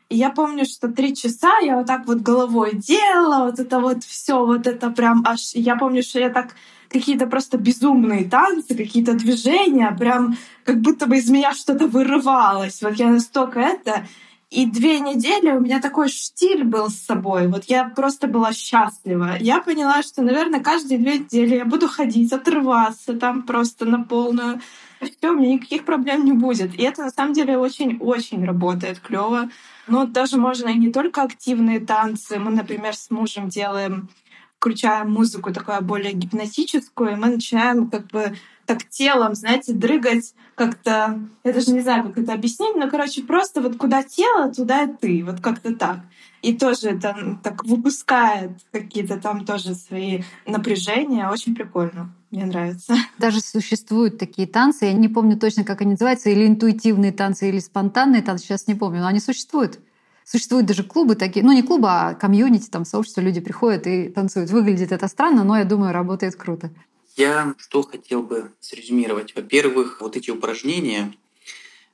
и 0.09 0.17
я 0.17 0.31
помню, 0.31 0.65
что 0.65 0.89
три 0.89 1.15
часа 1.15 1.59
я 1.61 1.77
вот 1.77 1.87
так 1.87 2.07
вот 2.07 2.19
головой 2.19 2.75
делала, 2.75 3.47
вот 3.47 3.59
это 3.59 3.81
вот 3.81 4.05
все, 4.05 4.45
вот 4.45 4.67
это 4.67 4.91
прям 4.91 5.25
аж... 5.27 5.55
Я 5.55 5.77
помню, 5.77 6.03
что 6.03 6.21
я 6.21 6.31
так 6.31 6.55
какие-то 6.91 7.27
просто 7.27 7.59
безумные 7.59 8.25
танцы, 8.25 8.75
какие-то 8.75 9.15
движения, 9.15 9.95
прям 9.99 10.37
как 10.65 10.81
будто 10.81 11.07
бы 11.07 11.19
из 11.19 11.29
меня 11.31 11.53
что-то 11.55 11.87
вырывалось. 11.87 12.83
Вот 12.83 12.95
я 12.95 13.09
настолько 13.09 13.61
это... 13.61 14.07
И 14.49 14.65
две 14.65 15.01
недели 15.01 15.51
у 15.51 15.61
меня 15.61 15.81
такой 15.81 16.09
штиль 16.09 16.63
был 16.63 16.89
с 16.89 16.99
собой. 16.99 17.49
Вот 17.49 17.65
я 17.65 17.89
просто 17.89 18.29
была 18.29 18.53
счастлива. 18.53 19.37
Я 19.41 19.61
поняла, 19.61 20.03
что, 20.05 20.23
наверное, 20.23 20.61
каждые 20.61 20.99
две 20.99 21.19
недели 21.19 21.57
я 21.57 21.65
буду 21.65 21.89
ходить, 21.89 22.33
отрываться 22.33 23.15
там 23.15 23.43
просто 23.43 23.87
на 23.87 24.05
полную. 24.05 24.61
Все, 25.01 25.31
у 25.31 25.35
меня 25.35 25.55
никаких 25.55 25.85
проблем 25.85 26.25
не 26.25 26.33
будет. 26.33 26.79
И 26.79 26.83
это 26.83 27.03
на 27.03 27.11
самом 27.11 27.33
деле 27.33 27.59
очень-очень 27.59 28.45
работает 28.45 29.01
клево. 29.01 29.51
Но 29.89 30.07
даже 30.07 30.37
можно 30.37 30.69
и 30.69 30.79
не 30.79 30.93
только 30.93 31.23
активные 31.23 31.81
танцы. 31.81 32.39
Мы, 32.39 32.53
например, 32.53 32.95
с 32.95 33.11
мужем 33.11 33.49
делаем 33.49 34.09
включаем 34.59 35.13
музыку 35.13 35.53
такую 35.53 35.83
более 35.83 36.13
гипнотическую, 36.13 37.13
и 37.13 37.17
мы 37.17 37.29
начинаем 37.29 37.91
как 37.91 38.07
бы 38.09 38.37
так 38.67 38.89
телом, 38.89 39.35
знаете, 39.35 39.73
дрыгать 39.73 40.35
как-то, 40.57 41.21
я 41.45 41.53
даже 41.53 41.73
не 41.73 41.81
знаю, 41.81 42.05
как 42.05 42.19
это 42.19 42.33
объяснить, 42.33 42.75
но, 42.75 42.91
короче, 42.91 43.23
просто 43.23 43.61
вот 43.61 43.77
куда 43.77 44.03
тело, 44.03 44.53
туда 44.53 44.85
и 44.85 44.89
ты, 44.89 45.25
вот 45.25 45.41
как-то 45.41 45.75
так. 45.75 46.01
И 46.43 46.55
тоже 46.55 46.91
это 46.91 47.39
так 47.43 47.65
выпускает 47.65 48.53
какие-то 48.73 49.19
там 49.19 49.45
тоже 49.45 49.75
свои 49.75 50.23
напряжения. 50.47 51.29
Очень 51.29 51.55
прикольно. 51.55 52.15
Мне 52.31 52.45
нравится. 52.45 52.95
Даже 53.19 53.41
существуют 53.41 54.19
такие 54.19 54.49
танцы, 54.49 54.87
я 54.87 54.93
не 54.93 55.09
помню 55.09 55.39
точно, 55.39 55.65
как 55.65 55.81
они 55.81 55.93
называются, 55.93 56.31
или 56.31 56.47
интуитивные 56.47 57.13
танцы, 57.13 57.49
или 57.49 57.61
спонтанные 57.61 58.23
танцы, 58.23 58.45
сейчас 58.45 58.67
не 58.67 58.75
помню, 58.75 59.01
но 59.01 59.07
они 59.07 59.21
существуют. 59.21 59.79
Существуют 60.29 60.67
даже 60.67 60.83
клубы 60.83 61.15
такие, 61.15 61.45
ну 61.45 61.53
не 61.53 61.63
клубы, 61.63 61.87
а 61.89 62.15
комьюнити, 62.15 62.69
там 62.69 62.85
сообщество, 62.85 63.21
люди 63.21 63.41
приходят 63.41 63.87
и 63.87 64.09
танцуют. 64.09 64.51
Выглядит 64.51 64.91
это 64.91 65.07
странно, 65.07 65.45
но 65.45 65.57
я 65.57 65.65
думаю, 65.65 65.93
работает 65.93 66.35
круто. 66.35 66.71
Я 67.15 67.55
что 67.59 67.83
хотел 67.83 68.25
бы 68.25 68.51
срезюмировать? 68.59 69.37
Во-первых, 69.37 70.01
вот 70.01 70.17
эти 70.17 70.31
упражнения, 70.31 71.15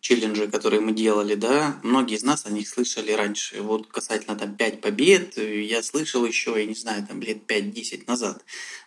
челленджи, 0.01 0.49
которые 0.49 0.81
мы 0.81 0.93
делали, 0.93 1.35
да, 1.35 1.77
многие 1.83 2.17
из 2.17 2.23
нас 2.23 2.47
о 2.47 2.51
них 2.51 2.69
слышали 2.71 3.13
раньше. 3.13 3.61
Вот 3.61 3.87
касательно 3.89 4.35
там 4.35 4.57
5 4.57 4.81
побед, 4.81 5.37
я 5.37 5.83
слышал 5.83 6.25
еще, 6.25 6.55
я 6.57 6.65
не 6.65 6.75
знаю, 6.75 7.07
там 7.07 7.21
лет 7.21 7.43
5-10 7.47 8.05
назад. 8.07 8.43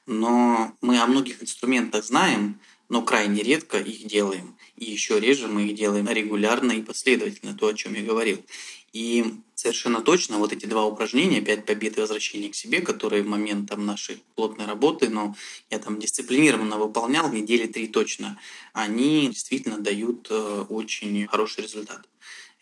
Но 0.07 0.73
мы 0.81 0.99
о 0.99 1.05
многих 1.05 1.43
инструментах 1.43 2.03
знаем, 2.03 2.59
но 2.89 3.01
крайне 3.01 3.41
редко 3.43 3.77
их 3.77 4.05
делаем. 4.05 4.55
И 4.75 4.85
еще 4.85 5.19
реже 5.19 5.47
мы 5.47 5.67
их 5.67 5.75
делаем 5.75 6.07
регулярно 6.09 6.71
и 6.73 6.81
последовательно, 6.81 7.55
то, 7.55 7.67
о 7.67 7.73
чем 7.73 7.93
я 7.93 8.03
говорил. 8.03 8.43
И 8.93 9.25
совершенно 9.55 10.01
точно 10.01 10.37
вот 10.37 10.53
эти 10.53 10.65
два 10.65 10.85
упражнения, 10.85 11.41
пять 11.41 11.65
побед 11.65 11.97
и 11.97 12.01
возвращение 12.01 12.49
к 12.49 12.55
себе, 12.55 12.79
которые 12.79 13.23
в 13.23 13.27
момент 13.27 13.69
там, 13.69 13.85
нашей 13.85 14.23
плотной 14.35 14.65
работы, 14.65 15.09
но 15.09 15.35
я 15.69 15.79
там 15.79 15.99
дисциплинированно 15.99 16.77
выполнял, 16.77 17.31
недели 17.31 17.67
три 17.67 17.87
точно, 17.87 18.39
они 18.71 19.27
действительно 19.27 19.79
дают 19.79 20.27
э, 20.29 20.65
очень 20.69 21.27
хороший 21.27 21.63
результат. 21.63 22.07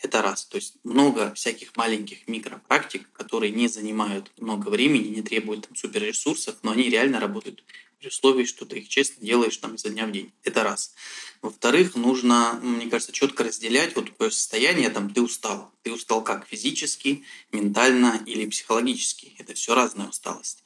Это 0.02 0.22
раз. 0.22 0.46
То 0.46 0.58
есть 0.58 0.76
много 0.84 1.34
всяких 1.34 1.78
маленьких 1.78 2.28
микропрактик, 2.28 3.10
которые 3.14 3.52
не 3.52 3.68
занимают 3.68 4.32
много 4.38 4.70
времени, 4.70 5.10
не 5.10 5.22
требуют 5.22 5.68
там, 5.68 5.76
суперресурсов, 5.76 6.56
но 6.64 6.72
они 6.72 6.90
реально 6.90 7.20
работают 7.20 7.64
при 8.04 8.10
условии, 8.10 8.44
что 8.44 8.66
ты 8.66 8.80
их 8.80 8.90
честно 8.90 9.26
делаешь 9.26 9.56
там 9.58 9.76
изо 9.76 9.90
дня 9.90 10.06
в 10.06 10.12
день. 10.12 10.34
Это 10.44 10.64
раз. 10.64 10.94
Во-вторых, 11.42 11.96
нужно, 11.96 12.60
мне 12.62 12.88
кажется, 12.88 13.14
четко 13.14 13.46
разделять 13.46 13.96
вот 13.96 14.10
такое 14.10 14.30
состояние, 14.30 14.90
там, 14.90 15.10
ты 15.10 15.22
устал. 15.22 15.72
Ты 15.84 15.94
устал 15.94 16.22
как 16.22 16.46
физически, 16.46 17.24
ментально 17.54 18.22
или 18.26 18.46
психологически. 18.46 19.34
Это 19.38 19.54
все 19.54 19.74
разная 19.74 20.10
усталость. 20.10 20.64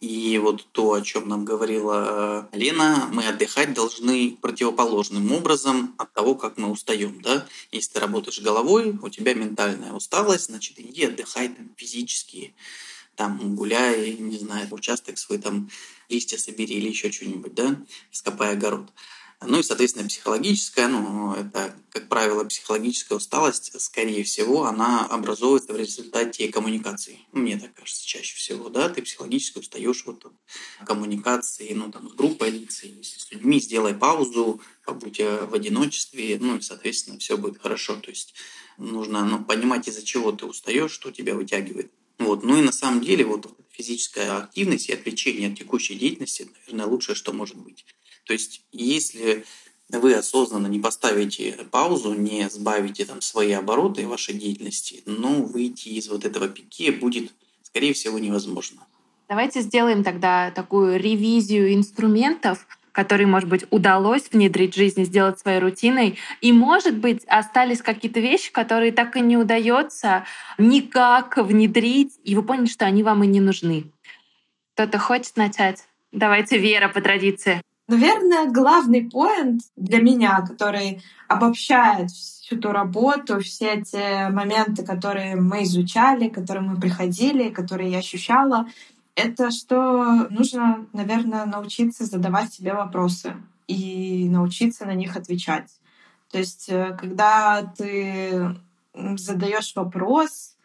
И 0.00 0.38
вот 0.38 0.66
то, 0.72 0.94
о 0.94 1.02
чем 1.02 1.28
нам 1.28 1.44
говорила 1.44 2.48
э, 2.52 2.56
Лена, 2.56 3.10
мы 3.12 3.26
отдыхать 3.26 3.74
должны 3.74 4.38
противоположным 4.40 5.30
образом 5.32 5.94
от 5.98 6.12
того, 6.14 6.36
как 6.36 6.56
мы 6.56 6.70
устаем. 6.70 7.20
Да? 7.20 7.46
Если 7.70 7.92
ты 7.92 8.00
работаешь 8.00 8.40
головой, 8.40 8.96
у 9.02 9.08
тебя 9.10 9.34
ментальная 9.34 9.92
усталость, 9.92 10.46
значит, 10.46 10.78
иди 10.78 11.04
отдыхай 11.04 11.48
там, 11.48 11.68
физически, 11.76 12.54
там 13.18 13.56
гуляй, 13.56 14.12
не 14.12 14.38
знаю, 14.38 14.68
участок 14.70 15.18
свой 15.18 15.38
там 15.38 15.68
листья 16.08 16.38
собери 16.38 16.76
или 16.76 16.88
еще 16.88 17.10
что-нибудь, 17.10 17.52
да, 17.52 17.76
скопай 18.12 18.52
огород. 18.52 18.92
Ну 19.40 19.58
и, 19.58 19.62
соответственно, 19.62 20.08
психологическая, 20.08 20.88
ну, 20.88 21.32
это, 21.32 21.74
как 21.90 22.08
правило, 22.08 22.44
психологическая 22.44 23.18
усталость, 23.18 23.80
скорее 23.80 24.24
всего, 24.24 24.64
она 24.64 25.06
образовывается 25.06 25.72
в 25.72 25.76
результате 25.76 26.48
коммуникации. 26.48 27.20
Мне 27.32 27.56
так 27.56 27.74
кажется, 27.74 28.06
чаще 28.06 28.36
всего, 28.36 28.68
да, 28.68 28.88
ты 28.88 29.02
психологически 29.02 29.58
устаешь 29.58 30.04
вот 30.06 30.24
от 30.24 30.86
коммуникации, 30.86 31.72
ну, 31.72 31.90
там, 31.90 32.08
с 32.08 32.14
группой 32.14 32.50
лиц, 32.50 32.82
с 32.82 33.30
людьми, 33.32 33.60
сделай 33.60 33.94
паузу, 33.94 34.60
побудь 34.84 35.20
э, 35.20 35.46
в 35.46 35.54
одиночестве, 35.54 36.38
ну, 36.40 36.56
и, 36.56 36.60
соответственно, 36.60 37.18
все 37.18 37.36
будет 37.36 37.60
хорошо. 37.60 37.96
То 37.96 38.10
есть 38.10 38.34
нужно 38.76 39.24
ну, 39.24 39.44
понимать, 39.44 39.86
из-за 39.88 40.04
чего 40.04 40.32
ты 40.32 40.46
устаешь, 40.46 40.92
что 40.92 41.12
тебя 41.12 41.34
вытягивает. 41.34 41.92
Вот. 42.18 42.42
Ну 42.42 42.58
и 42.58 42.62
на 42.62 42.72
самом 42.72 43.00
деле 43.00 43.24
вот 43.24 43.52
физическая 43.70 44.38
активность 44.38 44.88
и 44.88 44.92
отвлечение 44.92 45.50
от 45.50 45.58
текущей 45.58 45.94
деятельности, 45.94 46.48
наверное, 46.60 46.86
лучшее, 46.86 47.14
что 47.14 47.32
может 47.32 47.56
быть. 47.56 47.84
То 48.24 48.32
есть 48.32 48.62
если 48.72 49.44
вы 49.90 50.14
осознанно 50.14 50.66
не 50.66 50.80
поставите 50.80 51.52
паузу, 51.70 52.12
не 52.14 52.48
сбавите 52.50 53.04
там 53.04 53.20
свои 53.20 53.52
обороты 53.52 54.06
вашей 54.06 54.34
деятельности, 54.34 55.02
ну, 55.06 55.44
выйти 55.44 55.88
из 55.90 56.08
вот 56.08 56.24
этого 56.24 56.48
пике 56.48 56.92
будет, 56.92 57.32
скорее 57.62 57.94
всего, 57.94 58.18
невозможно. 58.18 58.86
Давайте 59.28 59.60
сделаем 59.60 60.04
тогда 60.04 60.50
такую 60.50 60.98
ревизию 60.98 61.74
инструментов, 61.74 62.66
которые, 62.98 63.28
может 63.28 63.48
быть, 63.48 63.64
удалось 63.70 64.24
внедрить 64.32 64.74
в 64.74 64.76
жизнь, 64.76 65.04
сделать 65.04 65.38
своей 65.38 65.60
рутиной. 65.60 66.18
И, 66.40 66.50
может 66.50 66.96
быть, 66.96 67.24
остались 67.28 67.80
какие-то 67.80 68.18
вещи, 68.18 68.50
которые 68.50 68.90
так 68.90 69.14
и 69.14 69.20
не 69.20 69.36
удается 69.36 70.24
никак 70.58 71.36
внедрить, 71.36 72.18
и 72.24 72.34
вы 72.34 72.42
поняли, 72.42 72.66
что 72.66 72.86
они 72.86 73.04
вам 73.04 73.22
и 73.22 73.28
не 73.28 73.38
нужны. 73.38 73.84
Кто-то 74.74 74.98
хочет 74.98 75.36
начать? 75.36 75.84
Давайте, 76.10 76.58
Вера, 76.58 76.88
по 76.88 77.00
традиции. 77.00 77.62
Наверное, 77.86 78.46
главный 78.46 79.08
поинт 79.08 79.62
для 79.76 80.02
меня, 80.02 80.40
который 80.40 81.00
обобщает 81.28 82.10
всю 82.10 82.56
ту 82.58 82.72
работу, 82.72 83.38
все 83.38 83.80
те 83.80 84.28
моменты, 84.30 84.84
которые 84.84 85.36
мы 85.36 85.62
изучали, 85.62 86.28
которые 86.28 86.64
мы 86.64 86.80
приходили, 86.80 87.50
которые 87.50 87.92
я 87.92 87.98
ощущала, 87.98 88.66
это 89.18 89.50
что 89.50 90.28
нужно, 90.30 90.86
наверное, 90.92 91.44
научиться 91.44 92.04
задавать 92.04 92.52
себе 92.52 92.72
вопросы 92.72 93.34
и 93.66 94.28
научиться 94.28 94.86
на 94.86 94.94
них 94.94 95.16
отвечать. 95.16 95.70
То 96.30 96.38
есть, 96.38 96.68
э, 96.68 96.96
когда 96.98 97.62
ты 97.76 98.56
задаешь 99.16 99.74
вопрос, 99.74 100.56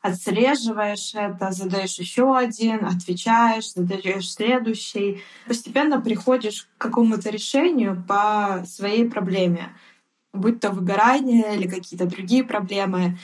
отслеживаешь 0.00 1.14
это, 1.14 1.52
задаешь 1.52 1.98
еще 1.98 2.36
один, 2.36 2.84
отвечаешь, 2.84 3.72
задаешь 3.72 4.32
следующий. 4.32 5.22
Постепенно 5.46 6.00
приходишь 6.00 6.68
к 6.76 6.82
какому-то 6.82 7.30
решению 7.30 8.02
по 8.08 8.64
своей 8.66 9.08
проблеме, 9.08 9.68
будь 10.32 10.58
то 10.58 10.70
выгорание 10.70 11.56
или 11.56 11.68
какие-то 11.68 12.06
другие 12.06 12.42
проблемы. 12.42 13.16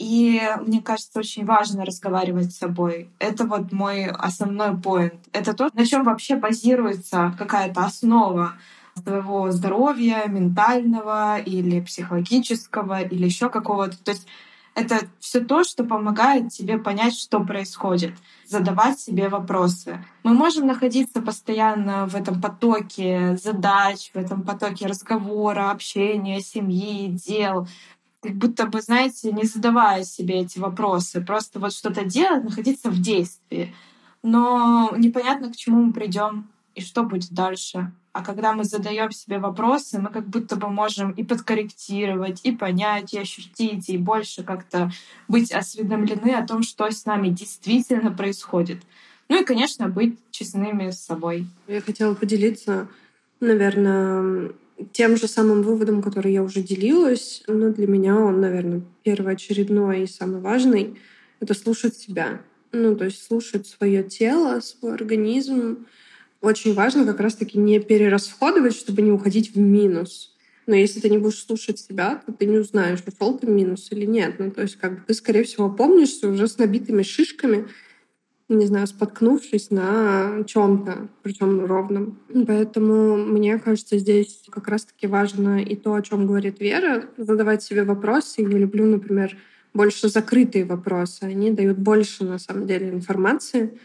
И 0.00 0.40
мне 0.64 0.80
кажется, 0.80 1.18
очень 1.18 1.44
важно 1.44 1.84
разговаривать 1.84 2.54
с 2.54 2.58
собой. 2.58 3.10
Это 3.18 3.44
вот 3.44 3.70
мой 3.70 4.06
основной 4.06 4.74
поинт. 4.74 5.20
Это 5.32 5.52
то, 5.52 5.68
на 5.74 5.84
чем 5.84 6.04
вообще 6.04 6.36
базируется 6.36 7.34
какая-то 7.38 7.84
основа 7.84 8.54
твоего 9.04 9.50
здоровья, 9.50 10.24
ментального 10.26 11.38
или 11.38 11.82
психологического 11.82 13.02
или 13.02 13.26
еще 13.26 13.50
какого-то. 13.50 14.02
То 14.02 14.12
есть 14.12 14.26
это 14.74 15.00
все 15.18 15.40
то, 15.40 15.64
что 15.64 15.84
помогает 15.84 16.48
тебе 16.48 16.78
понять, 16.78 17.18
что 17.18 17.40
происходит, 17.40 18.14
задавать 18.46 18.98
себе 18.98 19.28
вопросы. 19.28 20.02
Мы 20.22 20.32
можем 20.32 20.66
находиться 20.66 21.20
постоянно 21.20 22.06
в 22.06 22.14
этом 22.14 22.40
потоке 22.40 23.36
задач, 23.36 24.10
в 24.14 24.16
этом 24.16 24.44
потоке 24.44 24.86
разговора, 24.86 25.70
общения, 25.70 26.40
семьи, 26.40 27.08
дел, 27.08 27.68
как 28.20 28.34
будто 28.34 28.66
бы, 28.66 28.80
знаете, 28.82 29.32
не 29.32 29.44
задавая 29.44 30.04
себе 30.04 30.40
эти 30.40 30.58
вопросы, 30.58 31.20
просто 31.20 31.58
вот 31.58 31.72
что-то 31.72 32.04
делать, 32.04 32.44
находиться 32.44 32.90
в 32.90 33.00
действии. 33.00 33.74
Но 34.22 34.92
непонятно, 34.96 35.50
к 35.50 35.56
чему 35.56 35.82
мы 35.82 35.92
придем 35.92 36.48
и 36.74 36.82
что 36.82 37.02
будет 37.02 37.32
дальше. 37.32 37.92
А 38.12 38.24
когда 38.24 38.52
мы 38.52 38.64
задаем 38.64 39.12
себе 39.12 39.38
вопросы, 39.38 40.00
мы 40.00 40.10
как 40.10 40.26
будто 40.26 40.56
бы 40.56 40.68
можем 40.68 41.12
и 41.12 41.22
подкорректировать, 41.22 42.40
и 42.42 42.52
понять, 42.52 43.14
и 43.14 43.18
ощутить, 43.18 43.88
и 43.88 43.98
больше 43.98 44.42
как-то 44.42 44.90
быть 45.28 45.52
осведомлены 45.52 46.34
о 46.34 46.46
том, 46.46 46.62
что 46.62 46.90
с 46.90 47.06
нами 47.06 47.28
действительно 47.28 48.10
происходит. 48.10 48.82
Ну 49.28 49.40
и, 49.40 49.44
конечно, 49.44 49.88
быть 49.88 50.18
честными 50.32 50.90
с 50.90 51.00
собой. 51.00 51.46
Я 51.68 51.80
хотела 51.80 52.14
поделиться, 52.14 52.88
наверное, 53.38 54.50
тем 54.92 55.16
же 55.16 55.28
самым 55.28 55.62
выводом, 55.62 56.02
который 56.02 56.32
я 56.32 56.42
уже 56.42 56.62
делилась. 56.62 57.42
Но 57.46 57.70
для 57.72 57.86
меня 57.86 58.16
он, 58.16 58.40
наверное, 58.40 58.82
первоочередной 59.02 60.04
и 60.04 60.06
самый 60.06 60.40
важный— 60.40 60.98
это 61.40 61.54
слушать 61.54 61.96
себя. 61.96 62.42
Ну, 62.72 62.94
то 62.96 63.04
есть 63.04 63.24
слушать 63.24 63.66
свое 63.66 64.02
тело, 64.02 64.60
свой 64.60 64.94
организм, 64.94 65.86
очень 66.40 66.72
важно 66.72 67.04
как 67.04 67.20
раз-таки 67.20 67.58
не 67.58 67.80
перерасходовать, 67.80 68.74
чтобы 68.74 69.02
не 69.02 69.12
уходить 69.12 69.54
в 69.54 69.58
минус. 69.58 70.34
Но 70.66 70.74
если 70.74 71.00
ты 71.00 71.10
не 71.10 71.18
будешь 71.18 71.44
слушать 71.44 71.78
себя, 71.78 72.22
то 72.24 72.32
ты 72.32 72.46
не 72.46 72.58
узнаешь, 72.58 73.00
ушел 73.06 73.36
ты 73.36 73.46
минус 73.46 73.88
или 73.90 74.06
нет. 74.06 74.36
Ну, 74.38 74.50
то 74.50 74.62
есть 74.62 74.76
как 74.76 74.94
бы 74.94 75.02
ты, 75.06 75.14
скорее 75.14 75.42
всего, 75.42 75.68
помнишься 75.68 76.28
уже 76.28 76.46
с 76.46 76.58
набитыми 76.58 77.02
шишками, 77.02 77.66
не 78.50 78.66
знаю, 78.66 78.86
споткнувшись 78.86 79.70
на 79.70 80.42
чем-то, 80.46 81.08
причем 81.22 81.64
ровном. 81.64 82.18
Поэтому 82.46 83.16
мне 83.16 83.58
кажется, 83.58 83.96
здесь 83.96 84.42
как 84.50 84.68
раз-таки 84.68 85.06
важно 85.06 85.62
и 85.62 85.76
то, 85.76 85.94
о 85.94 86.02
чем 86.02 86.26
говорит 86.26 86.60
Вера, 86.60 87.04
задавать 87.16 87.62
себе 87.62 87.84
вопросы. 87.84 88.42
Я 88.42 88.58
люблю, 88.58 88.86
например, 88.86 89.36
больше 89.72 90.08
закрытые 90.08 90.64
вопросы. 90.64 91.22
Они 91.22 91.50
дают 91.50 91.78
больше, 91.78 92.24
на 92.24 92.38
самом 92.38 92.66
деле, 92.66 92.90
информации, 92.90 93.78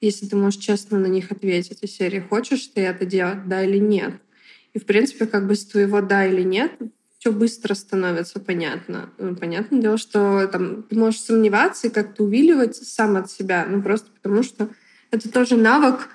если 0.00 0.26
ты 0.26 0.36
можешь 0.36 0.60
честно 0.60 0.98
на 0.98 1.06
них 1.06 1.30
ответить 1.30 1.82
из 1.82 1.92
серии 1.92 2.20
«Хочешь 2.20 2.66
ты 2.68 2.82
это 2.82 3.06
делать, 3.06 3.48
да 3.48 3.64
или 3.64 3.78
нет?» 3.78 4.14
И, 4.74 4.78
в 4.78 4.84
принципе, 4.86 5.26
как 5.26 5.46
бы 5.46 5.54
с 5.54 5.64
твоего 5.64 6.00
«да» 6.00 6.26
или 6.26 6.42
«нет» 6.42 6.72
все 7.18 7.32
быстро 7.32 7.74
становится 7.74 8.40
понятно. 8.40 9.10
Ну, 9.18 9.34
понятное 9.34 9.80
дело, 9.80 9.98
что 9.98 10.46
там, 10.46 10.84
ты 10.84 10.96
можешь 10.96 11.20
сомневаться 11.20 11.88
и 11.88 11.90
как-то 11.90 12.24
увиливать 12.24 12.76
сам 12.76 13.16
от 13.16 13.30
себя, 13.30 13.66
ну 13.68 13.82
просто 13.82 14.08
потому 14.22 14.42
что 14.42 14.68
это 15.10 15.30
тоже 15.30 15.56
навык 15.56 16.08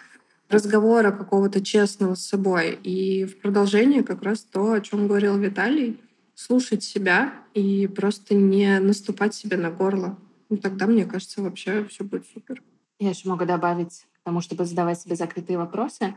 разговора 0.49 1.11
какого-то 1.11 1.63
честного 1.63 2.15
с 2.15 2.25
собой. 2.25 2.79
И 2.83 3.25
в 3.25 3.39
продолжение 3.41 4.03
как 4.03 4.23
раз 4.23 4.41
то, 4.43 4.73
о 4.73 4.81
чем 4.81 5.07
говорил 5.07 5.37
Виталий, 5.37 5.99
слушать 6.35 6.83
себя 6.83 7.33
и 7.53 7.87
просто 7.87 8.35
не 8.35 8.79
наступать 8.79 9.35
себе 9.35 9.57
на 9.57 9.71
горло. 9.71 10.17
Ну, 10.49 10.57
тогда, 10.57 10.87
мне 10.87 11.05
кажется, 11.05 11.41
вообще 11.41 11.85
все 11.85 12.03
будет 12.03 12.25
супер. 12.27 12.61
Я 12.99 13.09
еще 13.09 13.27
могу 13.27 13.45
добавить 13.45 14.05
к 14.13 14.23
тому, 14.23 14.41
чтобы 14.41 14.65
задавать 14.65 14.99
себе 14.99 15.15
закрытые 15.15 15.57
вопросы. 15.57 16.15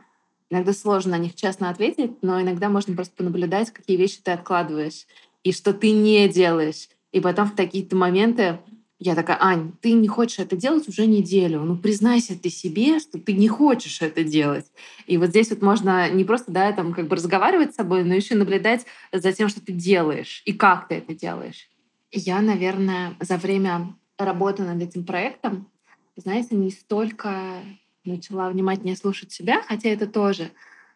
Иногда 0.50 0.72
сложно 0.72 1.12
на 1.12 1.18
них 1.18 1.34
честно 1.34 1.70
ответить, 1.70 2.22
но 2.22 2.40
иногда 2.40 2.68
можно 2.68 2.94
просто 2.94 3.14
понаблюдать, 3.16 3.72
какие 3.72 3.96
вещи 3.96 4.20
ты 4.22 4.30
откладываешь 4.30 5.06
и 5.42 5.52
что 5.52 5.72
ты 5.72 5.90
не 5.90 6.28
делаешь. 6.28 6.88
И 7.12 7.20
потом 7.20 7.48
в 7.48 7.54
такие-то 7.54 7.96
моменты 7.96 8.58
я 8.98 9.14
такая, 9.14 9.38
Ань, 9.40 9.72
ты 9.80 9.92
не 9.92 10.08
хочешь 10.08 10.38
это 10.38 10.56
делать 10.56 10.88
уже 10.88 11.06
неделю. 11.06 11.60
Ну, 11.60 11.76
признайся 11.76 12.38
ты 12.38 12.48
себе, 12.48 12.98
что 12.98 13.18
ты 13.18 13.32
не 13.32 13.48
хочешь 13.48 14.00
это 14.00 14.24
делать. 14.24 14.66
И 15.06 15.18
вот 15.18 15.30
здесь 15.30 15.50
вот 15.50 15.62
можно 15.62 16.08
не 16.10 16.24
просто, 16.24 16.52
да, 16.52 16.72
там 16.72 16.94
как 16.94 17.08
бы 17.08 17.16
разговаривать 17.16 17.72
с 17.72 17.76
собой, 17.76 18.04
но 18.04 18.14
еще 18.14 18.34
наблюдать 18.34 18.86
за 19.12 19.32
тем, 19.32 19.48
что 19.48 19.60
ты 19.60 19.72
делаешь 19.72 20.42
и 20.46 20.52
как 20.52 20.88
ты 20.88 20.96
это 20.96 21.14
делаешь. 21.14 21.68
Я, 22.10 22.40
наверное, 22.40 23.14
за 23.20 23.36
время 23.36 23.94
работы 24.16 24.62
над 24.62 24.80
этим 24.80 25.04
проектом 25.04 25.68
знаете, 26.16 26.56
не 26.56 26.70
столько 26.70 27.62
начала 28.06 28.48
внимательнее 28.50 28.96
слушать 28.96 29.32
себя, 29.32 29.62
хотя 29.68 29.88
это 29.88 30.06
тоже, 30.06 30.50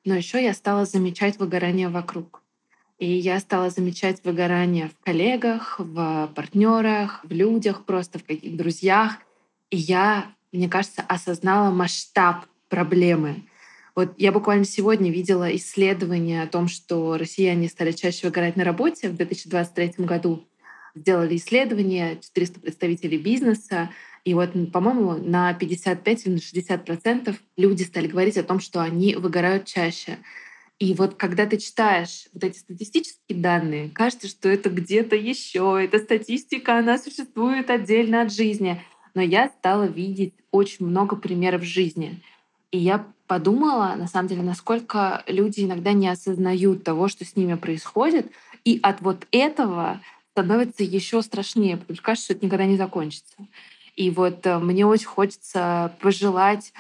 но 0.04 0.14
еще 0.14 0.42
я 0.42 0.54
стала 0.54 0.84
замечать 0.84 1.38
выгорание 1.38 1.88
вокруг. 1.88 2.42
И 2.98 3.10
я 3.10 3.40
стала 3.40 3.70
замечать 3.70 4.22
выгорание 4.24 4.88
в 4.88 5.04
коллегах, 5.04 5.76
в 5.78 6.30
партнерах, 6.34 7.24
в 7.24 7.32
людях, 7.32 7.86
просто 7.86 8.18
в 8.18 8.24
каких-то 8.24 8.58
друзьях. 8.58 9.12
И 9.70 9.76
я, 9.78 10.26
мне 10.52 10.68
кажется, 10.68 11.02
осознала 11.08 11.70
масштаб 11.70 12.44
проблемы. 12.68 13.44
Вот 13.94 14.14
я 14.18 14.32
буквально 14.32 14.64
сегодня 14.64 15.10
видела 15.10 15.54
исследование 15.56 16.42
о 16.42 16.46
том, 16.46 16.68
что 16.68 17.16
россияне 17.16 17.68
стали 17.68 17.92
чаще 17.92 18.26
выгорать 18.26 18.56
на 18.56 18.64
работе 18.64 19.08
в 19.08 19.16
2023 19.16 20.04
году. 20.04 20.46
Сделали 20.94 21.36
исследование 21.36 22.18
400 22.20 22.60
представителей 22.60 23.18
бизнеса, 23.18 23.90
и 24.24 24.34
вот, 24.34 24.50
по-моему, 24.72 25.14
на 25.16 25.54
55 25.54 26.26
или 26.26 26.34
на 26.34 26.40
60 26.40 26.84
процентов 26.84 27.36
люди 27.56 27.82
стали 27.82 28.06
говорить 28.06 28.36
о 28.36 28.42
том, 28.42 28.60
что 28.60 28.80
они 28.80 29.14
выгорают 29.14 29.64
чаще. 29.66 30.18
И 30.78 30.94
вот 30.94 31.14
когда 31.14 31.46
ты 31.46 31.58
читаешь 31.58 32.26
вот 32.32 32.44
эти 32.44 32.58
статистические 32.58 33.38
данные, 33.38 33.90
кажется, 33.90 34.28
что 34.28 34.48
это 34.48 34.70
где-то 34.70 35.16
еще, 35.16 35.78
эта 35.82 35.98
статистика, 35.98 36.78
она 36.78 36.98
существует 36.98 37.70
отдельно 37.70 38.22
от 38.22 38.32
жизни. 38.32 38.82
Но 39.14 39.22
я 39.22 39.48
стала 39.48 39.84
видеть 39.84 40.34
очень 40.50 40.86
много 40.86 41.16
примеров 41.16 41.62
жизни. 41.62 42.20
И 42.70 42.78
я 42.78 43.06
подумала, 43.26 43.94
на 43.96 44.06
самом 44.06 44.28
деле, 44.28 44.42
насколько 44.42 45.22
люди 45.26 45.60
иногда 45.60 45.92
не 45.92 46.08
осознают 46.08 46.84
того, 46.84 47.08
что 47.08 47.24
с 47.24 47.36
ними 47.36 47.54
происходит, 47.54 48.30
и 48.64 48.78
от 48.82 49.00
вот 49.00 49.26
этого 49.32 50.00
становится 50.32 50.82
еще 50.82 51.22
страшнее, 51.22 51.76
потому 51.76 51.94
что 51.94 52.04
кажется, 52.04 52.26
что 52.26 52.34
это 52.34 52.46
никогда 52.46 52.64
не 52.64 52.76
закончится. 52.76 53.34
И 54.00 54.08
вот 54.08 54.46
э, 54.46 54.58
мне 54.58 54.86
очень 54.86 55.08
хочется 55.08 55.94
пожелать 56.00 56.72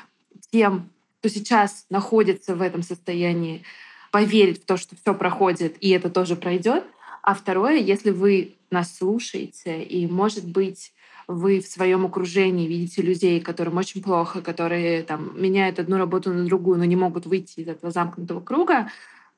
тем, 0.50 0.88
кто 1.18 1.28
сейчас 1.28 1.84
находится 1.90 2.56
в 2.56 2.62
этом 2.62 2.82
состоянии, 2.82 3.62
поверить 4.10 4.62
в 4.62 4.64
то, 4.64 4.78
что 4.78 4.96
все 4.96 5.12
проходит, 5.12 5.76
и 5.80 5.90
это 5.90 6.08
тоже 6.08 6.34
пройдет. 6.34 6.82
А 7.22 7.34
второе, 7.34 7.76
если 7.76 8.08
вы 8.08 8.54
нас 8.70 8.96
слушаете, 8.96 9.82
и, 9.82 10.06
может 10.06 10.48
быть, 10.48 10.94
вы 11.26 11.60
в 11.60 11.66
своем 11.66 12.06
окружении 12.06 12.66
видите 12.66 13.02
людей, 13.02 13.38
которым 13.42 13.76
очень 13.76 14.02
плохо, 14.02 14.40
которые 14.40 15.02
там, 15.02 15.38
меняют 15.38 15.78
одну 15.78 15.98
работу 15.98 16.32
на 16.32 16.46
другую, 16.46 16.78
но 16.78 16.86
не 16.86 16.96
могут 16.96 17.26
выйти 17.26 17.60
из 17.60 17.68
этого 17.68 17.92
замкнутого 17.92 18.40
круга, 18.40 18.90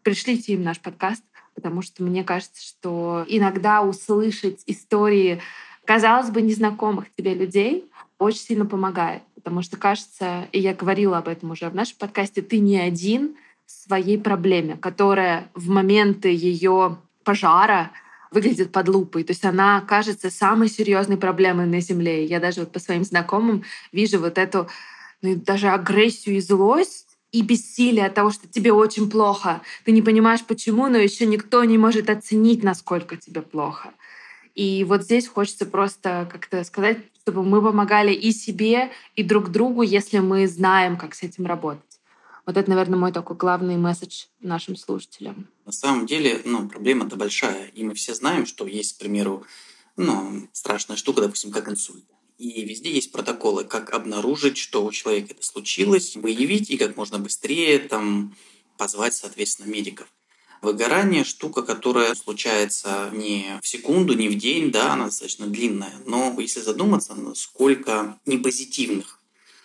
пришлите 0.04 0.52
им 0.52 0.62
наш 0.62 0.78
подкаст, 0.78 1.24
потому 1.56 1.82
что 1.82 2.04
мне 2.04 2.22
кажется, 2.22 2.64
что 2.64 3.24
иногда 3.26 3.82
услышать 3.82 4.62
истории, 4.68 5.40
казалось 5.84 6.30
бы, 6.30 6.42
незнакомых 6.42 7.06
тебе 7.16 7.34
людей 7.34 7.90
очень 8.18 8.40
сильно 8.40 8.66
помогает. 8.66 9.22
Потому 9.34 9.62
что 9.62 9.76
кажется, 9.76 10.48
и 10.52 10.60
я 10.60 10.74
говорила 10.74 11.18
об 11.18 11.28
этом 11.28 11.50
уже 11.50 11.68
в 11.68 11.74
нашем 11.74 11.96
подкасте, 11.98 12.42
ты 12.42 12.60
не 12.60 12.78
один 12.78 13.36
в 13.66 13.70
своей 13.70 14.18
проблеме, 14.18 14.76
которая 14.76 15.48
в 15.54 15.68
моменты 15.68 16.28
ее 16.28 16.98
пожара 17.24 17.90
выглядит 18.30 18.72
под 18.72 18.88
лупой. 18.88 19.24
То 19.24 19.32
есть 19.32 19.44
она 19.44 19.80
кажется 19.82 20.30
самой 20.30 20.68
серьезной 20.68 21.16
проблемой 21.16 21.66
на 21.66 21.80
Земле. 21.80 22.24
Я 22.24 22.40
даже 22.40 22.60
вот 22.60 22.72
по 22.72 22.78
своим 22.78 23.04
знакомым 23.04 23.64
вижу 23.92 24.18
вот 24.20 24.38
эту 24.38 24.68
ну, 25.20 25.36
даже 25.36 25.68
агрессию 25.68 26.36
и 26.36 26.40
злость 26.40 27.18
и 27.30 27.42
бессилие 27.42 28.06
от 28.06 28.14
того, 28.14 28.30
что 28.30 28.46
тебе 28.46 28.72
очень 28.72 29.10
плохо. 29.10 29.62
Ты 29.84 29.92
не 29.92 30.02
понимаешь, 30.02 30.44
почему, 30.44 30.88
но 30.88 30.98
еще 30.98 31.26
никто 31.26 31.64
не 31.64 31.78
может 31.78 32.10
оценить, 32.10 32.62
насколько 32.62 33.16
тебе 33.16 33.40
плохо. 33.40 33.92
И 34.54 34.84
вот 34.84 35.02
здесь 35.02 35.26
хочется 35.28 35.66
просто 35.66 36.28
как-то 36.30 36.62
сказать, 36.64 36.98
чтобы 37.22 37.42
мы 37.42 37.62
помогали 37.62 38.12
и 38.12 38.32
себе, 38.32 38.90
и 39.16 39.22
друг 39.22 39.50
другу, 39.50 39.82
если 39.82 40.18
мы 40.18 40.46
знаем, 40.46 40.96
как 40.96 41.14
с 41.14 41.22
этим 41.22 41.46
работать. 41.46 42.00
Вот 42.44 42.56
это, 42.56 42.68
наверное, 42.68 42.98
мой 42.98 43.12
такой 43.12 43.36
главный 43.36 43.76
месседж 43.76 44.24
нашим 44.40 44.76
слушателям. 44.76 45.48
На 45.64 45.72
самом 45.72 46.06
деле, 46.06 46.40
ну, 46.44 46.68
проблема-то 46.68 47.16
большая. 47.16 47.68
И 47.68 47.84
мы 47.84 47.94
все 47.94 48.14
знаем, 48.14 48.46
что 48.46 48.66
есть, 48.66 48.96
к 48.96 48.98
примеру, 48.98 49.44
ну, 49.96 50.48
страшная 50.52 50.96
штука, 50.96 51.20
допустим, 51.20 51.52
как 51.52 51.68
инсульт. 51.68 52.04
И 52.38 52.64
везде 52.64 52.90
есть 52.90 53.12
протоколы, 53.12 53.62
как 53.62 53.92
обнаружить, 53.92 54.58
что 54.58 54.84
у 54.84 54.90
человека 54.90 55.34
это 55.34 55.44
случилось, 55.44 56.16
выявить 56.16 56.70
и 56.70 56.76
как 56.76 56.96
можно 56.96 57.20
быстрее 57.20 57.78
там 57.78 58.34
позвать, 58.76 59.14
соответственно, 59.14 59.70
медиков. 59.70 60.08
Выгорание– 60.62 61.24
штука, 61.24 61.62
которая 61.62 62.14
случается 62.14 63.10
не 63.12 63.58
в 63.60 63.66
секунду, 63.66 64.14
не 64.14 64.28
в 64.28 64.36
день, 64.36 64.70
да, 64.70 64.92
она 64.92 65.06
достаточно 65.06 65.46
длинная. 65.46 65.92
Но 66.06 66.34
если 66.38 66.60
задуматься, 66.60 67.14
сколько 67.34 68.18
непозитивных, 68.24 69.18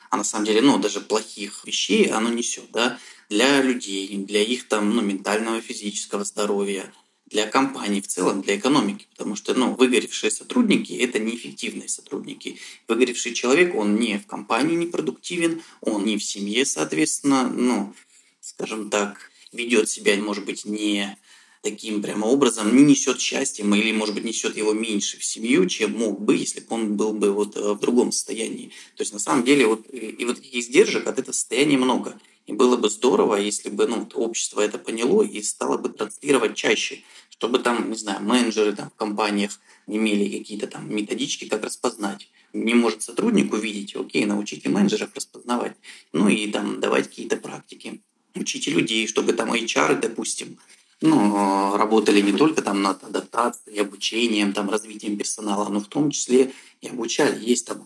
а 0.10 0.18
на 0.18 0.24
самом 0.24 0.46
деле, 0.46 0.62
ну, 0.62 0.80
даже 0.80 1.00
плохих 1.00 1.64
вещей 1.66 2.08
оно 2.08 2.30
несет, 2.30 2.72
да, 2.72 3.00
для 3.30 3.62
людей, 3.62 4.18
для 4.18 4.42
их 4.42 4.68
там, 4.68 4.96
ну, 4.96 5.02
ментального, 5.02 5.62
физического 5.62 6.26
здоровья– 6.26 6.92
для 7.30 7.46
компании 7.46 8.02
в 8.02 8.08
целом, 8.08 8.42
для 8.42 8.58
экономики, 8.58 9.08
потому 9.12 9.36
что 9.36 9.54
ну, 9.54 9.76
выгоревшие 9.76 10.32
сотрудники– 10.32 10.94
это 10.94 11.20
неэффективные 11.20 11.90
сотрудники. 11.90 12.58
Выгоревший 12.88 13.34
человек, 13.34 13.76
он 13.76 13.98
не 13.98 14.18
в 14.18 14.26
компании 14.26 14.76
не 14.76 14.86
продуктивен, 14.86 15.62
он 15.82 16.06
не 16.06 16.18
в 16.18 16.24
семье, 16.24 16.66
соответственно, 16.66 17.50
ну, 17.50 17.94
скажем 18.40 18.90
так, 18.90 19.30
ведет 19.58 19.90
себя, 19.90 20.16
может 20.18 20.46
быть, 20.46 20.66
не 20.66 21.18
таким 21.62 22.02
прямо 22.02 22.26
образом, 22.26 22.76
не 22.76 22.84
несет 22.84 23.20
счастья 23.20 23.64
или, 23.64 23.92
может 23.92 24.16
быть, 24.16 24.24
несет 24.24 24.56
его 24.56 24.74
меньше 24.74 25.18
в 25.18 25.24
семью, 25.26 25.68
чем 25.68 25.98
мог 25.98 26.22
бы, 26.22 26.36
если 26.36 26.62
бы 26.62 26.68
он 26.70 26.96
был 26.96 27.14
бы 27.14 27.32
вот 27.32 27.58
э, 27.58 27.74
в 27.74 27.80
другом 27.80 28.12
состоянии. 28.12 28.68
То 28.96 29.02
есть, 29.02 29.14
на 29.14 29.20
самом 29.20 29.44
деле, 29.44 29.68
вот, 29.68 29.86
и 29.92 30.24
вот 30.26 30.38
таких 30.38 30.56
издержек 30.56 31.08
от 31.08 31.20
этого 31.20 31.34
состояния 31.34 31.78
много. 31.78 32.20
И 32.46 32.54
было 32.54 32.78
бы 32.78 32.90
здорово, 32.90 33.36
если 33.36 33.70
бы 33.70 33.88
ну, 33.88 34.08
общество 34.14 34.62
это 34.62 34.78
поняло 34.78 35.24
и 35.24 35.42
стало 35.42 35.78
бы 35.78 35.90
транслировать 35.90 36.56
чаще, 36.56 37.04
чтобы 37.30 37.60
там, 37.60 37.90
не 37.90 37.98
знаю, 37.98 38.24
менеджеры 38.24 38.74
там, 38.74 38.90
в 38.90 38.96
компаниях 38.96 39.60
имели 39.86 40.38
какие-то 40.38 40.68
там 40.68 40.94
методички, 40.94 41.46
как 41.46 41.64
распознать. 41.64 42.30
Не 42.54 42.74
может 42.74 43.04
сотрудник 43.04 43.54
увидеть, 43.54 43.96
окей, 43.96 44.26
научите 44.26 44.70
менеджеров 44.70 45.10
распознавать. 45.14 45.76
Ну 46.14 46.30
и 46.30 46.50
там 46.50 46.80
давать 46.80 47.10
какие-то 47.10 47.36
практики. 47.36 48.02
Учите 48.40 48.72
людей, 48.72 49.08
чтобы 49.08 49.34
там 49.34 49.54
HR, 49.54 50.00
допустим, 50.00 50.58
ну, 51.02 51.78
работали 51.78 52.22
не 52.22 52.34
только 52.34 52.62
там 52.62 52.82
над 52.82 53.04
адаптацией, 53.04 53.82
обучением, 53.82 54.54
там, 54.54 54.70
развитием 54.70 55.18
персонала, 55.18 55.70
но 55.70 55.80
в 55.80 55.88
том 55.88 56.12
числе 56.12 56.52
и 56.82 56.88
обучали. 56.88 57.44
Есть 57.44 57.68
там 57.68 57.86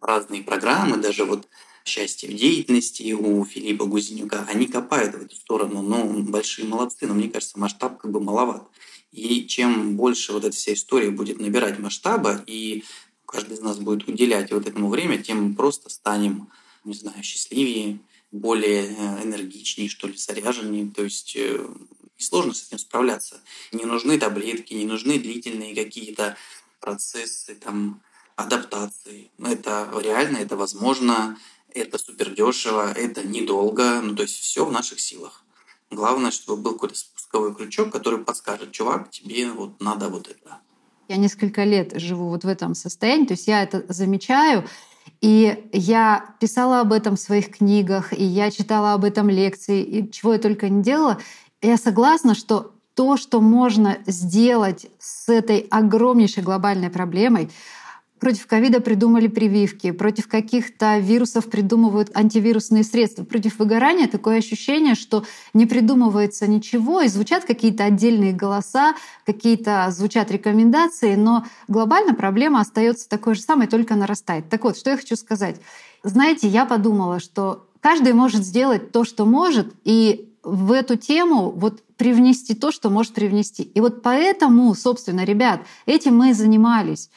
разные 0.00 0.42
программы, 0.42 0.96
даже 0.96 1.24
вот 1.24 1.48
счастье 1.84 2.28
в 2.28 2.34
деятельности 2.34 3.12
у 3.12 3.44
Филиппа 3.44 3.86
Гузенюка, 3.86 4.46
они 4.48 4.66
копают 4.66 5.14
в 5.14 5.22
эту 5.22 5.34
сторону, 5.34 5.82
но 5.82 6.04
большие 6.04 6.68
молодцы, 6.68 7.06
но 7.06 7.14
мне 7.14 7.28
кажется, 7.28 7.58
масштаб 7.58 7.98
как 7.98 8.10
бы 8.10 8.20
маловат. 8.20 8.68
И 9.12 9.46
чем 9.46 9.96
больше 9.96 10.32
вот 10.32 10.44
эта 10.44 10.54
вся 10.54 10.74
история 10.74 11.10
будет 11.10 11.40
набирать 11.40 11.78
масштаба, 11.78 12.42
и 12.46 12.84
каждый 13.26 13.54
из 13.54 13.60
нас 13.60 13.78
будет 13.78 14.06
уделять 14.06 14.52
вот 14.52 14.68
этому 14.68 14.88
время, 14.88 15.18
тем 15.18 15.54
просто 15.54 15.88
станем, 15.90 16.48
не 16.84 16.94
знаю, 16.94 17.22
счастливее, 17.22 17.98
более 18.32 18.86
э, 18.86 19.22
энергичнее, 19.24 19.88
что 19.88 20.08
ли, 20.08 20.16
заряженнее. 20.16 20.90
То 20.90 21.02
есть 21.02 21.34
э, 21.36 21.66
сложно 22.16 22.54
с 22.54 22.66
этим 22.66 22.78
справляться. 22.78 23.40
Не 23.72 23.84
нужны 23.84 24.18
таблетки, 24.18 24.74
не 24.74 24.86
нужны 24.86 25.18
длительные 25.18 25.74
какие-то 25.74 26.36
процессы, 26.80 27.54
там, 27.54 28.02
адаптации. 28.36 29.30
Это 29.38 29.90
реально, 30.02 30.38
это 30.38 30.56
возможно 30.56 31.36
это 31.74 31.98
супер 31.98 32.30
дешево, 32.30 32.92
это 32.92 33.26
недолго, 33.26 34.00
ну 34.00 34.14
то 34.14 34.22
есть 34.22 34.38
все 34.38 34.64
в 34.64 34.72
наших 34.72 35.00
силах. 35.00 35.44
Главное, 35.90 36.30
чтобы 36.30 36.62
был 36.62 36.72
какой-то 36.74 36.96
спусковой 36.96 37.54
крючок, 37.54 37.90
который 37.90 38.20
подскажет, 38.20 38.72
чувак, 38.72 39.10
тебе 39.10 39.50
вот 39.50 39.80
надо 39.80 40.08
вот 40.08 40.28
это. 40.28 40.58
Я 41.08 41.16
несколько 41.16 41.64
лет 41.64 41.92
живу 42.00 42.28
вот 42.28 42.44
в 42.44 42.48
этом 42.48 42.74
состоянии, 42.74 43.26
то 43.26 43.32
есть 43.32 43.48
я 43.48 43.62
это 43.62 43.84
замечаю, 43.88 44.68
и 45.20 45.68
я 45.72 46.24
писала 46.40 46.80
об 46.80 46.92
этом 46.92 47.16
в 47.16 47.20
своих 47.20 47.58
книгах, 47.58 48.12
и 48.12 48.24
я 48.24 48.50
читала 48.50 48.92
об 48.94 49.04
этом 49.04 49.28
лекции, 49.28 49.82
и 49.82 50.10
чего 50.10 50.32
я 50.32 50.38
только 50.38 50.68
не 50.68 50.82
делала. 50.82 51.18
Я 51.62 51.76
согласна, 51.76 52.34
что 52.34 52.72
то, 52.94 53.16
что 53.16 53.40
можно 53.40 53.98
сделать 54.06 54.86
с 54.98 55.28
этой 55.28 55.66
огромнейшей 55.70 56.42
глобальной 56.42 56.90
проблемой, 56.90 57.50
Против 58.20 58.46
ковида 58.46 58.80
придумали 58.80 59.28
прививки, 59.28 59.92
против 59.92 60.28
каких-то 60.28 60.98
вирусов 60.98 61.46
придумывают 61.46 62.10
антивирусные 62.14 62.84
средства. 62.84 63.24
Против 63.24 63.58
выгорания 63.58 64.08
такое 64.08 64.36
ощущение, 64.36 64.94
что 64.94 65.24
не 65.54 65.64
придумывается 65.64 66.46
ничего, 66.46 67.00
и 67.00 67.08
звучат 67.08 67.46
какие-то 67.46 67.84
отдельные 67.84 68.34
голоса, 68.34 68.94
какие-то 69.24 69.86
звучат 69.90 70.30
рекомендации, 70.30 71.14
но 71.14 71.46
глобально 71.66 72.12
проблема 72.14 72.60
остается 72.60 73.08
такой 73.08 73.34
же 73.34 73.40
самой, 73.40 73.68
только 73.68 73.94
нарастает. 73.94 74.50
Так 74.50 74.64
вот, 74.64 74.76
что 74.76 74.90
я 74.90 74.98
хочу 74.98 75.16
сказать. 75.16 75.56
Знаете, 76.04 76.46
я 76.46 76.66
подумала, 76.66 77.20
что 77.20 77.68
каждый 77.80 78.12
может 78.12 78.44
сделать 78.44 78.92
то, 78.92 79.04
что 79.04 79.24
может, 79.24 79.72
и 79.84 80.30
в 80.42 80.72
эту 80.72 80.96
тему 80.96 81.50
вот 81.50 81.82
привнести 81.96 82.54
то, 82.54 82.70
что 82.70 82.90
может 82.90 83.14
привнести. 83.14 83.62
И 83.62 83.80
вот 83.80 84.02
поэтому, 84.02 84.74
собственно, 84.74 85.24
ребят, 85.24 85.62
этим 85.86 86.18
мы 86.18 86.30
и 86.30 86.34
занимались. 86.34 87.08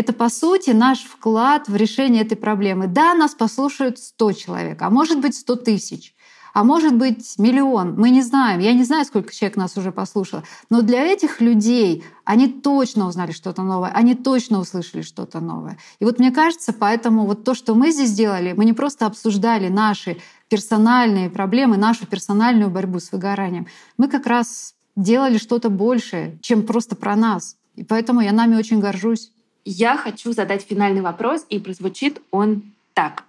Это, 0.00 0.14
по 0.14 0.30
сути, 0.30 0.70
наш 0.70 1.00
вклад 1.00 1.68
в 1.68 1.76
решение 1.76 2.22
этой 2.22 2.34
проблемы. 2.34 2.86
Да, 2.86 3.12
нас 3.12 3.34
послушают 3.34 3.98
100 3.98 4.32
человек, 4.32 4.80
а 4.80 4.88
может 4.88 5.20
быть 5.20 5.34
100 5.34 5.56
тысяч, 5.56 6.14
а 6.54 6.64
может 6.64 6.96
быть 6.96 7.34
миллион. 7.36 7.96
Мы 8.00 8.08
не 8.08 8.22
знаем. 8.22 8.60
Я 8.60 8.72
не 8.72 8.84
знаю, 8.84 9.04
сколько 9.04 9.30
человек 9.34 9.58
нас 9.58 9.76
уже 9.76 9.92
послушало. 9.92 10.42
Но 10.70 10.80
для 10.80 11.02
этих 11.04 11.42
людей 11.42 12.02
они 12.24 12.48
точно 12.48 13.08
узнали 13.08 13.32
что-то 13.32 13.60
новое, 13.60 13.90
они 13.90 14.14
точно 14.14 14.60
услышали 14.60 15.02
что-то 15.02 15.40
новое. 15.40 15.76
И 15.98 16.06
вот 16.06 16.18
мне 16.18 16.30
кажется, 16.30 16.72
поэтому 16.72 17.26
вот 17.26 17.44
то, 17.44 17.52
что 17.52 17.74
мы 17.74 17.90
здесь 17.90 18.12
делали, 18.12 18.54
мы 18.56 18.64
не 18.64 18.72
просто 18.72 19.04
обсуждали 19.04 19.68
наши 19.68 20.16
персональные 20.48 21.28
проблемы, 21.28 21.76
нашу 21.76 22.06
персональную 22.06 22.70
борьбу 22.70 23.00
с 23.00 23.12
выгоранием. 23.12 23.66
Мы 23.98 24.08
как 24.08 24.26
раз 24.26 24.74
делали 24.96 25.36
что-то 25.36 25.68
большее, 25.68 26.38
чем 26.40 26.62
просто 26.62 26.96
про 26.96 27.16
нас. 27.16 27.58
И 27.74 27.84
поэтому 27.84 28.22
я 28.22 28.32
нами 28.32 28.56
очень 28.56 28.80
горжусь. 28.80 29.30
Я 29.72 29.96
хочу 29.96 30.32
задать 30.32 30.62
финальный 30.62 31.00
вопрос, 31.00 31.46
и 31.48 31.60
прозвучит 31.60 32.20
он 32.32 32.64
так. 32.92 33.22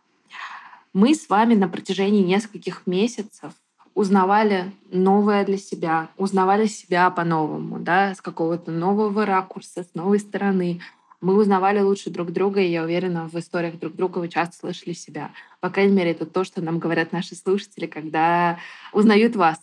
Мы 0.92 1.14
с 1.14 1.30
вами 1.30 1.54
на 1.54 1.68
протяжении 1.68 2.24
нескольких 2.24 2.88
месяцев 2.88 3.54
узнавали 3.94 4.72
новое 4.90 5.46
для 5.46 5.58
себя, 5.58 6.10
узнавали 6.18 6.66
себя 6.66 7.12
по-новому, 7.12 7.78
да, 7.78 8.16
с 8.16 8.22
какого-то 8.22 8.72
нового 8.72 9.24
ракурса, 9.24 9.84
с 9.84 9.94
новой 9.94 10.18
стороны. 10.18 10.82
Мы 11.22 11.36
узнавали 11.36 11.80
лучше 11.80 12.10
друг 12.10 12.32
друга, 12.32 12.60
и 12.60 12.72
я 12.72 12.82
уверена, 12.82 13.30
в 13.30 13.36
историях 13.38 13.78
друг 13.78 13.94
друга 13.96 14.18
вы 14.18 14.28
часто 14.28 14.58
слышали 14.58 14.94
себя. 14.94 15.30
По 15.60 15.70
крайней 15.70 15.96
мере, 15.96 16.10
это 16.10 16.26
то, 16.26 16.44
что 16.44 16.64
нам 16.64 16.80
говорят 16.80 17.12
наши 17.12 17.36
слушатели, 17.36 17.86
когда 17.86 18.58
узнают 18.94 19.36
вас. 19.36 19.60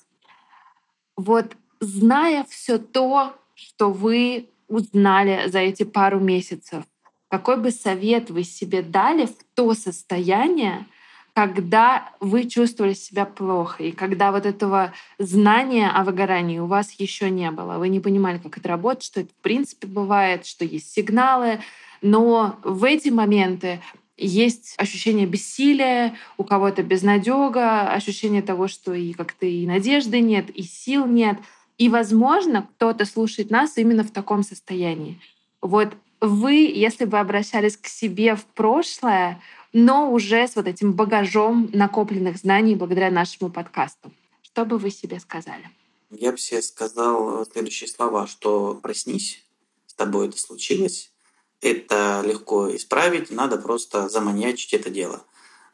Вот 1.16 1.56
зная 1.80 2.44
все 2.48 2.78
то, 2.78 3.34
что 3.56 3.90
вы 3.90 4.48
узнали 4.68 5.48
за 5.48 5.60
эти 5.60 5.82
пару 5.82 6.20
месяцев, 6.20 6.84
какой 7.28 7.56
бы 7.58 7.70
совет 7.70 8.30
вы 8.30 8.44
себе 8.44 8.82
дали 8.82 9.26
в 9.26 9.36
то 9.54 9.74
состояние, 9.74 10.86
когда 11.34 12.10
вы 12.20 12.48
чувствовали 12.48 12.94
себя 12.94 13.24
плохо, 13.24 13.84
и 13.84 13.92
когда 13.92 14.32
вот 14.32 14.44
этого 14.44 14.92
знания 15.18 15.88
о 15.88 16.02
выгорании 16.02 16.58
у 16.58 16.66
вас 16.66 16.92
еще 16.98 17.30
не 17.30 17.50
было. 17.50 17.78
Вы 17.78 17.90
не 17.90 18.00
понимали, 18.00 18.38
как 18.38 18.58
это 18.58 18.68
работает, 18.68 19.04
что 19.04 19.20
это 19.20 19.30
в 19.30 19.42
принципе 19.42 19.86
бывает, 19.86 20.46
что 20.46 20.64
есть 20.64 20.92
сигналы, 20.92 21.60
но 22.02 22.56
в 22.64 22.84
эти 22.84 23.10
моменты 23.10 23.80
есть 24.16 24.74
ощущение 24.78 25.26
бессилия, 25.26 26.16
у 26.38 26.44
кого-то 26.44 26.82
безнадега, 26.82 27.92
ощущение 27.92 28.42
того, 28.42 28.66
что 28.66 28.92
и 28.92 29.12
как-то 29.12 29.46
и 29.46 29.64
надежды 29.66 30.20
нет, 30.20 30.50
и 30.50 30.64
сил 30.64 31.06
нет. 31.06 31.38
И, 31.78 31.88
возможно, 31.88 32.68
кто-то 32.74 33.04
слушает 33.04 33.50
нас 33.50 33.76
именно 33.76 34.04
в 34.04 34.10
таком 34.10 34.42
состоянии. 34.42 35.20
Вот 35.62 35.94
вы, 36.20 36.54
если 36.54 37.04
бы 37.04 37.18
обращались 37.18 37.76
к 37.76 37.86
себе 37.86 38.34
в 38.34 38.44
прошлое, 38.44 39.40
но 39.72 40.12
уже 40.12 40.46
с 40.48 40.56
вот 40.56 40.66
этим 40.66 40.92
багажом 40.92 41.70
накопленных 41.72 42.36
знаний 42.38 42.74
благодаря 42.74 43.10
нашему 43.10 43.50
подкасту. 43.50 44.12
Что 44.42 44.64
бы 44.64 44.78
вы 44.78 44.90
себе 44.90 45.20
сказали? 45.20 45.70
Я 46.10 46.32
бы 46.32 46.38
себе 46.38 46.62
сказал 46.62 47.44
следующие 47.46 47.88
слова, 47.88 48.26
что 48.26 48.74
проснись, 48.74 49.44
с 49.86 49.94
тобой 49.94 50.28
это 50.28 50.38
случилось, 50.38 51.12
это 51.60 52.22
легко 52.24 52.74
исправить, 52.74 53.30
надо 53.30 53.58
просто 53.58 54.08
заманьячить 54.08 54.72
это 54.72 54.90
дело. 54.90 55.24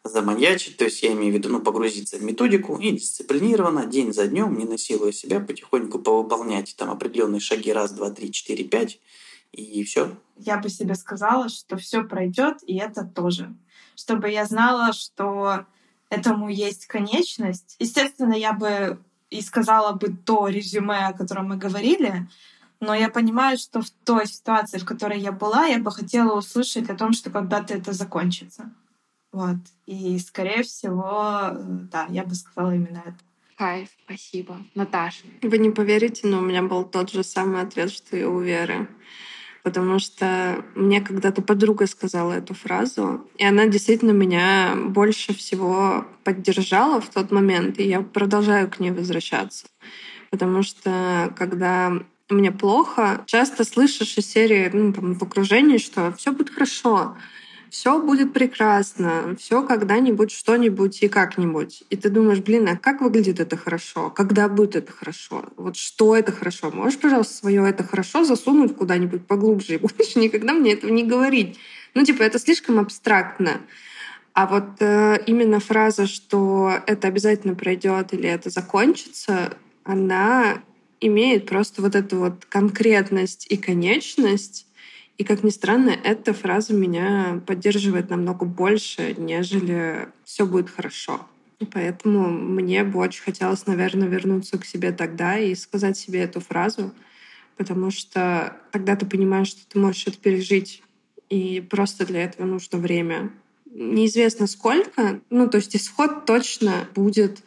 Заманьячить, 0.05 0.77
то 0.77 0.85
есть 0.85 1.03
я 1.03 1.13
имею 1.13 1.33
в 1.33 1.37
виду 1.37 1.49
ну, 1.49 1.61
погрузиться 1.61 2.19
в 2.19 2.23
методику 2.23 2.77
и 2.77 2.93
дисциплинированно, 2.93 3.87
день 3.87 4.13
за 4.13 4.29
днем, 4.29 4.57
не 4.59 4.67
насилуя 4.67 5.13
себя, 5.13 5.41
потихоньку 5.41 5.99
повыполнять 5.99 6.77
там 6.77 6.91
определенные 6.91 7.41
шаги 7.41 7.73
раз, 7.73 7.93
два, 7.93 8.11
три, 8.11 8.31
четыре, 8.31 8.65
пять, 8.65 9.01
и 9.53 9.83
все. 9.85 10.15
Я 10.37 10.59
бы 10.59 10.69
себе 10.69 10.95
сказала, 10.95 11.49
что 11.49 11.79
все 11.79 12.05
пройдет, 12.05 12.59
и 12.67 12.77
это 12.77 13.05
тоже 13.05 13.55
чтобы 13.97 14.31
я 14.31 14.45
знала, 14.45 14.93
что 14.93 15.67
этому 16.11 16.49
есть 16.49 16.87
конечность. 16.87 17.77
Естественно, 17.79 18.35
я 18.35 18.53
бы 18.53 18.99
и 19.31 19.41
сказала 19.41 19.93
бы 19.93 20.09
то 20.09 20.49
резюме, 20.49 21.07
о 21.07 21.13
котором 21.13 21.49
мы 21.49 21.57
говорили, 21.57 22.29
но 22.81 22.95
я 22.95 23.09
понимаю, 23.09 23.59
что 23.59 23.81
в 23.81 23.91
той 23.91 24.27
ситуации, 24.27 24.79
в 24.79 24.85
которой 24.85 25.19
я 25.19 25.33
была, 25.33 25.67
я 25.67 25.79
бы 25.79 25.91
хотела 25.91 26.37
услышать 26.37 26.91
о 26.91 26.97
том, 26.97 27.13
что 27.13 27.31
когда-то 27.31 27.75
это 27.75 27.93
закончится. 27.93 28.71
Вот. 29.35 29.57
И, 29.87 30.17
скорее 30.21 30.63
всего, 30.63 31.51
да, 31.91 32.07
я 32.09 32.23
бы 32.23 32.37
сказала 32.37 32.73
именно 32.73 33.03
это. 33.05 33.19
Кайф, 33.59 33.89
спасибо. 34.05 34.59
Наташа. 34.77 35.25
Вы 35.43 35.59
не 35.59 35.71
поверите, 35.71 36.29
но 36.29 36.39
у 36.39 36.41
меня 36.41 36.63
был 36.63 36.85
тот 36.85 37.11
же 37.11 37.25
самый 37.25 37.61
ответ, 37.61 37.91
что 37.91 38.17
и 38.17 38.23
у 38.23 38.41
Веры 38.41 38.89
потому 39.65 39.99
что 39.99 40.63
мне 40.75 41.01
когда-то 41.01 41.41
подруга 41.41 41.87
сказала 41.87 42.35
эту 42.35 42.53
фразу, 42.53 43.27
и 43.39 43.47
она 43.47 43.65
действительно 43.65 44.11
меня 44.11 44.75
больше 44.77 45.33
всего 45.33 46.07
поддержала 46.23 47.01
в 47.01 47.09
тот 47.09 47.31
момент, 47.31 47.79
и 47.79 47.89
я 47.89 48.03
продолжаю 48.03 48.71
к 48.71 48.79
ней 48.79 48.91
возвращаться. 48.91 49.65
Потому 50.31 50.63
что 50.63 51.33
когда 51.39 51.95
мне 52.29 52.53
плохо, 52.53 53.25
часто 53.25 53.65
слышишь 53.65 54.19
из 54.19 54.31
серии 54.31 54.69
ну, 54.71 54.93
там, 54.93 55.15
в 55.15 55.23
окружении, 55.23 55.79
что 55.79 56.13
все 56.13 56.33
будет 56.33 56.51
хорошо, 56.51 57.17
все 57.75 57.99
будет 58.01 58.33
прекрасно, 58.33 59.35
все 59.37 59.65
когда-нибудь, 59.65 60.31
что-нибудь 60.31 61.03
и 61.03 61.09
как-нибудь. 61.09 61.83
И 61.91 61.97
ты 61.97 62.09
думаешь, 62.09 62.39
блин, 62.39 62.69
а 62.69 62.77
как 62.77 63.01
выглядит 63.01 63.41
это 63.41 63.57
хорошо? 63.57 64.11
Когда 64.11 64.49
будет 64.49 64.77
это 64.77 64.93
хорошо? 64.93 65.47
Вот 65.57 65.77
что 65.77 66.15
это 66.15 66.31
хорошо? 66.31 66.71
Можешь, 66.71 67.01
пожалуйста, 67.01 67.35
свое 67.35 67.69
это 67.69 67.83
хорошо 67.83 68.23
засунуть 68.23 68.77
куда-нибудь 68.77 69.27
поглубже 69.27 69.75
и 69.75 69.79
больше 69.79 70.21
никогда 70.21 70.53
мне 70.53 70.75
этого 70.75 70.93
не 70.93 71.03
говорить? 71.03 71.59
Ну, 71.95 72.05
типа, 72.05 72.23
это 72.23 72.39
слишком 72.39 72.79
абстрактно. 72.79 73.61
А 74.35 74.47
вот 74.47 74.77
э, 74.79 75.19
именно 75.27 75.59
фраза, 75.59 76.07
что 76.07 76.75
это 76.87 77.09
обязательно 77.09 77.57
пройдет 77.57 78.15
или 78.15 78.29
это 78.29 78.51
закончится, 78.51 79.53
она 79.83 80.63
имеет 81.01 81.47
просто 81.47 81.83
вот 81.83 81.97
эту 81.97 82.19
вот 82.19 82.45
конкретность 82.45 83.49
и 83.51 83.57
конечность, 83.57 84.69
и, 85.17 85.25
как 85.25 85.45
ни 85.45 85.51
странно, 85.51 85.91
эта 85.91 86.33
фраза 86.33 86.75
меня 86.75 87.41
поддерживает 87.47 88.11
намного 88.11 88.45
больше, 88.45 89.15
нежели 89.17 90.09
все 90.25 90.45
будет 90.45 90.71
хорошо. 90.71 91.27
Поэтому 91.73 92.29
мне 92.31 92.83
бы 92.83 92.99
очень 92.99 93.23
хотелось, 93.23 93.67
наверное, 93.67 94.09
вернуться 94.09 94.59
к 94.59 94.65
себе 94.65 94.93
тогда 94.93 95.39
и 95.39 95.55
сказать 95.55 95.97
себе 95.97 96.21
эту 96.21 96.41
фразу, 96.41 96.93
потому 97.57 97.91
что 97.91 98.57
тогда 98.73 98.97
ты 98.97 99.07
понимаешь, 99.07 99.49
что 99.49 99.61
ты 99.69 99.79
можешь 99.79 100.07
это 100.09 100.19
пережить, 100.19 100.83
и 101.31 101.61
просто 101.61 102.05
для 102.07 102.25
этого 102.25 102.47
нужно 102.47 102.79
время. 102.79 103.31
Неизвестно 103.67 104.47
сколько, 104.47 105.21
ну 105.31 105.49
то 105.49 105.59
есть 105.59 105.75
исход 105.77 106.27
точно 106.27 106.89
будет 106.95 107.43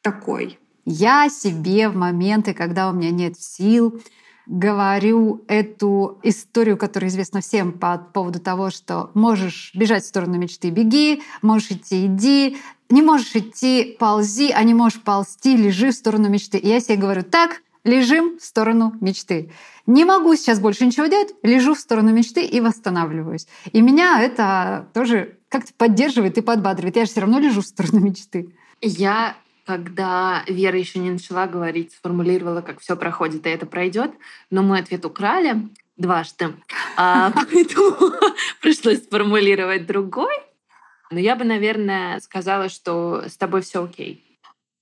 такой. 0.00 0.58
Я 0.84 1.28
себе 1.28 1.88
в 1.88 1.96
моменты, 1.96 2.54
когда 2.54 2.90
у 2.90 2.92
меня 2.92 3.10
нет 3.10 3.38
сил, 3.38 4.02
говорю 4.46 5.44
эту 5.48 6.18
историю, 6.22 6.76
которая 6.76 7.10
известна 7.10 7.40
всем 7.40 7.72
по 7.72 7.98
поводу 7.98 8.40
того, 8.40 8.70
что 8.70 9.10
можешь 9.14 9.72
бежать 9.74 10.04
в 10.04 10.08
сторону 10.08 10.38
мечты— 10.38 10.70
беги, 10.70 11.22
можешь 11.42 11.70
идти— 11.70 12.06
иди, 12.06 12.56
не 12.90 13.02
можешь 13.02 13.34
идти— 13.34 13.96
ползи, 13.98 14.52
а 14.52 14.62
не 14.62 14.74
можешь 14.74 15.00
ползти— 15.00 15.56
лежи 15.58 15.90
в 15.90 15.94
сторону 15.94 16.28
мечты. 16.28 16.58
И 16.58 16.68
я 16.68 16.80
себе 16.80 16.96
говорю, 16.96 17.22
так, 17.22 17.62
лежим 17.84 18.38
в 18.38 18.44
сторону 18.44 18.94
мечты. 19.00 19.50
Не 19.86 20.04
могу 20.04 20.34
сейчас 20.36 20.60
больше 20.60 20.86
ничего 20.86 21.06
делать, 21.06 21.34
лежу 21.42 21.74
в 21.74 21.80
сторону 21.80 22.12
мечты 22.12 22.44
и 22.44 22.60
восстанавливаюсь. 22.60 23.46
И 23.72 23.80
меня 23.80 24.22
это 24.22 24.88
тоже 24.94 25.38
как-то 25.48 25.72
поддерживает 25.74 26.38
и 26.38 26.40
подбадривает. 26.40 26.96
Я 26.96 27.04
же 27.04 27.10
все 27.10 27.20
равно 27.20 27.38
лежу 27.38 27.60
в 27.60 27.66
сторону 27.66 28.00
мечты. 28.00 28.54
Я 28.80 29.36
когда 29.72 30.44
Вера 30.48 30.78
еще 30.78 30.98
не 30.98 31.10
начала 31.10 31.46
говорить, 31.46 31.94
сформулировала, 31.94 32.60
как 32.60 32.80
все 32.80 32.94
проходит, 32.94 33.46
и 33.46 33.48
это 33.48 33.64
пройдет, 33.64 34.10
но 34.50 34.62
мы 34.62 34.76
ответ 34.76 35.06
украли 35.06 35.70
дважды, 35.96 36.54
а, 36.98 37.30
поэтому 37.34 38.12
пришлось 38.60 39.02
сформулировать 39.02 39.86
другой. 39.86 40.34
Но 41.10 41.18
я 41.18 41.36
бы, 41.36 41.44
наверное, 41.44 42.20
сказала, 42.20 42.68
что 42.68 43.24
с 43.26 43.38
тобой 43.38 43.62
все 43.62 43.82
окей. 43.82 44.38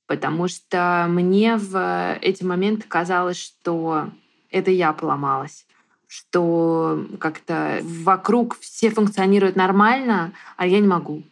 Потому 0.09 0.49
что 0.49 1.07
мне 1.09 1.55
в 1.55 2.19
эти 2.21 2.43
моменты 2.43 2.89
казалось, 2.89 3.41
что 3.41 4.11
это 4.51 4.73
я 4.73 4.93
поломалась 4.93 5.67
что 6.13 7.07
как-то 7.21 7.79
вокруг 7.85 8.59
все 8.59 8.91
функционируют 8.91 9.55
нормально, 9.55 10.33
а 10.57 10.67
я 10.67 10.81
не 10.81 10.89
могу 10.89 11.23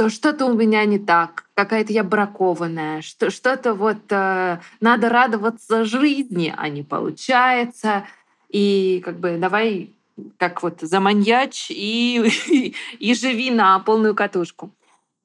что 0.00 0.08
что-то 0.08 0.46
у 0.46 0.54
меня 0.54 0.82
не 0.86 0.98
так, 0.98 1.44
какая-то 1.52 1.92
я 1.92 2.02
бракованная, 2.02 3.02
что 3.02 3.30
что-то 3.30 3.74
вот 3.74 3.98
э, 4.08 4.58
надо 4.80 5.08
радоваться 5.10 5.84
жизни, 5.84 6.54
а 6.56 6.70
не 6.70 6.82
получается. 6.82 8.06
И 8.48 9.02
как 9.04 9.18
бы 9.18 9.36
давай 9.38 9.90
как 10.38 10.62
вот 10.62 10.80
заманьяч 10.80 11.66
и, 11.70 12.72
и 12.98 13.14
живи 13.14 13.50
на 13.50 13.78
полную 13.80 14.14
катушку. 14.14 14.70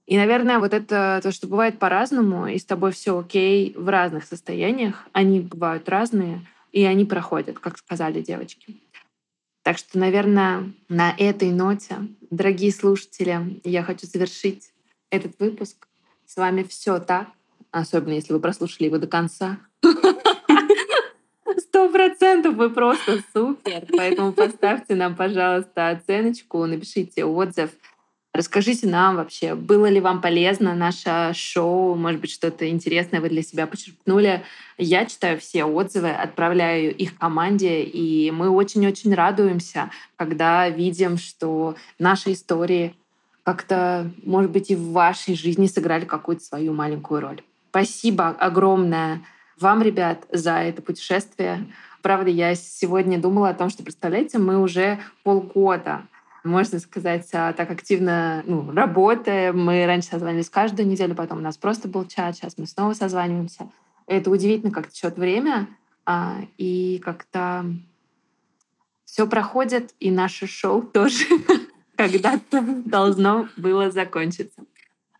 И, 0.08 0.18
наверное, 0.18 0.60
вот 0.60 0.74
это 0.74 1.22
то, 1.24 1.32
что 1.32 1.48
бывает 1.48 1.80
по-разному, 1.80 2.48
и 2.48 2.60
с 2.60 2.66
тобой 2.66 2.92
все 2.92 3.18
окей 3.18 3.74
в 3.78 3.88
разных 3.88 4.26
состояниях. 4.26 5.08
Они 5.14 5.40
бывают 5.40 5.88
разные, 5.88 6.46
и 6.74 6.84
они 6.84 7.06
проходят, 7.06 7.60
как 7.60 7.78
сказали 7.78 8.22
девочки. 8.22 8.76
Так 9.66 9.80
что, 9.80 9.98
наверное, 9.98 10.72
на 10.90 11.16
этой 11.18 11.50
ноте, 11.50 11.96
дорогие 12.30 12.72
слушатели, 12.72 13.60
я 13.64 13.82
хочу 13.82 14.06
завершить 14.06 14.70
этот 15.10 15.40
выпуск. 15.40 15.88
С 16.28 16.36
вами 16.36 16.62
все 16.62 17.00
так, 17.00 17.30
особенно 17.72 18.14
если 18.14 18.34
вы 18.34 18.40
прослушали 18.40 18.86
его 18.86 19.00
до 19.00 19.08
конца. 19.08 19.58
Сто 21.58 21.90
процентов 21.90 22.54
вы 22.54 22.70
просто 22.70 23.24
супер. 23.34 23.88
Поэтому 23.98 24.34
поставьте 24.34 24.94
нам, 24.94 25.16
пожалуйста, 25.16 25.90
оценочку, 25.90 26.64
напишите 26.68 27.26
отзыв. 27.26 27.72
Расскажите 28.36 28.86
нам 28.86 29.16
вообще, 29.16 29.56
было 29.56 29.86
ли 29.86 30.02
вам 30.02 30.20
полезно 30.20 30.76
наше 30.76 31.32
шоу, 31.34 31.96
может 31.96 32.20
быть, 32.20 32.32
что-то 32.32 32.70
интересное 32.70 33.22
вы 33.22 33.30
для 33.30 33.42
себя 33.42 33.66
почерпнули. 33.66 34.44
Я 34.78 35.06
читаю 35.06 35.40
все 35.40 35.64
отзывы, 35.64 36.10
отправляю 36.10 36.94
их 36.94 37.18
команде, 37.18 37.84
и 37.84 38.30
мы 38.32 38.50
очень-очень 38.50 39.14
радуемся, 39.14 39.90
когда 40.18 40.68
видим, 40.68 41.18
что 41.18 41.76
наши 41.98 42.34
истории 42.34 42.94
как-то, 43.44 44.12
может 44.26 44.52
быть, 44.52 44.70
и 44.70 44.76
в 44.76 44.92
вашей 44.92 45.36
жизни 45.36 45.68
сыграли 45.68 46.04
какую-то 46.04 46.44
свою 46.44 46.74
маленькую 46.74 47.22
роль. 47.22 47.42
Спасибо 47.70 48.32
огромное 48.32 49.22
вам, 49.58 49.82
ребят, 49.82 50.26
за 50.30 50.58
это 50.58 50.82
путешествие 50.82 51.66
правда, 52.06 52.30
я 52.30 52.54
сегодня 52.54 53.20
думала 53.20 53.50
о 53.50 53.56
том, 53.56 53.72
что, 53.72 53.82
представляете, 53.82 54.38
мы 54.38 54.62
уже 54.62 55.00
полгода 55.24 56.04
можно 56.46 56.80
сказать, 56.80 57.28
а, 57.34 57.54
так 57.54 57.72
активно 57.72 58.44
ну, 58.46 58.72
работаем. 58.72 59.60
Мы 59.60 59.86
раньше 59.86 60.10
созванивались 60.10 60.50
каждую 60.50 60.88
неделю, 60.88 61.16
потом 61.16 61.40
у 61.40 61.42
нас 61.42 61.58
просто 61.58 61.88
был 61.88 62.06
чат, 62.06 62.36
сейчас 62.36 62.58
мы 62.58 62.68
снова 62.68 62.94
созваниваемся. 62.94 63.70
Это 64.08 64.30
удивительно, 64.30 64.72
как 64.72 64.90
течет 64.90 65.18
время, 65.18 65.68
а, 66.06 66.38
и 66.58 67.02
как-то 67.04 67.66
все 69.06 69.28
проходит, 69.28 69.94
и 70.00 70.12
наше 70.12 70.48
шоу 70.48 70.82
тоже 70.94 71.26
когда-то 71.96 72.62
должно 72.86 73.50
было 73.58 73.92
закончиться. 73.92 74.64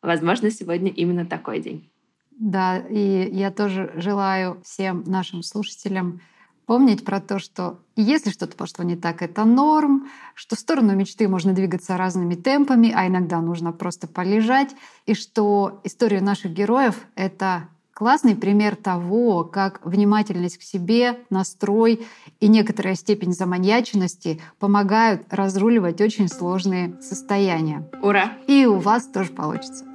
Возможно, 0.02 0.52
сегодня 0.52 0.92
именно 0.92 1.26
такой 1.26 1.60
день. 1.60 1.90
Да, 2.38 2.78
и 2.78 3.30
я 3.32 3.50
тоже 3.50 3.92
желаю 3.96 4.62
всем 4.64 5.04
нашим 5.08 5.42
слушателям 5.42 6.22
помнить 6.66 7.06
про 7.06 7.20
то, 7.20 7.40
что 7.40 7.80
если 7.96 8.30
что-то 8.30 8.56
пошло 8.56 8.84
не 8.84 8.96
так, 8.96 9.22
это 9.22 9.46
норм, 9.46 10.08
что 10.34 10.56
в 10.56 10.60
сторону 10.60 10.96
мечты 10.96 11.28
можно 11.28 11.54
двигаться 11.54 11.98
разными 11.98 12.36
темпами, 12.36 12.92
а 12.96 13.08
иногда 13.08 13.40
нужно 13.42 13.72
просто 13.72 14.08
полежать, 14.08 14.76
и 15.06 15.14
что 15.14 15.80
история 15.84 16.22
наших 16.22 16.52
героев— 16.52 17.06
это 17.16 17.70
классный 17.94 18.36
пример 18.36 18.76
того, 18.76 19.46
как 19.46 19.84
внимательность 19.86 20.58
к 20.58 20.64
себе, 20.64 21.20
настрой 21.30 22.06
и 22.42 22.48
некоторая 22.50 22.96
степень 22.96 23.34
заманьяченности 23.34 24.42
помогают 24.60 25.24
разруливать 25.30 26.02
очень 26.02 26.28
сложные 26.28 27.02
состояния. 27.02 27.90
Ура! 28.02 28.34
И 28.48 28.66
у 28.66 28.80
вас 28.80 29.08
тоже 29.08 29.32
получится. 29.32 29.95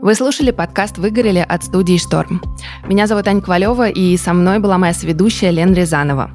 Вы 0.00 0.14
слушали 0.14 0.52
подкаст 0.52 0.96
«Выгорели» 0.96 1.44
от 1.46 1.64
студии 1.64 1.98
«Шторм». 1.98 2.40
Меня 2.86 3.08
зовут 3.08 3.26
Аня 3.26 3.40
Ковалева, 3.40 3.88
и 3.88 4.16
со 4.16 4.32
мной 4.32 4.60
была 4.60 4.78
моя 4.78 4.94
сведущая 4.94 5.50
Лена 5.50 5.74
Рязанова. 5.74 6.30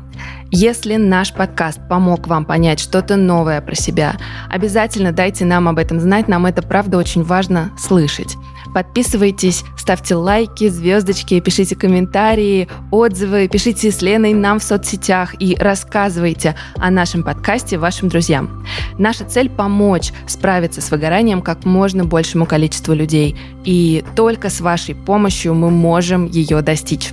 Если 0.52 0.98
наш 0.98 1.34
подкаст 1.34 1.80
помог 1.88 2.28
вам 2.28 2.44
понять 2.44 2.82
что-то 2.82 3.16
новое 3.16 3.62
про 3.62 3.74
себя, 3.74 4.18
обязательно 4.50 5.14
дайте 5.14 5.46
нам 5.46 5.70
об 5.70 5.78
этом 5.78 6.02
знать, 6.02 6.28
нам 6.28 6.46
это 6.46 6.62
правда 6.62 6.98
очень 6.98 7.24
важно 7.24 7.72
слышать. 7.80 8.36
Подписывайтесь, 8.74 9.64
ставьте 9.78 10.16
лайки, 10.16 10.68
звездочки, 10.68 11.40
пишите 11.40 11.76
комментарии, 11.76 12.68
отзывы, 12.92 13.48
пишите 13.48 13.92
с 13.92 14.02
Леной 14.02 14.34
нам 14.34 14.60
в 14.60 14.64
соцсетях 14.64 15.36
и 15.40 15.56
рассказывайте 15.56 16.56
о 16.76 16.90
нашем 16.90 17.24
подкасте 17.24 17.78
вашим 17.78 18.10
друзьям. 18.10 18.66
Наша 18.98 19.26
цель– 19.26 19.50
помочь 19.58 20.12
справиться 20.28 20.82
с 20.82 20.90
выгоранием 20.90 21.42
как 21.42 21.66
можно 21.66 22.06
большему 22.06 22.46
количеству 22.46 22.94
людей. 22.94 23.36
И 23.64 24.04
только 24.16 24.50
с 24.50 24.60
вашей 24.62 24.96
помощью 24.96 25.54
мы 25.54 25.70
можем 25.70 26.26
ее 26.26 26.62
достичь. 26.62 27.12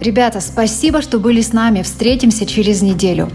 Ребята, 0.00 0.40
спасибо, 0.40 1.02
что 1.02 1.18
были 1.18 1.40
с 1.40 1.52
нами. 1.52 1.82
Встретимся 1.82 2.46
через 2.46 2.82
неделю. 2.82 3.30